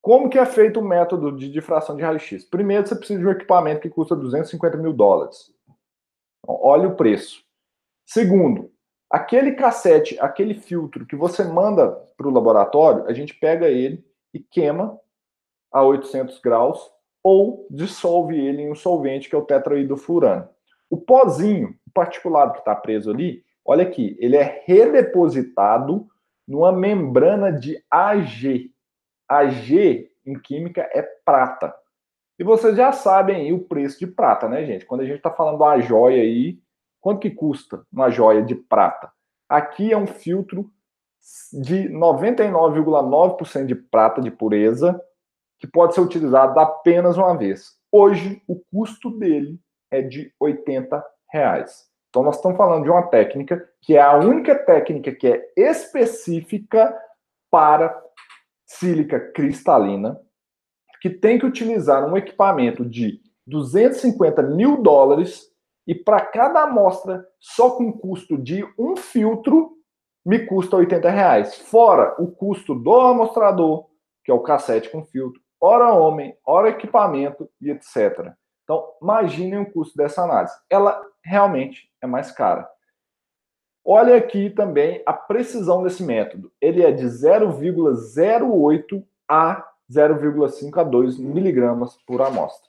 Como 0.00 0.30
que 0.30 0.38
é 0.38 0.46
feito 0.46 0.80
o 0.80 0.84
método 0.84 1.36
de 1.36 1.50
difração 1.50 1.96
de 1.96 2.02
raio-x? 2.02 2.44
Primeiro, 2.44 2.86
você 2.86 2.94
precisa 2.94 3.20
de 3.20 3.26
um 3.26 3.30
equipamento 3.30 3.80
que 3.80 3.90
custa 3.90 4.16
250 4.16 4.76
mil 4.76 4.92
dólares. 4.92 5.52
Então, 6.42 6.58
olha 6.62 6.88
o 6.88 6.96
preço. 6.96 7.44
Segundo, 8.06 8.70
aquele 9.10 9.52
cassete, 9.52 10.18
aquele 10.20 10.54
filtro 10.54 11.04
que 11.04 11.16
você 11.16 11.44
manda 11.44 11.90
para 12.16 12.28
o 12.28 12.32
laboratório, 12.32 13.06
a 13.06 13.12
gente 13.12 13.34
pega 13.34 13.68
ele 13.68 14.04
e 14.32 14.38
queima 14.38 14.98
a 15.72 15.82
800 15.82 16.38
graus 16.40 16.90
ou 17.22 17.66
dissolve 17.70 18.38
ele 18.38 18.62
em 18.62 18.70
um 18.70 18.74
solvente 18.74 19.28
que 19.28 19.34
é 19.34 19.38
o 19.38 19.44
tetraidrofurano. 19.44 20.48
O 20.88 20.96
pozinho, 20.96 21.74
o 21.86 21.90
particulado 21.92 22.52
que 22.52 22.60
está 22.60 22.74
preso 22.74 23.10
ali, 23.10 23.44
Olha 23.68 23.82
aqui, 23.82 24.16
ele 24.18 24.34
é 24.34 24.62
redepositado 24.64 26.08
numa 26.48 26.72
membrana 26.72 27.52
de 27.52 27.84
Ag. 27.90 28.72
Ag 29.28 30.10
em 30.24 30.38
química 30.38 30.88
é 30.92 31.02
prata. 31.02 31.74
E 32.38 32.44
vocês 32.44 32.76
já 32.76 32.92
sabem 32.92 33.52
o 33.52 33.60
preço 33.60 33.98
de 33.98 34.06
prata, 34.06 34.48
né, 34.48 34.64
gente? 34.64 34.86
Quando 34.86 35.00
a 35.00 35.04
gente 35.04 35.16
está 35.16 35.30
falando 35.30 35.56
de 35.56 35.62
uma 35.62 35.80
joia 35.80 36.22
aí, 36.22 36.58
quanto 37.00 37.20
que 37.20 37.30
custa 37.30 37.84
uma 37.92 38.10
joia 38.10 38.42
de 38.42 38.54
prata? 38.54 39.10
Aqui 39.48 39.92
é 39.92 39.96
um 39.96 40.06
filtro 40.06 40.70
de 41.52 41.88
99,9% 41.88 43.66
de 43.66 43.74
prata 43.74 44.20
de 44.20 44.30
pureza, 44.30 45.00
que 45.58 45.66
pode 45.66 45.94
ser 45.94 46.00
utilizado 46.00 46.58
apenas 46.60 47.16
uma 47.16 47.36
vez. 47.36 47.76
Hoje, 47.90 48.40
o 48.46 48.60
custo 48.70 49.10
dele 49.10 49.58
é 49.90 50.00
de 50.00 50.32
80 50.38 51.04
reais. 51.30 51.88
Então, 52.08 52.22
nós 52.22 52.36
estamos 52.36 52.56
falando 52.56 52.84
de 52.84 52.90
uma 52.90 53.06
técnica 53.08 53.68
que 53.80 53.96
é 53.96 54.00
a 54.00 54.16
única 54.16 54.54
técnica 54.54 55.12
que 55.12 55.26
é 55.26 55.52
específica 55.56 56.96
para 57.50 58.00
sílica 58.68 59.18
cristalina, 59.32 60.20
que 61.00 61.08
tem 61.08 61.38
que 61.38 61.46
utilizar 61.46 62.06
um 62.06 62.16
equipamento 62.16 62.84
de 62.84 63.20
250 63.46 64.42
mil 64.42 64.82
dólares 64.82 65.48
e 65.86 65.94
para 65.94 66.20
cada 66.20 66.64
amostra, 66.64 67.26
só 67.40 67.70
com 67.70 67.90
custo 67.90 68.36
de 68.36 68.62
um 68.78 68.94
filtro, 68.94 69.72
me 70.24 70.44
custa 70.44 70.76
80 70.76 71.08
reais. 71.08 71.54
Fora 71.54 72.14
o 72.18 72.30
custo 72.30 72.74
do 72.74 72.94
amostrador, 73.00 73.86
que 74.22 74.30
é 74.30 74.34
o 74.34 74.42
cassete 74.42 74.90
com 74.90 75.06
filtro, 75.06 75.40
hora 75.58 75.94
homem, 75.94 76.36
hora 76.44 76.68
equipamento 76.68 77.48
e 77.58 77.70
etc. 77.70 78.32
Então, 78.64 78.84
imaginem 79.00 79.62
o 79.62 79.72
custo 79.72 79.96
dessa 79.96 80.22
análise. 80.22 80.52
Ela 80.68 81.00
realmente 81.24 81.90
é 82.02 82.06
mais 82.06 82.30
cara. 82.30 82.68
Olha 83.90 84.16
aqui 84.16 84.50
também 84.50 85.02
a 85.06 85.14
precisão 85.14 85.82
desse 85.82 86.02
método. 86.02 86.52
Ele 86.60 86.84
é 86.84 86.92
de 86.92 87.06
0,08 87.06 89.02
a 89.26 89.66
0,5 89.90 90.78
a 90.78 90.82
2 90.84 91.18
miligramas 91.18 91.96
por 92.06 92.20
amostra. 92.20 92.68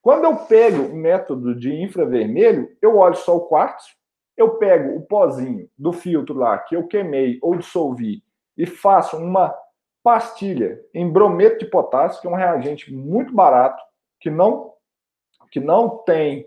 Quando 0.00 0.22
eu 0.22 0.36
pego 0.36 0.84
o 0.84 0.94
método 0.94 1.52
de 1.52 1.74
infravermelho, 1.74 2.70
eu 2.80 2.96
olho 2.96 3.16
só 3.16 3.36
o 3.36 3.48
quartzo, 3.48 3.88
eu 4.36 4.56
pego 4.58 4.96
o 4.96 5.02
pozinho 5.02 5.68
do 5.76 5.92
filtro 5.92 6.38
lá 6.38 6.56
que 6.58 6.76
eu 6.76 6.86
queimei 6.86 7.40
ou 7.42 7.56
dissolvi 7.56 8.22
e 8.56 8.64
faço 8.64 9.16
uma 9.16 9.52
pastilha 10.00 10.80
em 10.94 11.10
brometo 11.10 11.58
de 11.58 11.66
potássio, 11.66 12.20
que 12.20 12.28
é 12.28 12.30
um 12.30 12.36
reagente 12.36 12.94
muito 12.94 13.34
barato, 13.34 13.82
que 14.20 14.30
não 14.30 14.70
que 15.50 15.58
não 15.58 15.98
tem 16.04 16.46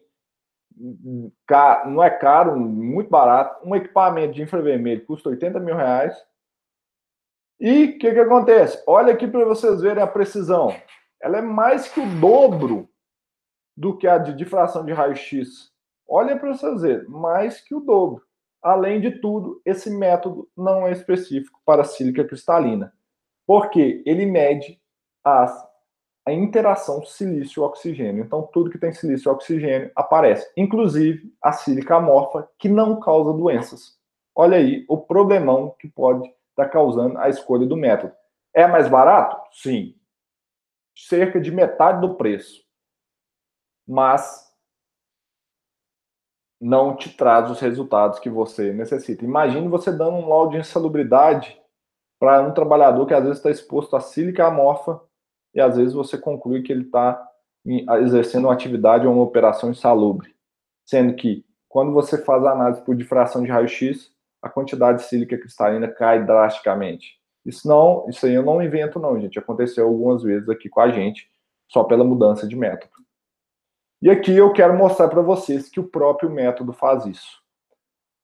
não 1.85 2.03
é 2.03 2.09
caro, 2.09 2.57
muito 2.59 3.09
barato. 3.09 3.65
Um 3.67 3.75
equipamento 3.75 4.33
de 4.33 4.41
infravermelho 4.41 5.05
custa 5.05 5.29
80 5.29 5.59
mil 5.59 5.75
reais. 5.75 6.15
E 7.59 7.85
o 7.85 7.97
que, 7.97 8.11
que 8.11 8.19
acontece? 8.19 8.83
Olha 8.85 9.13
aqui 9.13 9.27
para 9.27 9.45
vocês 9.45 9.81
verem 9.81 10.03
a 10.03 10.07
precisão. 10.07 10.75
Ela 11.21 11.37
é 11.37 11.41
mais 11.41 11.87
que 11.87 11.99
o 11.99 12.19
dobro 12.19 12.89
do 13.75 13.97
que 13.97 14.07
a 14.07 14.17
de 14.17 14.33
difração 14.33 14.85
de 14.85 14.91
raio-x. 14.91 15.71
Olha 16.07 16.37
para 16.37 16.53
vocês 16.53 16.81
verem, 16.81 17.07
mais 17.07 17.61
que 17.61 17.73
o 17.73 17.79
dobro. 17.79 18.21
Além 18.61 18.99
de 18.99 19.19
tudo, 19.19 19.61
esse 19.65 19.89
método 19.89 20.49
não 20.57 20.87
é 20.87 20.91
específico 20.91 21.61
para 21.65 21.83
sílica 21.83 22.25
cristalina, 22.25 22.93
porque 23.45 24.03
ele 24.05 24.25
mede 24.25 24.81
as 25.23 25.51
a 26.25 26.33
interação 26.33 27.05
silício-oxigênio. 27.05 28.23
Então, 28.23 28.49
tudo 28.51 28.69
que 28.69 28.79
tem 28.79 28.91
silício 28.91 29.29
e 29.29 29.31
oxigênio 29.31 29.91
aparece, 29.95 30.51
inclusive 30.57 31.31
a 31.41 31.51
sílica 31.51 31.97
amorfa, 31.97 32.49
que 32.57 32.67
não 32.67 32.99
causa 32.99 33.31
doenças. 33.31 33.97
Olha 34.35 34.57
aí 34.57 34.83
o 34.89 34.97
problemão 34.97 35.75
que 35.79 35.87
pode 35.87 36.27
estar 36.49 36.67
causando 36.69 37.17
a 37.19 37.29
escolha 37.29 37.67
do 37.67 37.77
método. 37.77 38.13
É 38.53 38.65
mais 38.65 38.87
barato? 38.87 39.37
Sim. 39.51 39.95
Cerca 40.97 41.39
de 41.39 41.51
metade 41.51 42.01
do 42.01 42.15
preço. 42.15 42.63
Mas 43.87 44.45
não 46.59 46.95
te 46.95 47.15
traz 47.15 47.51
os 47.51 47.59
resultados 47.59 48.17
que 48.17 48.29
você 48.29 48.73
necessita. 48.73 49.23
Imagine 49.23 49.67
você 49.67 49.91
dando 49.91 50.17
um 50.17 50.27
laudo 50.27 50.53
de 50.53 50.57
insalubridade 50.57 51.61
para 52.17 52.41
um 52.41 52.53
trabalhador 52.53 53.05
que 53.05 53.13
às 53.13 53.21
vezes 53.21 53.37
está 53.37 53.51
exposto 53.51 53.95
a 53.95 53.99
sílica 53.99 54.47
amorfa 54.47 54.99
e 55.55 55.61
às 55.61 55.77
vezes 55.77 55.93
você 55.93 56.17
conclui 56.17 56.61
que 56.61 56.71
ele 56.71 56.83
está 56.83 57.25
exercendo 58.01 58.45
uma 58.45 58.53
atividade 58.53 59.07
ou 59.07 59.13
uma 59.13 59.23
operação 59.23 59.71
insalubre. 59.71 60.35
Sendo 60.85 61.15
que, 61.15 61.43
quando 61.67 61.93
você 61.93 62.23
faz 62.23 62.43
a 62.45 62.51
análise 62.51 62.81
por 62.81 62.95
difração 62.95 63.41
de 63.41 63.49
raio-x, 63.49 64.13
a 64.41 64.49
quantidade 64.49 64.99
de 64.99 65.05
sílica 65.05 65.37
cristalina 65.37 65.87
cai 65.87 66.23
drasticamente. 66.23 67.19
Isso 67.43 67.67
não, 67.67 68.05
isso 68.09 68.25
aí 68.25 68.33
eu 68.33 68.43
não 68.43 68.61
invento 68.61 68.99
não, 68.99 69.19
gente. 69.19 69.39
Aconteceu 69.39 69.87
algumas 69.87 70.21
vezes 70.21 70.49
aqui 70.49 70.69
com 70.69 70.81
a 70.81 70.89
gente, 70.89 71.27
só 71.67 71.83
pela 71.83 72.03
mudança 72.03 72.47
de 72.47 72.55
método. 72.55 72.93
E 74.01 74.09
aqui 74.09 74.35
eu 74.35 74.51
quero 74.53 74.77
mostrar 74.77 75.07
para 75.07 75.21
vocês 75.21 75.69
que 75.69 75.79
o 75.79 75.87
próprio 75.87 76.29
método 76.29 76.73
faz 76.73 77.05
isso. 77.05 77.41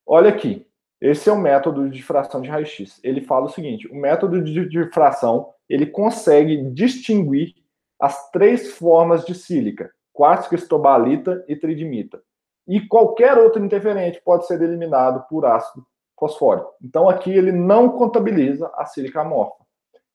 Olha 0.06 0.30
aqui, 0.30 0.68
esse 1.00 1.30
é 1.30 1.32
o 1.32 1.40
método 1.40 1.90
de 1.90 1.96
difração 1.96 2.42
de 2.42 2.50
raio-x. 2.50 3.00
Ele 3.04 3.22
fala 3.22 3.46
o 3.46 3.50
seguinte: 3.50 3.88
o 3.88 3.96
método 3.96 4.44
de 4.44 4.68
difração 4.68 5.52
ele 5.72 5.86
consegue 5.86 6.58
distinguir 6.72 7.54
as 8.00 8.30
três 8.32 8.72
formas 8.74 9.26
de 9.26 9.34
sílica: 9.34 9.92
quartzo, 10.14 10.50
cristobalita 10.50 11.44
e 11.48 11.56
tridimita. 11.56 12.22
E 12.68 12.86
qualquer 12.88 13.38
outro 13.38 13.64
interferente 13.64 14.22
pode 14.24 14.46
ser 14.46 14.62
eliminado 14.62 15.26
por 15.28 15.46
ácido 15.46 15.86
fosfórico. 16.20 16.74
Então 16.84 17.10
aqui 17.10 17.32
ele 17.32 17.52
não 17.52 17.90
contabiliza 17.90 18.72
a 18.76 18.86
sílica 18.86 19.22
amorfa. 19.22 19.66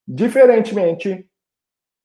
Diferentemente 0.06 1.28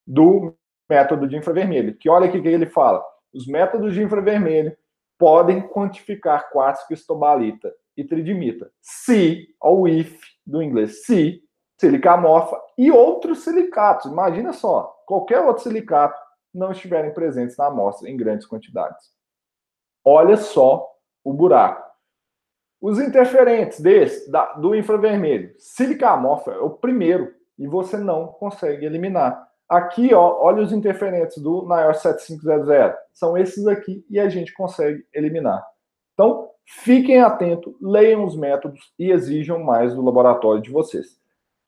do 0.07 0.55
método 0.89 1.27
de 1.27 1.37
infravermelho, 1.37 1.95
que 1.95 2.09
olha 2.09 2.27
aqui 2.27 2.41
que 2.41 2.47
ele 2.47 2.65
fala. 2.65 3.03
Os 3.33 3.47
métodos 3.47 3.93
de 3.93 4.01
infravermelho 4.01 4.75
podem 5.17 5.61
quantificar 5.61 6.49
quartzo, 6.49 6.87
cristobalita 6.87 7.71
e 7.95 8.03
tridimita, 8.03 8.71
se, 8.81 9.55
ou 9.61 9.87
if 9.87 10.19
do 10.45 10.61
inglês, 10.61 11.05
se 11.05 11.43
sílica 11.81 12.11
amorfa 12.11 12.61
e 12.77 12.91
outros 12.91 13.43
silicatos. 13.43 14.11
Imagina 14.11 14.53
só, 14.53 14.95
qualquer 15.07 15.41
outro 15.41 15.63
silicato 15.63 16.15
não 16.53 16.71
estiverem 16.71 17.11
presentes 17.11 17.57
na 17.57 17.65
amostra 17.65 18.07
em 18.07 18.15
grandes 18.15 18.45
quantidades. 18.45 19.09
Olha 20.05 20.37
só 20.37 20.87
o 21.23 21.33
buraco. 21.33 21.89
Os 22.79 22.99
interferentes 22.99 23.79
desse, 23.79 24.31
da, 24.31 24.53
do 24.53 24.75
infravermelho, 24.75 25.55
sílica 25.57 26.11
amorfa 26.11 26.51
é 26.51 26.59
o 26.59 26.69
primeiro 26.69 27.33
e 27.57 27.67
você 27.67 27.97
não 27.97 28.27
consegue 28.27 28.85
eliminar. 28.85 29.47
Aqui, 29.67 30.13
ó, 30.13 30.39
olha 30.39 30.61
os 30.61 30.71
interferentes 30.71 31.37
do 31.39 31.67
NIOSH 31.67 32.01
7500. 32.01 32.95
São 33.11 33.35
esses 33.35 33.65
aqui 33.65 34.05
e 34.07 34.19
a 34.19 34.29
gente 34.29 34.53
consegue 34.53 35.03
eliminar. 35.13 35.65
Então, 36.13 36.49
fiquem 36.65 37.21
atentos, 37.21 37.73
leiam 37.81 38.23
os 38.23 38.35
métodos 38.35 38.93
e 38.99 39.11
exijam 39.11 39.63
mais 39.63 39.95
do 39.95 40.03
laboratório 40.03 40.61
de 40.61 40.69
vocês. 40.69 41.20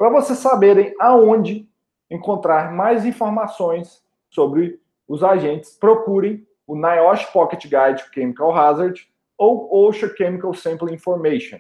Para 0.04 0.12
vocês 0.12 0.40
saberem 0.40 0.94
aonde 1.00 1.66
encontrar 2.12 2.74
mais 2.74 3.06
informações 3.06 4.04
sobre 4.30 4.78
os 5.08 5.24
agentes, 5.24 5.78
procurem 5.78 6.46
o 6.68 6.76
NIOSH 6.76 7.32
Pocket 7.32 7.64
Guide 7.64 8.04
Chemical 8.14 8.54
Hazard 8.54 9.10
ou 9.38 9.88
OSHA 9.88 10.14
Chemical 10.14 10.54
Sample 10.54 10.94
Information. 10.94 11.60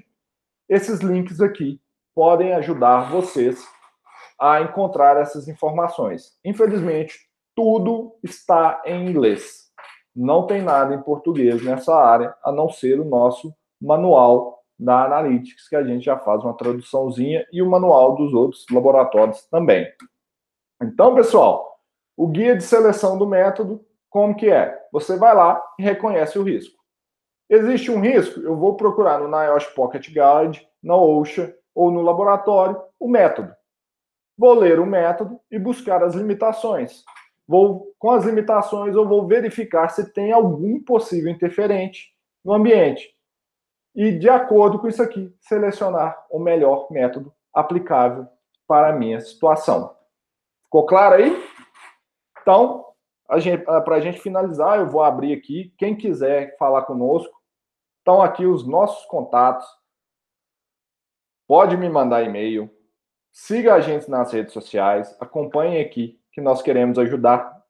Esses 0.67 0.99
links 0.99 1.39
aqui 1.39 1.79
podem 2.13 2.51
ajudar 2.51 3.09
vocês 3.09 3.65
a 4.37 4.59
encontrar 4.59 5.15
essas 5.15 5.47
informações. 5.47 6.37
Infelizmente, 6.43 7.29
tudo 7.55 8.13
está 8.21 8.81
em 8.85 9.09
inglês. 9.09 9.71
Não 10.13 10.45
tem 10.45 10.61
nada 10.61 10.93
em 10.93 11.01
português 11.01 11.63
nessa 11.63 11.95
área, 11.95 12.35
a 12.43 12.51
não 12.51 12.69
ser 12.69 12.99
o 12.99 13.05
nosso 13.05 13.55
manual 13.81 14.62
da 14.83 15.05
Analytics, 15.05 15.69
que 15.69 15.75
a 15.75 15.83
gente 15.83 16.03
já 16.03 16.17
faz 16.19 16.43
uma 16.43 16.55
traduçãozinha, 16.55 17.47
e 17.51 17.61
o 17.61 17.69
manual 17.69 18.15
dos 18.15 18.33
outros 18.33 18.65
laboratórios 18.69 19.43
também. 19.47 19.87
Então, 20.81 21.15
pessoal, 21.15 21.79
o 22.17 22.27
guia 22.27 22.55
de 22.55 22.63
seleção 22.63 23.17
do 23.17 23.25
método, 23.25 23.83
como 24.09 24.35
que 24.35 24.49
é? 24.49 24.77
Você 24.91 25.17
vai 25.17 25.33
lá 25.33 25.63
e 25.79 25.83
reconhece 25.83 26.37
o 26.37 26.43
risco. 26.43 26.77
Existe 27.49 27.89
um 27.89 28.01
risco? 28.01 28.41
Eu 28.41 28.57
vou 28.57 28.75
procurar 28.75 29.19
no 29.19 29.27
NIOSH 29.27 29.67
Pocket 29.73 30.07
Guide, 30.07 30.67
na 30.81 30.97
OSHA 30.97 31.55
ou 31.73 31.89
no 31.89 32.01
laboratório 32.01 32.79
o 32.99 33.07
método. 33.07 33.53
Vou 34.37 34.53
ler 34.53 34.79
o 34.79 34.85
método 34.85 35.39
e 35.49 35.57
buscar 35.57 36.03
as 36.03 36.13
limitações. 36.13 37.03
Vou, 37.47 37.93
com 37.97 38.11
as 38.11 38.25
limitações, 38.25 38.95
eu 38.95 39.07
vou 39.07 39.27
verificar 39.27 39.89
se 39.89 40.11
tem 40.11 40.31
algum 40.31 40.81
possível 40.83 41.31
interferente 41.31 42.13
no 42.43 42.53
ambiente 42.53 43.13
e, 43.95 44.11
de 44.11 44.29
acordo 44.29 44.79
com 44.79 44.87
isso 44.87 45.01
aqui, 45.01 45.35
selecionar 45.39 46.25
o 46.29 46.39
melhor 46.39 46.87
método 46.91 47.33
aplicável 47.53 48.27
para 48.67 48.89
a 48.89 48.93
minha 48.93 49.19
situação. 49.21 49.95
Ficou 50.63 50.85
claro 50.85 51.15
aí? 51.15 51.43
Então, 52.41 52.85
para 53.25 53.95
a 53.95 53.99
gente 53.99 54.19
finalizar, 54.19 54.79
eu 54.79 54.89
vou 54.89 55.03
abrir 55.03 55.33
aqui. 55.33 55.73
Quem 55.77 55.95
quiser 55.95 56.57
falar 56.57 56.83
conosco, 56.83 57.33
estão 57.99 58.21
aqui 58.21 58.45
os 58.45 58.67
nossos 58.67 59.05
contatos. 59.05 59.65
Pode 61.47 61.77
me 61.77 61.87
mandar 61.89 62.23
e-mail. 62.23 62.69
Siga 63.31 63.75
a 63.75 63.79
gente 63.79 64.09
nas 64.09 64.31
redes 64.31 64.53
sociais. 64.53 65.15
Acompanhe 65.19 65.79
aqui, 65.79 66.19
que 66.31 66.41
nós 66.41 66.61
queremos 66.61 66.97
ajudar 66.97 67.63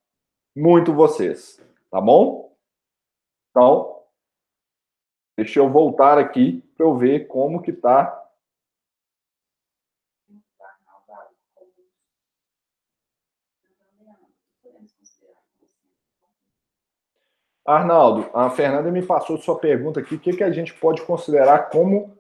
muito 0.56 0.94
vocês. 0.94 1.62
Tá 1.92 2.00
bom? 2.00 2.56
Então, 3.50 3.93
Deixa 5.36 5.60
eu 5.60 5.70
voltar 5.70 6.18
aqui 6.18 6.64
para 6.78 6.86
eu 6.86 6.96
ver 6.96 7.28
como 7.28 7.62
que 7.62 7.72
está. 7.72 8.20
Arnaldo, 17.66 18.30
a 18.34 18.50
Fernanda 18.50 18.92
me 18.92 19.06
passou 19.06 19.38
sua 19.38 19.58
pergunta 19.58 20.00
aqui. 20.00 20.16
O 20.16 20.20
que, 20.20 20.36
que 20.36 20.44
a 20.44 20.52
gente 20.52 20.74
pode 20.74 21.02
considerar 21.04 21.70
como 21.70 22.18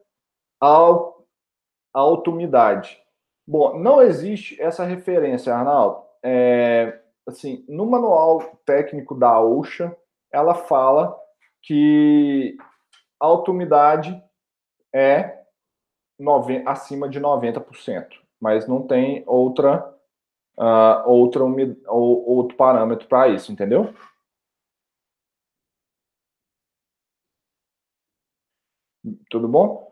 altumidade? 1.94 2.98
Bom, 3.46 3.78
não 3.78 4.02
existe 4.02 4.60
essa 4.62 4.86
referência, 4.86 5.54
Arnaldo. 5.54 6.02
É, 6.24 7.02
assim, 7.28 7.66
no 7.68 7.86
manual 7.86 8.40
técnico 8.66 9.14
da 9.14 9.40
OSHA, 9.42 9.96
ela 10.32 10.56
fala 10.56 11.20
que 11.62 12.58
alta 13.24 13.52
umidade 13.52 14.22
é 14.94 15.42
acima 16.66 17.08
de 17.08 17.20
90%, 17.20 18.08
mas 18.40 18.68
não 18.68 18.86
tem 18.86 19.24
outra, 19.26 19.96
uh, 20.60 21.10
outra 21.10 21.44
umid, 21.44 21.82
ou, 21.88 22.28
outro 22.28 22.58
parâmetro 22.58 23.08
para 23.08 23.30
isso, 23.30 23.52
entendeu? 23.52 23.94
Tudo 29.30 29.48
bom? 29.48 29.92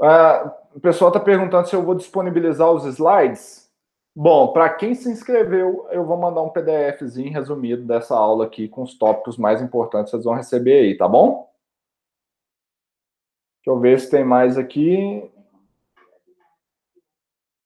Uh, 0.00 0.50
o 0.74 0.80
pessoal 0.80 1.10
está 1.10 1.20
perguntando 1.20 1.68
se 1.68 1.74
eu 1.74 1.82
vou 1.82 1.94
disponibilizar 1.94 2.70
os 2.70 2.84
slides. 2.84 3.68
Bom, 4.14 4.52
para 4.52 4.68
quem 4.70 4.94
se 4.94 5.08
inscreveu, 5.10 5.86
eu 5.90 6.04
vou 6.04 6.16
mandar 6.16 6.42
um 6.42 6.50
PDFzinho 6.50 7.32
resumido 7.32 7.84
dessa 7.84 8.16
aula 8.16 8.46
aqui 8.46 8.68
com 8.68 8.82
os 8.82 8.96
tópicos 8.96 9.36
mais 9.36 9.62
importantes 9.62 10.10
que 10.10 10.16
vocês 10.16 10.24
vão 10.24 10.34
receber 10.34 10.80
aí, 10.80 10.96
tá 10.96 11.06
bom? 11.06 11.49
Deixa 13.60 13.76
eu 13.76 13.78
ver 13.78 14.00
se 14.00 14.10
tem 14.10 14.24
mais 14.24 14.56
aqui. 14.56 15.30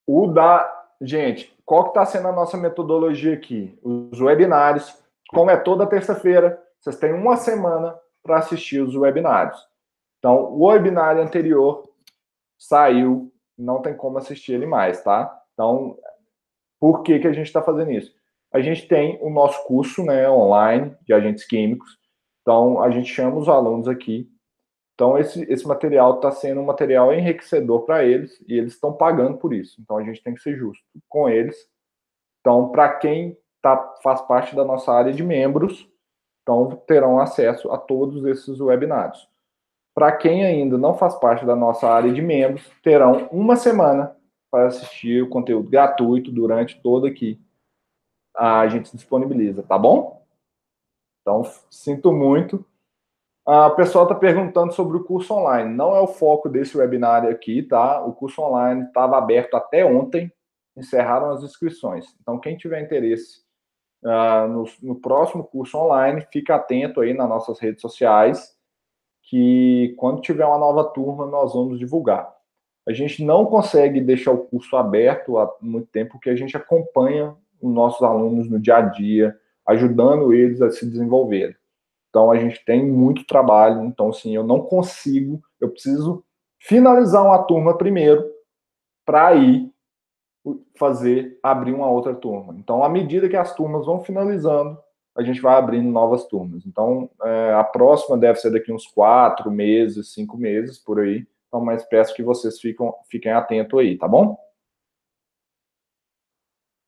O 0.07 0.27
da. 0.27 0.71
Gente, 1.01 1.57
qual 1.65 1.85
que 1.85 1.91
está 1.91 2.05
sendo 2.05 2.29
a 2.29 2.33
nossa 2.33 2.57
metodologia 2.57 3.33
aqui? 3.33 3.79
Os 3.83 4.21
webinários. 4.21 5.01
Como 5.29 5.51
é 5.51 5.57
toda 5.57 5.87
terça-feira, 5.87 6.61
vocês 6.81 6.97
têm 6.97 7.13
uma 7.13 7.37
semana 7.37 7.99
para 8.23 8.39
assistir 8.39 8.81
os 8.81 8.95
webinários. 8.95 9.59
Então, 10.19 10.53
o 10.53 10.67
webinário 10.67 11.23
anterior 11.23 11.89
saiu, 12.59 13.33
não 13.57 13.81
tem 13.81 13.97
como 13.97 14.19
assistir 14.19 14.55
ele 14.55 14.67
mais, 14.67 15.03
tá? 15.03 15.43
Então, 15.53 15.97
por 16.81 17.03
que, 17.03 17.19
que 17.19 17.29
a 17.29 17.33
gente 17.33 17.47
está 17.47 17.63
fazendo 17.63 17.93
isso? 17.93 18.15
A 18.53 18.61
gente 18.61 18.87
tem 18.87 19.19
o 19.23 19.31
nosso 19.31 19.65
curso 19.67 20.03
né, 20.05 20.29
online 20.29 20.97
de 21.03 21.13
agentes 21.13 21.45
químicos. 21.47 21.99
Então, 22.43 22.83
a 22.83 22.91
gente 22.91 23.13
chama 23.13 23.37
os 23.37 23.49
alunos 23.49 23.89
aqui 23.89 24.29
então, 24.95 25.19
esse, 25.19 25.43
esse 25.51 25.67
material 25.67 26.17
está 26.17 26.31
sendo 26.31 26.61
um 26.61 26.65
material 26.65 27.13
enriquecedor 27.13 27.83
para 27.83 28.05
eles 28.05 28.41
e 28.47 28.57
eles 28.57 28.75
estão 28.75 28.93
pagando 28.93 29.37
por 29.39 29.53
isso. 29.53 29.81
Então, 29.81 29.97
a 29.99 30.05
gente 30.05 30.23
tem 30.23 30.35
que 30.35 30.41
ser 30.41 30.57
justo 30.57 30.85
com 31.09 31.29
eles. 31.29 31.69
Então, 32.41 32.71
para 32.71 32.95
quem 32.95 33.37
tá, 33.61 33.97
faz 34.03 34.21
parte 34.23 34.55
da 34.55 34.65
nossa 34.65 34.93
área 34.93 35.13
de 35.13 35.23
membros, 35.23 35.91
então 36.43 36.77
terão 36.87 37.19
acesso 37.19 37.73
a 37.73 37.79
todos 37.79 38.25
esses 38.25 38.61
webinários. 38.61 39.29
Para 39.95 40.13
quem 40.13 40.45
ainda 40.45 40.77
não 40.77 40.95
faz 40.95 41.15
parte 41.15 41.45
da 41.45 41.57
nossa 41.57 41.89
área 41.89 42.13
de 42.13 42.21
membros, 42.21 42.71
terão 42.83 43.29
uma 43.33 43.57
semana 43.57 44.17
para 44.51 44.67
assistir 44.67 45.23
o 45.23 45.29
conteúdo 45.29 45.69
gratuito 45.69 46.31
durante 46.31 46.81
todo 46.81 47.07
aqui. 47.07 47.41
A 48.37 48.69
gente 48.69 48.95
disponibiliza, 48.95 49.63
tá 49.63 49.79
bom? 49.79 50.25
Então, 51.23 51.43
sinto 51.71 52.13
muito 52.13 52.65
a 53.47 53.69
pessoa 53.71 54.05
está 54.05 54.15
perguntando 54.15 54.73
sobre 54.73 54.97
o 54.97 55.05
curso 55.05 55.35
online. 55.35 55.75
Não 55.75 55.95
é 55.95 56.01
o 56.01 56.07
foco 56.07 56.49
desse 56.49 56.77
webinário 56.77 57.31
aqui, 57.31 57.63
tá? 57.63 58.03
O 58.03 58.13
curso 58.13 58.41
online 58.41 58.85
estava 58.85 59.19
aberto 59.19 59.55
até 59.55 59.85
ontem, 59.85 60.33
encerraram 60.77 61.31
as 61.31 61.43
inscrições. 61.43 62.07
Então, 62.23 62.39
quem 62.39 62.57
tiver 62.57 62.81
interesse 62.81 63.43
uh, 64.03 64.49
no, 64.49 64.65
no, 64.83 64.95
próximo 64.95 65.45
curso 65.45 65.77
online, 65.77 66.27
fica 66.33 66.55
atento 66.55 67.01
aí 67.01 67.13
nas 67.13 67.29
nossas 67.29 67.59
redes 67.59 67.83
sociais, 67.83 68.55
que 69.23 69.95
quando 69.99 70.23
tiver 70.23 70.47
uma 70.47 70.59
nova 70.59 70.85
turma, 70.85 71.27
nós 71.27 71.53
vamos 71.53 71.79
divulgar. 71.79 72.33
A 72.87 72.93
gente 72.93 73.25
não 73.25 73.45
consegue 73.47 74.01
deixar 74.01 74.31
o 74.31 74.45
curso 74.45 74.77
aberto 74.77 75.39
há 75.39 75.55
muito 75.61 75.89
tempo, 75.89 76.13
porque 76.13 76.31
a 76.31 76.37
gente 76.37 76.57
acompanha 76.57 77.35
os 77.61 77.73
nossos 77.73 78.03
alunos 78.03 78.49
no 78.49 78.59
dia 78.59 78.77
a 78.77 78.83
dia, 78.83 79.39
ajudando 79.67 80.33
eles 80.33 80.61
a 80.61 80.71
se 80.71 80.89
desenvolverem. 80.89 81.57
Então 82.15 82.31
a 82.31 82.39
gente 82.39 82.65
tem 82.65 82.87
muito 82.87 83.27
trabalho. 83.27 83.83
Então, 83.83 84.11
assim, 84.11 84.37
eu 84.37 84.45
não 84.45 84.61
consigo, 84.61 85.43
eu 85.61 85.69
preciso 85.69 86.25
finalizar 86.61 87.25
uma 87.25 87.43
turma 87.43 87.77
primeiro 87.77 88.25
para 89.05 89.27
aí 89.27 89.69
fazer 90.79 91.37
abrir 91.43 91.73
uma 91.73 91.91
outra 91.91 92.15
turma. 92.15 92.55
Então, 92.57 92.85
à 92.85 92.89
medida 92.89 93.29
que 93.29 93.37
as 93.37 93.53
turmas 93.53 93.87
vão 93.87 94.05
finalizando, 94.05 94.79
a 95.17 95.25
gente 95.25 95.41
vai 95.41 95.57
abrindo 95.57 95.91
novas 95.91 96.25
turmas. 96.27 96.65
Então, 96.65 97.11
é, 97.21 97.55
a 97.55 97.65
próxima 97.65 98.17
deve 98.17 98.39
ser 98.39 98.53
daqui 98.53 98.73
uns 98.73 98.87
quatro 98.87 99.51
meses, 99.51 100.13
cinco 100.13 100.37
meses, 100.37 100.79
por 100.79 101.01
aí. 101.01 101.27
Então, 101.49 101.65
mas 101.65 101.85
peço 101.85 102.15
que 102.15 102.23
vocês 102.23 102.61
ficam, 102.61 102.95
fiquem 103.11 103.33
atentos 103.33 103.77
aí, 103.77 103.99
tá 103.99 104.07
bom? 104.07 104.39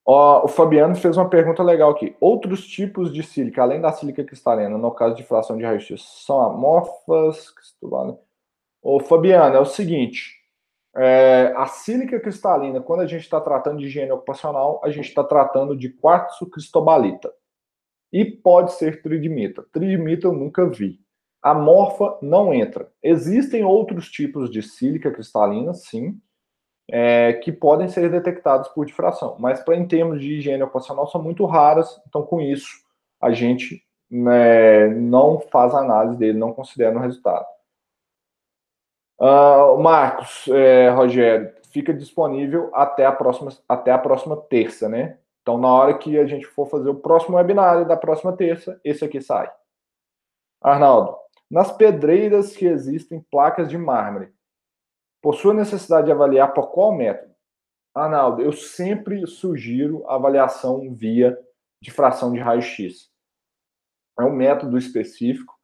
Ó, 0.08 0.44
o 0.44 0.48
Fabiano 0.48 0.94
fez 0.94 1.16
uma 1.16 1.28
pergunta 1.28 1.64
legal 1.64 1.90
aqui. 1.90 2.16
Outros 2.20 2.64
tipos 2.64 3.12
de 3.12 3.24
sílica, 3.24 3.60
além 3.60 3.80
da 3.80 3.90
sílica 3.90 4.22
cristalina, 4.22 4.78
no 4.78 4.92
caso 4.92 5.16
de 5.16 5.24
fração 5.24 5.56
de 5.56 5.64
raio-x, 5.64 6.00
são 6.24 6.40
amorfas? 6.40 7.52
Ô, 8.80 9.00
Fabiano, 9.00 9.56
é 9.56 9.60
o 9.60 9.64
seguinte. 9.64 10.36
É, 10.96 11.52
a 11.56 11.66
sílica 11.66 12.20
cristalina, 12.20 12.80
quando 12.80 13.00
a 13.00 13.06
gente 13.06 13.22
está 13.22 13.40
tratando 13.40 13.78
de 13.78 13.86
higiene 13.86 14.12
ocupacional, 14.12 14.80
a 14.84 14.90
gente 14.90 15.08
está 15.08 15.24
tratando 15.24 15.76
de 15.76 15.88
quartzo 15.88 16.48
cristobalita. 16.48 17.32
E 18.12 18.24
pode 18.24 18.74
ser 18.74 19.02
tridimita. 19.02 19.66
Tridimita 19.72 20.28
eu 20.28 20.32
nunca 20.32 20.64
vi. 20.66 21.00
A 21.42 21.52
morfa 21.52 22.16
não 22.22 22.54
entra. 22.54 22.90
Existem 23.02 23.64
outros 23.64 24.08
tipos 24.08 24.50
de 24.50 24.62
sílica 24.62 25.10
cristalina, 25.10 25.74
sim, 25.74 26.20
é, 26.88 27.32
que 27.34 27.50
podem 27.50 27.88
ser 27.88 28.10
detectados 28.10 28.68
por 28.68 28.86
difração, 28.86 29.36
mas 29.38 29.60
para 29.60 29.76
em 29.76 29.86
termos 29.86 30.20
de 30.20 30.34
higiene 30.34 30.62
ocupacional 30.62 31.06
são 31.08 31.22
muito 31.22 31.44
raras, 31.44 32.00
então 32.08 32.22
com 32.22 32.40
isso 32.40 32.84
a 33.20 33.32
gente 33.32 33.82
né, 34.10 34.88
não 34.88 35.40
faz 35.40 35.74
análise 35.74 36.18
dele, 36.18 36.38
não 36.38 36.52
considera 36.52 36.96
o 36.96 37.00
resultado. 37.00 37.46
Uh, 39.18 39.78
Marcos, 39.78 40.46
é, 40.48 40.90
Rogério, 40.90 41.50
fica 41.72 41.92
disponível 41.92 42.70
até 42.74 43.06
a 43.06 43.12
próxima 43.12 43.50
até 43.68 43.90
a 43.90 43.98
próxima 43.98 44.36
terça, 44.36 44.88
né? 44.88 45.18
Então 45.40 45.56
na 45.58 45.68
hora 45.68 45.96
que 45.96 46.18
a 46.18 46.26
gente 46.26 46.46
for 46.46 46.66
fazer 46.66 46.90
o 46.90 46.94
próximo 46.94 47.36
webinário 47.36 47.86
da 47.86 47.96
próxima 47.96 48.36
terça, 48.36 48.78
esse 48.84 49.04
aqui 49.04 49.20
sai. 49.20 49.50
Arnaldo, 50.60 51.16
nas 51.50 51.72
pedreiras 51.72 52.54
que 52.54 52.66
existem 52.66 53.24
placas 53.30 53.68
de 53.68 53.78
mármore, 53.78 54.32
Possui 55.22 55.54
necessidade 55.54 56.06
de 56.06 56.12
avaliar 56.12 56.52
por 56.52 56.70
qual 56.70 56.92
método? 56.92 57.34
Arnaldo, 57.94 58.42
eu 58.42 58.52
sempre 58.52 59.26
sugiro 59.26 60.06
avaliação 60.08 60.92
via 60.94 61.38
difração 61.80 62.32
de 62.32 62.38
raio-x. 62.38 63.10
É 64.18 64.22
um 64.22 64.32
método 64.32 64.76
específico. 64.76 65.54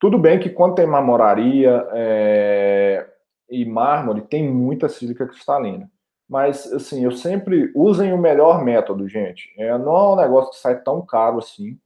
Tudo 0.00 0.18
bem 0.18 0.40
que 0.40 0.50
quando 0.50 0.74
tem 0.74 0.86
marmoraria 0.86 1.88
é, 1.92 3.08
e 3.48 3.64
mármore, 3.64 4.22
tem 4.22 4.48
muita 4.48 4.88
sílica 4.88 5.26
cristalina. 5.26 5.90
Mas, 6.28 6.72
assim, 6.72 7.04
eu 7.04 7.12
sempre 7.12 7.70
usem 7.74 8.12
o 8.12 8.18
melhor 8.18 8.64
método, 8.64 9.06
gente. 9.06 9.52
É, 9.58 9.76
não 9.78 9.96
é 9.96 10.12
um 10.12 10.16
negócio 10.16 10.50
que 10.50 10.58
sai 10.58 10.82
tão 10.82 11.04
caro 11.04 11.38
assim, 11.38 11.78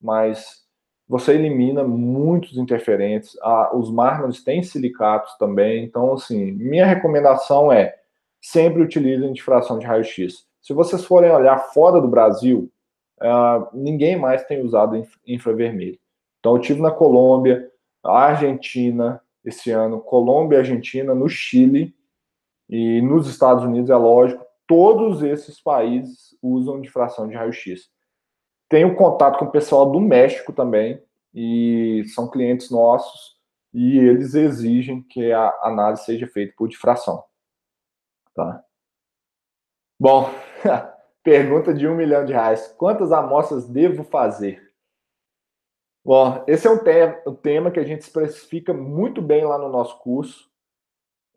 mas 0.00 0.63
você 1.08 1.32
elimina 1.32 1.84
muitos 1.84 2.56
interferentes. 2.56 3.36
Os 3.74 3.90
mármores 3.90 4.42
têm 4.42 4.62
silicatos 4.62 5.36
também. 5.36 5.84
Então, 5.84 6.14
assim, 6.14 6.52
minha 6.52 6.86
recomendação 6.86 7.70
é 7.70 7.94
sempre 8.40 8.82
utilizem 8.82 9.32
difração 9.32 9.78
de 9.78 9.86
raio-x. 9.86 10.46
Se 10.60 10.72
vocês 10.72 11.04
forem 11.04 11.30
olhar 11.30 11.58
fora 11.72 12.00
do 12.00 12.08
Brasil, 12.08 12.70
ah, 13.20 13.68
ninguém 13.72 14.16
mais 14.16 14.44
tem 14.44 14.62
usado 14.62 15.06
infravermelho. 15.26 15.98
Então, 16.40 16.56
eu 16.56 16.60
tive 16.60 16.80
na 16.80 16.90
Colômbia, 16.90 17.70
Argentina 18.02 19.20
esse 19.44 19.70
ano, 19.70 20.00
Colômbia 20.00 20.58
Argentina, 20.58 21.14
no 21.14 21.28
Chile 21.28 21.94
e 22.68 23.02
nos 23.02 23.28
Estados 23.28 23.62
Unidos, 23.62 23.90
é 23.90 23.96
lógico, 23.96 24.44
todos 24.66 25.22
esses 25.22 25.60
países 25.60 26.34
usam 26.42 26.80
difração 26.80 27.28
de 27.28 27.34
raio-x. 27.34 27.90
Tenho 28.68 28.96
contato 28.96 29.38
com 29.38 29.44
o 29.46 29.50
pessoal 29.50 29.90
do 29.90 30.00
México 30.00 30.52
também, 30.52 31.02
e 31.34 32.04
são 32.14 32.30
clientes 32.30 32.70
nossos, 32.70 33.36
e 33.72 33.98
eles 33.98 34.34
exigem 34.34 35.02
que 35.02 35.32
a 35.32 35.48
análise 35.62 36.04
seja 36.04 36.26
feita 36.28 36.54
por 36.56 36.68
difração. 36.68 37.24
Tá? 38.34 38.64
Bom, 39.98 40.30
pergunta 41.22 41.74
de 41.74 41.88
um 41.88 41.96
milhão 41.96 42.24
de 42.24 42.32
reais. 42.32 42.68
Quantas 42.78 43.10
amostras 43.10 43.68
devo 43.68 44.04
fazer? 44.04 44.62
Bom, 46.04 46.44
esse 46.46 46.66
é 46.66 46.70
um, 46.70 46.78
te 46.78 47.22
um 47.26 47.34
tema 47.34 47.70
que 47.70 47.80
a 47.80 47.84
gente 47.84 48.02
especifica 48.02 48.74
muito 48.74 49.22
bem 49.22 49.44
lá 49.44 49.56
no 49.58 49.70
nosso 49.70 49.98
curso. 50.00 50.50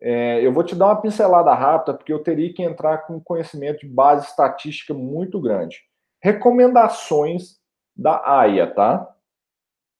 É, 0.00 0.44
eu 0.44 0.52
vou 0.52 0.62
te 0.62 0.76
dar 0.76 0.86
uma 0.86 1.00
pincelada 1.00 1.52
rápida, 1.54 1.96
porque 1.96 2.12
eu 2.12 2.22
teria 2.22 2.52
que 2.52 2.62
entrar 2.62 2.98
com 2.98 3.20
conhecimento 3.20 3.80
de 3.80 3.88
base 3.88 4.26
estatística 4.26 4.92
muito 4.92 5.40
grande. 5.40 5.87
Recomendações 6.20 7.58
da 7.96 8.22
AIA, 8.24 8.74
tá? 8.74 9.14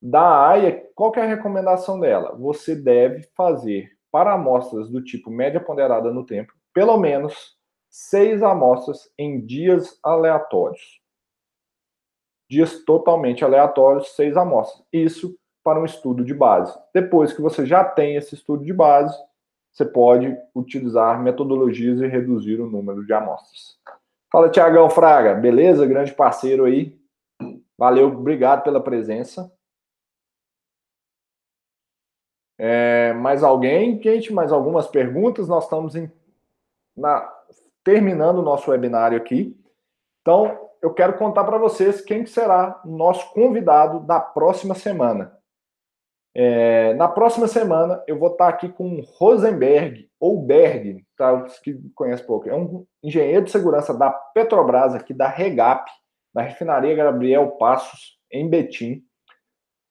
Da 0.01 0.49
AIA, 0.49 0.91
qual 0.95 1.13
é 1.17 1.23
a 1.23 1.27
recomendação 1.27 1.99
dela? 1.99 2.35
Você 2.37 2.75
deve 2.75 3.23
fazer 3.37 3.97
para 4.11 4.35
amostras 4.35 4.89
do 4.89 5.03
tipo 5.03 5.31
média 5.31 5.61
ponderada 5.61 6.13
no 6.13 6.25
tempo, 6.25 6.53
pelo 6.73 6.97
menos 6.97 7.57
seis 7.91 8.43
amostras 8.43 9.11
em 9.19 9.45
dias 9.45 9.99
aleatórios. 10.03 11.01
Dias 12.51 12.85
totalmente 12.85 13.45
aleatórios, 13.45 14.15
seis 14.15 14.37
amostras. 14.37 14.85
Isso 14.93 15.39
para 15.63 15.81
um 15.81 15.85
estudo 15.85 16.25
de 16.25 16.33
base. 16.33 16.79
Depois 16.95 17.33
que 17.33 17.43
você 17.43 17.67
já 17.67 17.85
tem 17.85 18.17
esse 18.17 18.35
estudo 18.35 18.65
de 18.65 18.73
base, 18.73 19.17
você 19.71 19.85
pode 19.85 20.35
utilizar 20.55 21.23
metodologias 21.23 22.01
e 22.01 22.07
reduzir 22.07 22.61
o 22.61 22.71
número 22.71 23.05
de 23.05 23.13
amostras. 23.13 23.79
Fala, 24.31 24.51
Tiagão 24.51 24.91
Fraga, 24.91 25.35
beleza? 25.35 25.87
Grande 25.87 26.13
parceiro 26.13 26.67
aí. 26.67 26.99
Valeu, 27.79 28.09
obrigado 28.09 28.63
pela 28.63 28.83
presença. 28.83 29.51
É, 32.59 33.13
mais 33.15 33.43
alguém, 33.45 34.03
gente? 34.03 34.33
Mais 34.33 34.53
algumas 34.53 34.89
perguntas? 34.89 35.47
Nós 35.49 35.65
estamos 35.65 35.95
em, 35.95 36.11
na, 36.97 37.33
terminando 37.85 38.39
o 38.39 38.43
nosso 38.43 38.71
webinário 38.71 39.17
aqui. 39.17 39.57
Então, 40.21 40.69
eu 40.83 40.93
quero 40.93 41.17
contar 41.17 41.45
para 41.45 41.57
vocês 41.57 42.01
quem 42.01 42.27
será 42.27 42.81
o 42.85 42.89
nosso 42.89 43.33
convidado 43.33 44.01
da 44.01 44.21
próxima 44.21 44.75
semana. 44.75 45.38
É, 46.35 46.95
na 46.95 47.09
próxima 47.09 47.49
semana, 47.49 48.03
eu 48.07 48.19
vou 48.19 48.31
estar 48.31 48.49
aqui 48.49 48.69
com 48.69 49.01
Rosenberg, 49.19 50.09
ou 50.21 50.43
Berg, 50.43 51.05
tá? 51.17 51.33
Os 51.45 51.59
que 51.59 51.79
conhecem 51.95 52.27
pouco. 52.27 52.49
É 52.49 52.55
um 52.55 52.85
engenheiro 53.03 53.45
de 53.45 53.51
segurança 53.51 53.97
da 53.97 54.11
Petrobras, 54.11 54.95
aqui 54.95 55.15
da 55.15 55.29
Regap, 55.29 55.91
da 56.35 56.43
refinaria 56.43 56.95
Gabriel 56.95 57.53
Passos, 57.53 58.19
em 58.31 58.49
Betim. 58.49 59.03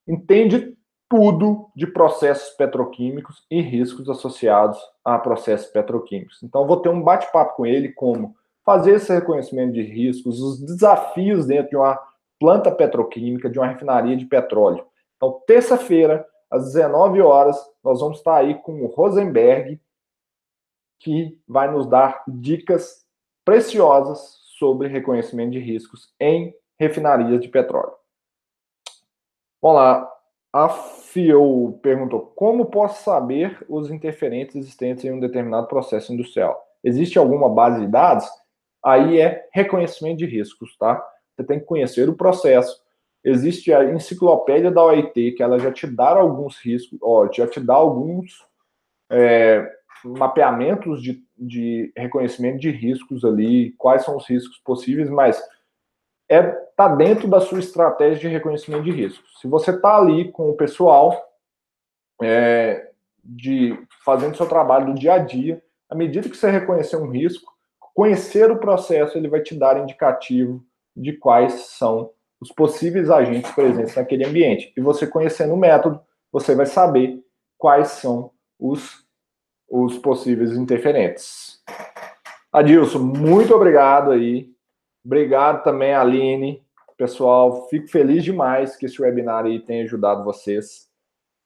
Entende 0.08 0.78
tudo 1.10 1.70
de 1.76 1.88
processos 1.88 2.56
petroquímicos 2.56 3.46
e 3.50 3.62
riscos 3.62 4.10
associados 4.10 4.78
a 5.04 5.18
processos 5.18 5.68
petroquímicos. 5.68 6.44
Então, 6.44 6.68
vou 6.68 6.82
ter 6.82 6.90
um 6.90 7.02
bate-papo 7.02 7.56
com 7.56 7.66
ele 7.66 7.94
como 7.94 8.36
fazer 8.66 8.96
esse 8.96 9.14
reconhecimento 9.14 9.74
de 9.74 9.82
riscos, 9.82 10.42
os 10.42 10.60
desafios 10.60 11.46
dentro 11.46 11.70
de 11.70 11.78
uma 11.78 11.98
planta 12.38 12.70
petroquímica, 12.70 13.50
de 13.50 13.58
uma 13.58 13.68
refinaria 13.68 14.18
de 14.18 14.26
petróleo. 14.26 14.86
Então, 15.18 15.42
terça-feira, 15.46 16.26
às 16.50 16.66
19 16.74 17.22
horas, 17.22 17.58
nós 17.84 18.00
vamos 18.00 18.20
estar 18.20 18.38
aí 18.38 18.56
com 18.62 18.82
o 18.84 18.88
Rosenberg, 18.88 19.82
que 21.00 21.40
vai 21.48 21.70
nos 21.70 21.88
dar 21.88 22.24
dicas 22.28 23.06
preciosas 23.44 24.38
sobre 24.58 24.88
reconhecimento 24.88 25.52
de 25.52 25.60
riscos 25.60 26.14
em 26.20 26.56
refinarias 26.80 27.40
de 27.42 27.48
petróleo. 27.48 27.94
Vamos 29.62 29.78
lá. 29.78 30.14
A 30.54 30.70
FIO 30.70 31.80
perguntou: 31.82 32.32
como 32.36 32.66
posso 32.66 33.04
saber 33.04 33.64
os 33.70 33.92
interferentes 33.92 34.56
existentes 34.56 35.04
em 35.04 35.12
um 35.12 35.20
determinado 35.20 35.68
processo 35.68 36.14
industrial? 36.14 36.62
Existe 36.84 37.20
alguma 37.20 37.50
base 37.50 37.82
de 37.82 37.88
dados? 37.88 38.28
Aí 38.84 39.20
é 39.20 39.48
reconhecimento 39.52 40.18
de 40.20 40.26
riscos, 40.26 40.76
tá? 40.78 41.04
Você 41.36 41.44
tem 41.44 41.60
que 41.60 41.66
conhecer 41.66 42.10
o 42.10 42.16
processo. 42.16 42.82
Existe 43.24 43.74
a 43.74 43.84
enciclopédia 43.84 44.72
da 44.72 44.84
OIT, 44.84 45.34
que 45.34 45.44
ela 45.44 45.60
já 45.60 45.72
te 45.72 45.88
dá 45.88 46.10
alguns 46.10 46.58
riscos, 46.58 46.98
ó, 47.02 47.30
já 47.32 47.48
te 47.48 47.60
dá 47.60 47.74
alguns 47.74 48.46
é, 49.10 49.70
mapeamentos 50.04 51.02
de, 51.02 51.24
de 51.38 51.92
reconhecimento 51.96 52.60
de 52.60 52.70
riscos 52.70 53.26
ali, 53.26 53.72
quais 53.74 54.04
são 54.04 54.18
os 54.18 54.28
riscos 54.28 54.58
possíveis, 54.60 55.10
mas 55.10 55.42
é 56.30 56.42
tá 56.76 56.88
dentro 56.88 57.28
da 57.28 57.40
sua 57.40 57.60
estratégia 57.60 58.20
de 58.20 58.28
reconhecimento 58.28 58.84
de 58.84 58.92
riscos. 58.92 59.40
Se 59.42 59.48
você 59.48 59.72
está 59.72 59.98
ali 59.98 60.32
com 60.32 60.50
o 60.50 60.56
pessoal 60.56 61.20
é, 62.22 62.92
de 63.24 63.78
fazendo 64.06 64.38
seu 64.38 64.48
trabalho 64.48 64.88
do 64.88 65.00
dia 65.00 65.14
a 65.14 65.18
dia, 65.18 65.62
à 65.90 65.96
medida 65.96 66.30
que 66.30 66.38
você 66.38 66.52
reconhecer 66.52 66.98
um 66.98 67.10
risco, 67.10 67.52
conhecer 67.96 68.52
o 68.52 68.60
processo 68.60 69.18
ele 69.18 69.28
vai 69.28 69.42
te 69.42 69.56
dar 69.56 69.82
indicativo 69.82 70.64
de 70.96 71.14
quais 71.14 71.54
são 71.78 72.12
os 72.40 72.52
possíveis 72.52 73.10
agentes 73.10 73.52
presentes 73.52 73.96
naquele 73.96 74.26
ambiente. 74.26 74.72
E 74.76 74.82
você 74.82 75.08
conhecendo 75.08 75.54
o 75.54 75.58
método, 75.58 76.00
você 76.32 76.54
vai 76.54 76.66
saber 76.66 77.24
quais 77.58 77.90
são 77.90 78.32
os, 78.60 79.06
os 79.70 79.98
possíveis 79.98 80.52
interferentes. 80.52 81.62
Adilson, 82.52 83.00
muito 83.00 83.54
obrigado 83.54 84.12
aí 84.12 84.56
Obrigado 85.08 85.64
também, 85.64 85.94
Aline. 85.94 86.62
Pessoal, 86.98 87.70
fico 87.70 87.88
feliz 87.88 88.26
demais 88.26 88.76
que 88.76 88.86
esse 88.86 89.02
webinar 89.02 89.46
aí 89.46 89.58
tenha 89.62 89.86
ajudado 89.86 90.26
vocês. 90.26 90.90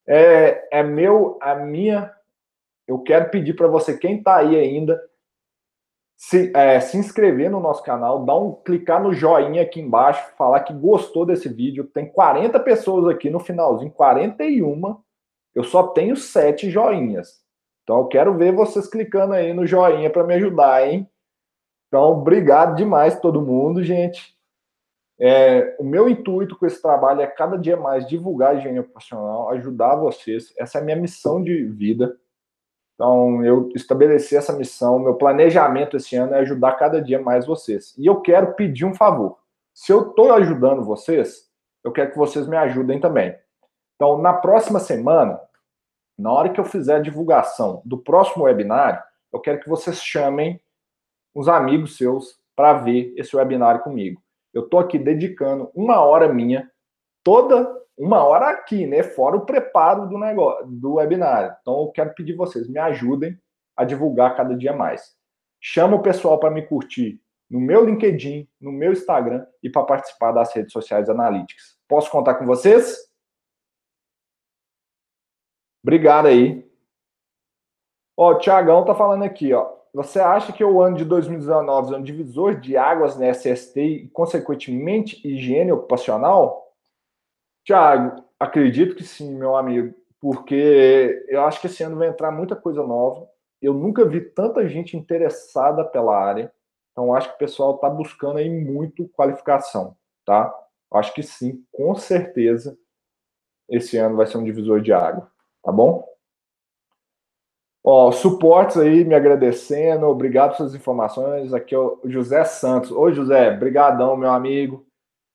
É, 0.07 0.79
é 0.79 0.81
meu, 0.81 1.37
a 1.39 1.53
minha. 1.53 2.11
Eu 2.87 2.97
quero 3.03 3.29
pedir 3.29 3.53
para 3.53 3.67
você, 3.67 3.95
quem 3.95 4.17
está 4.17 4.37
aí 4.37 4.57
ainda, 4.57 4.99
se, 6.21 6.55
é, 6.55 6.79
se 6.79 6.97
inscrever 6.97 7.49
no 7.49 7.59
nosso 7.59 7.81
canal, 7.81 8.23
dar 8.23 8.37
um 8.37 8.53
clicar 8.53 9.01
no 9.01 9.11
joinha 9.11 9.63
aqui 9.63 9.81
embaixo, 9.81 10.23
falar 10.37 10.59
que 10.59 10.71
gostou 10.71 11.25
desse 11.25 11.49
vídeo. 11.49 11.83
Tem 11.83 12.05
40 12.05 12.59
pessoas 12.59 13.07
aqui 13.11 13.31
no 13.31 13.39
finalzinho, 13.39 13.91
41. 13.91 15.01
Eu 15.55 15.63
só 15.63 15.87
tenho 15.87 16.15
7 16.15 16.69
joinhas. 16.69 17.41
Então 17.81 17.97
eu 17.97 18.07
quero 18.07 18.37
ver 18.37 18.53
vocês 18.53 18.87
clicando 18.87 19.33
aí 19.33 19.51
no 19.51 19.65
joinha 19.65 20.11
para 20.11 20.23
me 20.23 20.35
ajudar, 20.35 20.87
hein? 20.87 21.09
Então, 21.87 22.11
obrigado 22.11 22.75
demais 22.75 23.19
todo 23.19 23.41
mundo, 23.41 23.83
gente. 23.83 24.37
É, 25.19 25.75
o 25.79 25.83
meu 25.83 26.07
intuito 26.07 26.55
com 26.55 26.67
esse 26.67 26.79
trabalho 26.79 27.21
é 27.21 27.27
cada 27.27 27.57
dia 27.57 27.75
mais 27.75 28.07
divulgar 28.07 28.51
a 28.51 28.59
higiene 28.59 28.79
ocupacional, 28.79 29.49
ajudar 29.49 29.95
vocês. 29.95 30.53
Essa 30.55 30.77
é 30.77 30.81
a 30.81 30.85
minha 30.85 30.95
missão 30.95 31.41
de 31.41 31.65
vida. 31.65 32.15
Então, 33.01 33.43
eu 33.43 33.67
estabeleci 33.73 34.37
essa 34.37 34.53
missão. 34.53 34.99
Meu 34.99 35.15
planejamento 35.15 35.97
esse 35.97 36.15
ano 36.15 36.35
é 36.35 36.39
ajudar 36.41 36.73
cada 36.73 37.01
dia 37.01 37.19
mais 37.19 37.47
vocês. 37.47 37.95
E 37.97 38.05
eu 38.05 38.21
quero 38.21 38.53
pedir 38.53 38.85
um 38.85 38.93
favor. 38.93 39.39
Se 39.73 39.91
eu 39.91 40.09
estou 40.11 40.31
ajudando 40.31 40.83
vocês, 40.83 41.49
eu 41.83 41.91
quero 41.91 42.11
que 42.11 42.17
vocês 42.19 42.47
me 42.47 42.55
ajudem 42.55 42.99
também. 42.99 43.35
Então, 43.95 44.19
na 44.19 44.33
próxima 44.33 44.79
semana, 44.79 45.41
na 46.15 46.31
hora 46.31 46.49
que 46.49 46.59
eu 46.59 46.63
fizer 46.63 46.97
a 46.97 47.01
divulgação 47.01 47.81
do 47.85 47.97
próximo 47.97 48.43
webinário, 48.43 49.01
eu 49.33 49.39
quero 49.39 49.59
que 49.59 49.67
vocês 49.67 49.99
chamem 49.99 50.61
uns 51.35 51.47
amigos 51.47 51.97
seus 51.97 52.39
para 52.55 52.73
ver 52.73 53.15
esse 53.17 53.35
webinário 53.35 53.81
comigo. 53.81 54.21
Eu 54.53 54.65
estou 54.65 54.79
aqui 54.79 54.99
dedicando 54.99 55.71
uma 55.73 56.01
hora 56.01 56.31
minha, 56.31 56.69
toda 57.23 57.67
uma 58.01 58.23
hora 58.23 58.49
aqui, 58.49 58.87
né? 58.87 59.03
Fora 59.03 59.37
o 59.37 59.45
preparo 59.45 60.09
do 60.09 60.17
negócio, 60.17 60.65
do 60.65 60.95
webinário. 60.95 61.55
Então 61.61 61.81
eu 61.81 61.91
quero 61.91 62.13
pedir 62.15 62.35
vocês, 62.35 62.67
me 62.67 62.79
ajudem 62.79 63.39
a 63.77 63.83
divulgar 63.83 64.35
cada 64.35 64.55
dia 64.55 64.73
mais. 64.73 65.15
Chama 65.59 65.97
o 65.97 66.01
pessoal 66.01 66.39
para 66.39 66.49
me 66.49 66.65
curtir 66.65 67.21
no 67.47 67.59
meu 67.59 67.85
LinkedIn, 67.85 68.49
no 68.59 68.71
meu 68.71 68.91
Instagram 68.91 69.45
e 69.61 69.69
para 69.69 69.83
participar 69.83 70.31
das 70.31 70.51
redes 70.55 70.71
sociais 70.71 71.09
analíticas. 71.09 71.77
Posso 71.87 72.09
contar 72.09 72.35
com 72.35 72.45
vocês? 72.45 72.97
Obrigado 75.83 76.27
aí. 76.27 76.67
Ó, 78.17 78.31
o 78.31 78.39
Tiagão 78.39 78.83
tá 78.83 78.95
falando 78.95 79.23
aqui, 79.23 79.53
ó. 79.53 79.69
Você 79.93 80.19
acha 80.19 80.53
que 80.53 80.63
o 80.63 80.81
ano 80.81 80.97
de 80.97 81.05
2019 81.05 81.93
é 81.93 81.97
um 81.97 82.03
divisor 82.03 82.59
de 82.59 82.77
águas 82.77 83.17
na 83.17 83.29
SST 83.31 83.79
e, 83.79 84.07
consequentemente, 84.09 85.21
higiene 85.27 85.71
ocupacional? 85.71 86.70
Tiago, 87.71 88.25
acredito 88.37 88.97
que 88.97 89.03
sim, 89.05 89.33
meu 89.33 89.55
amigo, 89.55 89.95
porque 90.19 91.25
eu 91.29 91.41
acho 91.45 91.61
que 91.61 91.67
esse 91.67 91.81
ano 91.81 91.95
vai 91.95 92.09
entrar 92.09 92.29
muita 92.29 92.53
coisa 92.53 92.83
nova. 92.83 93.25
Eu 93.61 93.73
nunca 93.73 94.03
vi 94.03 94.19
tanta 94.19 94.67
gente 94.67 94.97
interessada 94.97 95.85
pela 95.85 96.17
área. 96.17 96.51
Então, 96.91 97.15
acho 97.15 97.29
que 97.29 97.35
o 97.35 97.37
pessoal 97.37 97.75
está 97.75 97.89
buscando 97.89 98.39
aí 98.39 98.49
muito 98.49 99.07
qualificação, 99.15 99.95
tá? 100.25 100.53
Acho 100.93 101.13
que 101.13 101.23
sim, 101.23 101.63
com 101.71 101.95
certeza, 101.95 102.77
esse 103.69 103.95
ano 103.95 104.17
vai 104.17 104.27
ser 104.27 104.37
um 104.37 104.43
divisor 104.43 104.81
de 104.81 104.91
água, 104.91 105.31
tá 105.63 105.71
bom? 105.71 106.05
Ó, 107.81 108.11
suportes 108.11 108.75
aí 108.75 109.05
me 109.05 109.15
agradecendo, 109.15 110.07
obrigado 110.07 110.57
pelas 110.57 110.75
informações. 110.75 111.53
Aqui 111.53 111.73
é 111.73 111.79
o 111.79 112.01
José 112.03 112.43
Santos. 112.43 112.91
Oi, 112.91 113.13
José, 113.13 113.49
brigadão, 113.55 114.17
meu 114.17 114.29
amigo. 114.29 114.85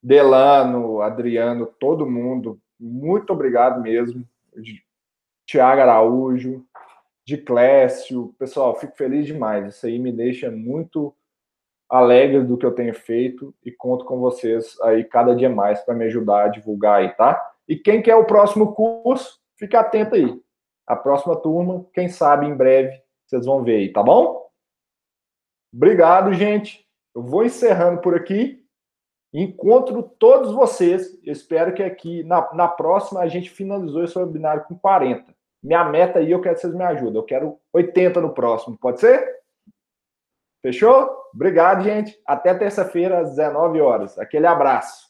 Delano, 0.07 1.01
Adriano, 1.01 1.67
todo 1.67 2.09
mundo, 2.09 2.61
muito 2.79 3.33
obrigado 3.33 3.83
mesmo. 3.83 4.25
Tiago 5.45 5.81
Araújo, 5.81 6.65
de 7.27 7.37
Clécio, 7.37 8.33
pessoal, 8.39 8.79
fico 8.79 8.97
feliz 8.97 9.27
demais. 9.27 9.75
Isso 9.75 9.85
aí 9.85 9.99
me 9.99 10.13
deixa 10.13 10.49
muito 10.49 11.13
alegre 11.89 12.45
do 12.45 12.57
que 12.57 12.65
eu 12.65 12.73
tenho 12.73 12.95
feito 12.95 13.53
e 13.65 13.73
conto 13.73 14.05
com 14.05 14.21
vocês 14.21 14.81
aí 14.83 15.03
cada 15.03 15.35
dia 15.35 15.51
mais 15.51 15.81
para 15.81 15.93
me 15.93 16.05
ajudar 16.05 16.45
a 16.45 16.49
divulgar 16.51 17.01
aí, 17.01 17.13
tá? 17.17 17.55
E 17.67 17.75
quem 17.75 18.01
quer 18.01 18.15
o 18.15 18.27
próximo 18.27 18.77
curso, 18.77 19.41
fica 19.57 19.81
atento 19.81 20.15
aí. 20.15 20.41
A 20.87 20.95
próxima 20.95 21.35
turma, 21.35 21.85
quem 21.93 22.09
sabe 22.09 22.47
em 22.47 22.55
breve, 22.55 22.97
vocês 23.27 23.45
vão 23.45 23.65
ver 23.65 23.79
aí, 23.79 23.93
tá 23.93 24.05
bom? 24.05 24.49
Obrigado, 25.75 26.33
gente. 26.33 26.87
Eu 27.13 27.25
vou 27.25 27.45
encerrando 27.45 28.01
por 28.01 28.15
aqui. 28.15 28.65
Encontro 29.33 30.03
todos 30.19 30.53
vocês. 30.53 31.19
Eu 31.25 31.33
espero 31.33 31.75
que 31.75 31.83
aqui 31.83 32.23
na, 32.25 32.53
na 32.55 32.69
próxima 32.69 33.21
a 33.21 33.29
gente 33.29 33.51
finalizou 33.51 34.05
esse 34.05 34.19
webinário 34.19 34.65
com 34.65 34.79
40. 34.79 35.35
Minha 35.63 35.85
meta 35.85 36.21
aí, 36.21 36.31
eu 36.31 36.41
quero 36.41 36.55
que 36.55 36.61
vocês 36.61 36.75
me 36.75 36.85
ajudem. 36.85 37.17
Eu 37.17 37.25
quero 37.25 37.59
80 37.73 38.21
no 38.21 38.33
próximo, 38.33 38.79
pode 38.79 39.01
ser? 39.01 39.37
Fechou? 40.63 41.11
Obrigado, 41.35 41.83
gente. 41.83 42.19
Até 42.27 42.55
terça-feira, 42.55 43.21
às 43.21 43.31
19 43.31 43.81
horas. 43.81 44.19
Aquele 44.19 44.47
abraço. 44.47 45.06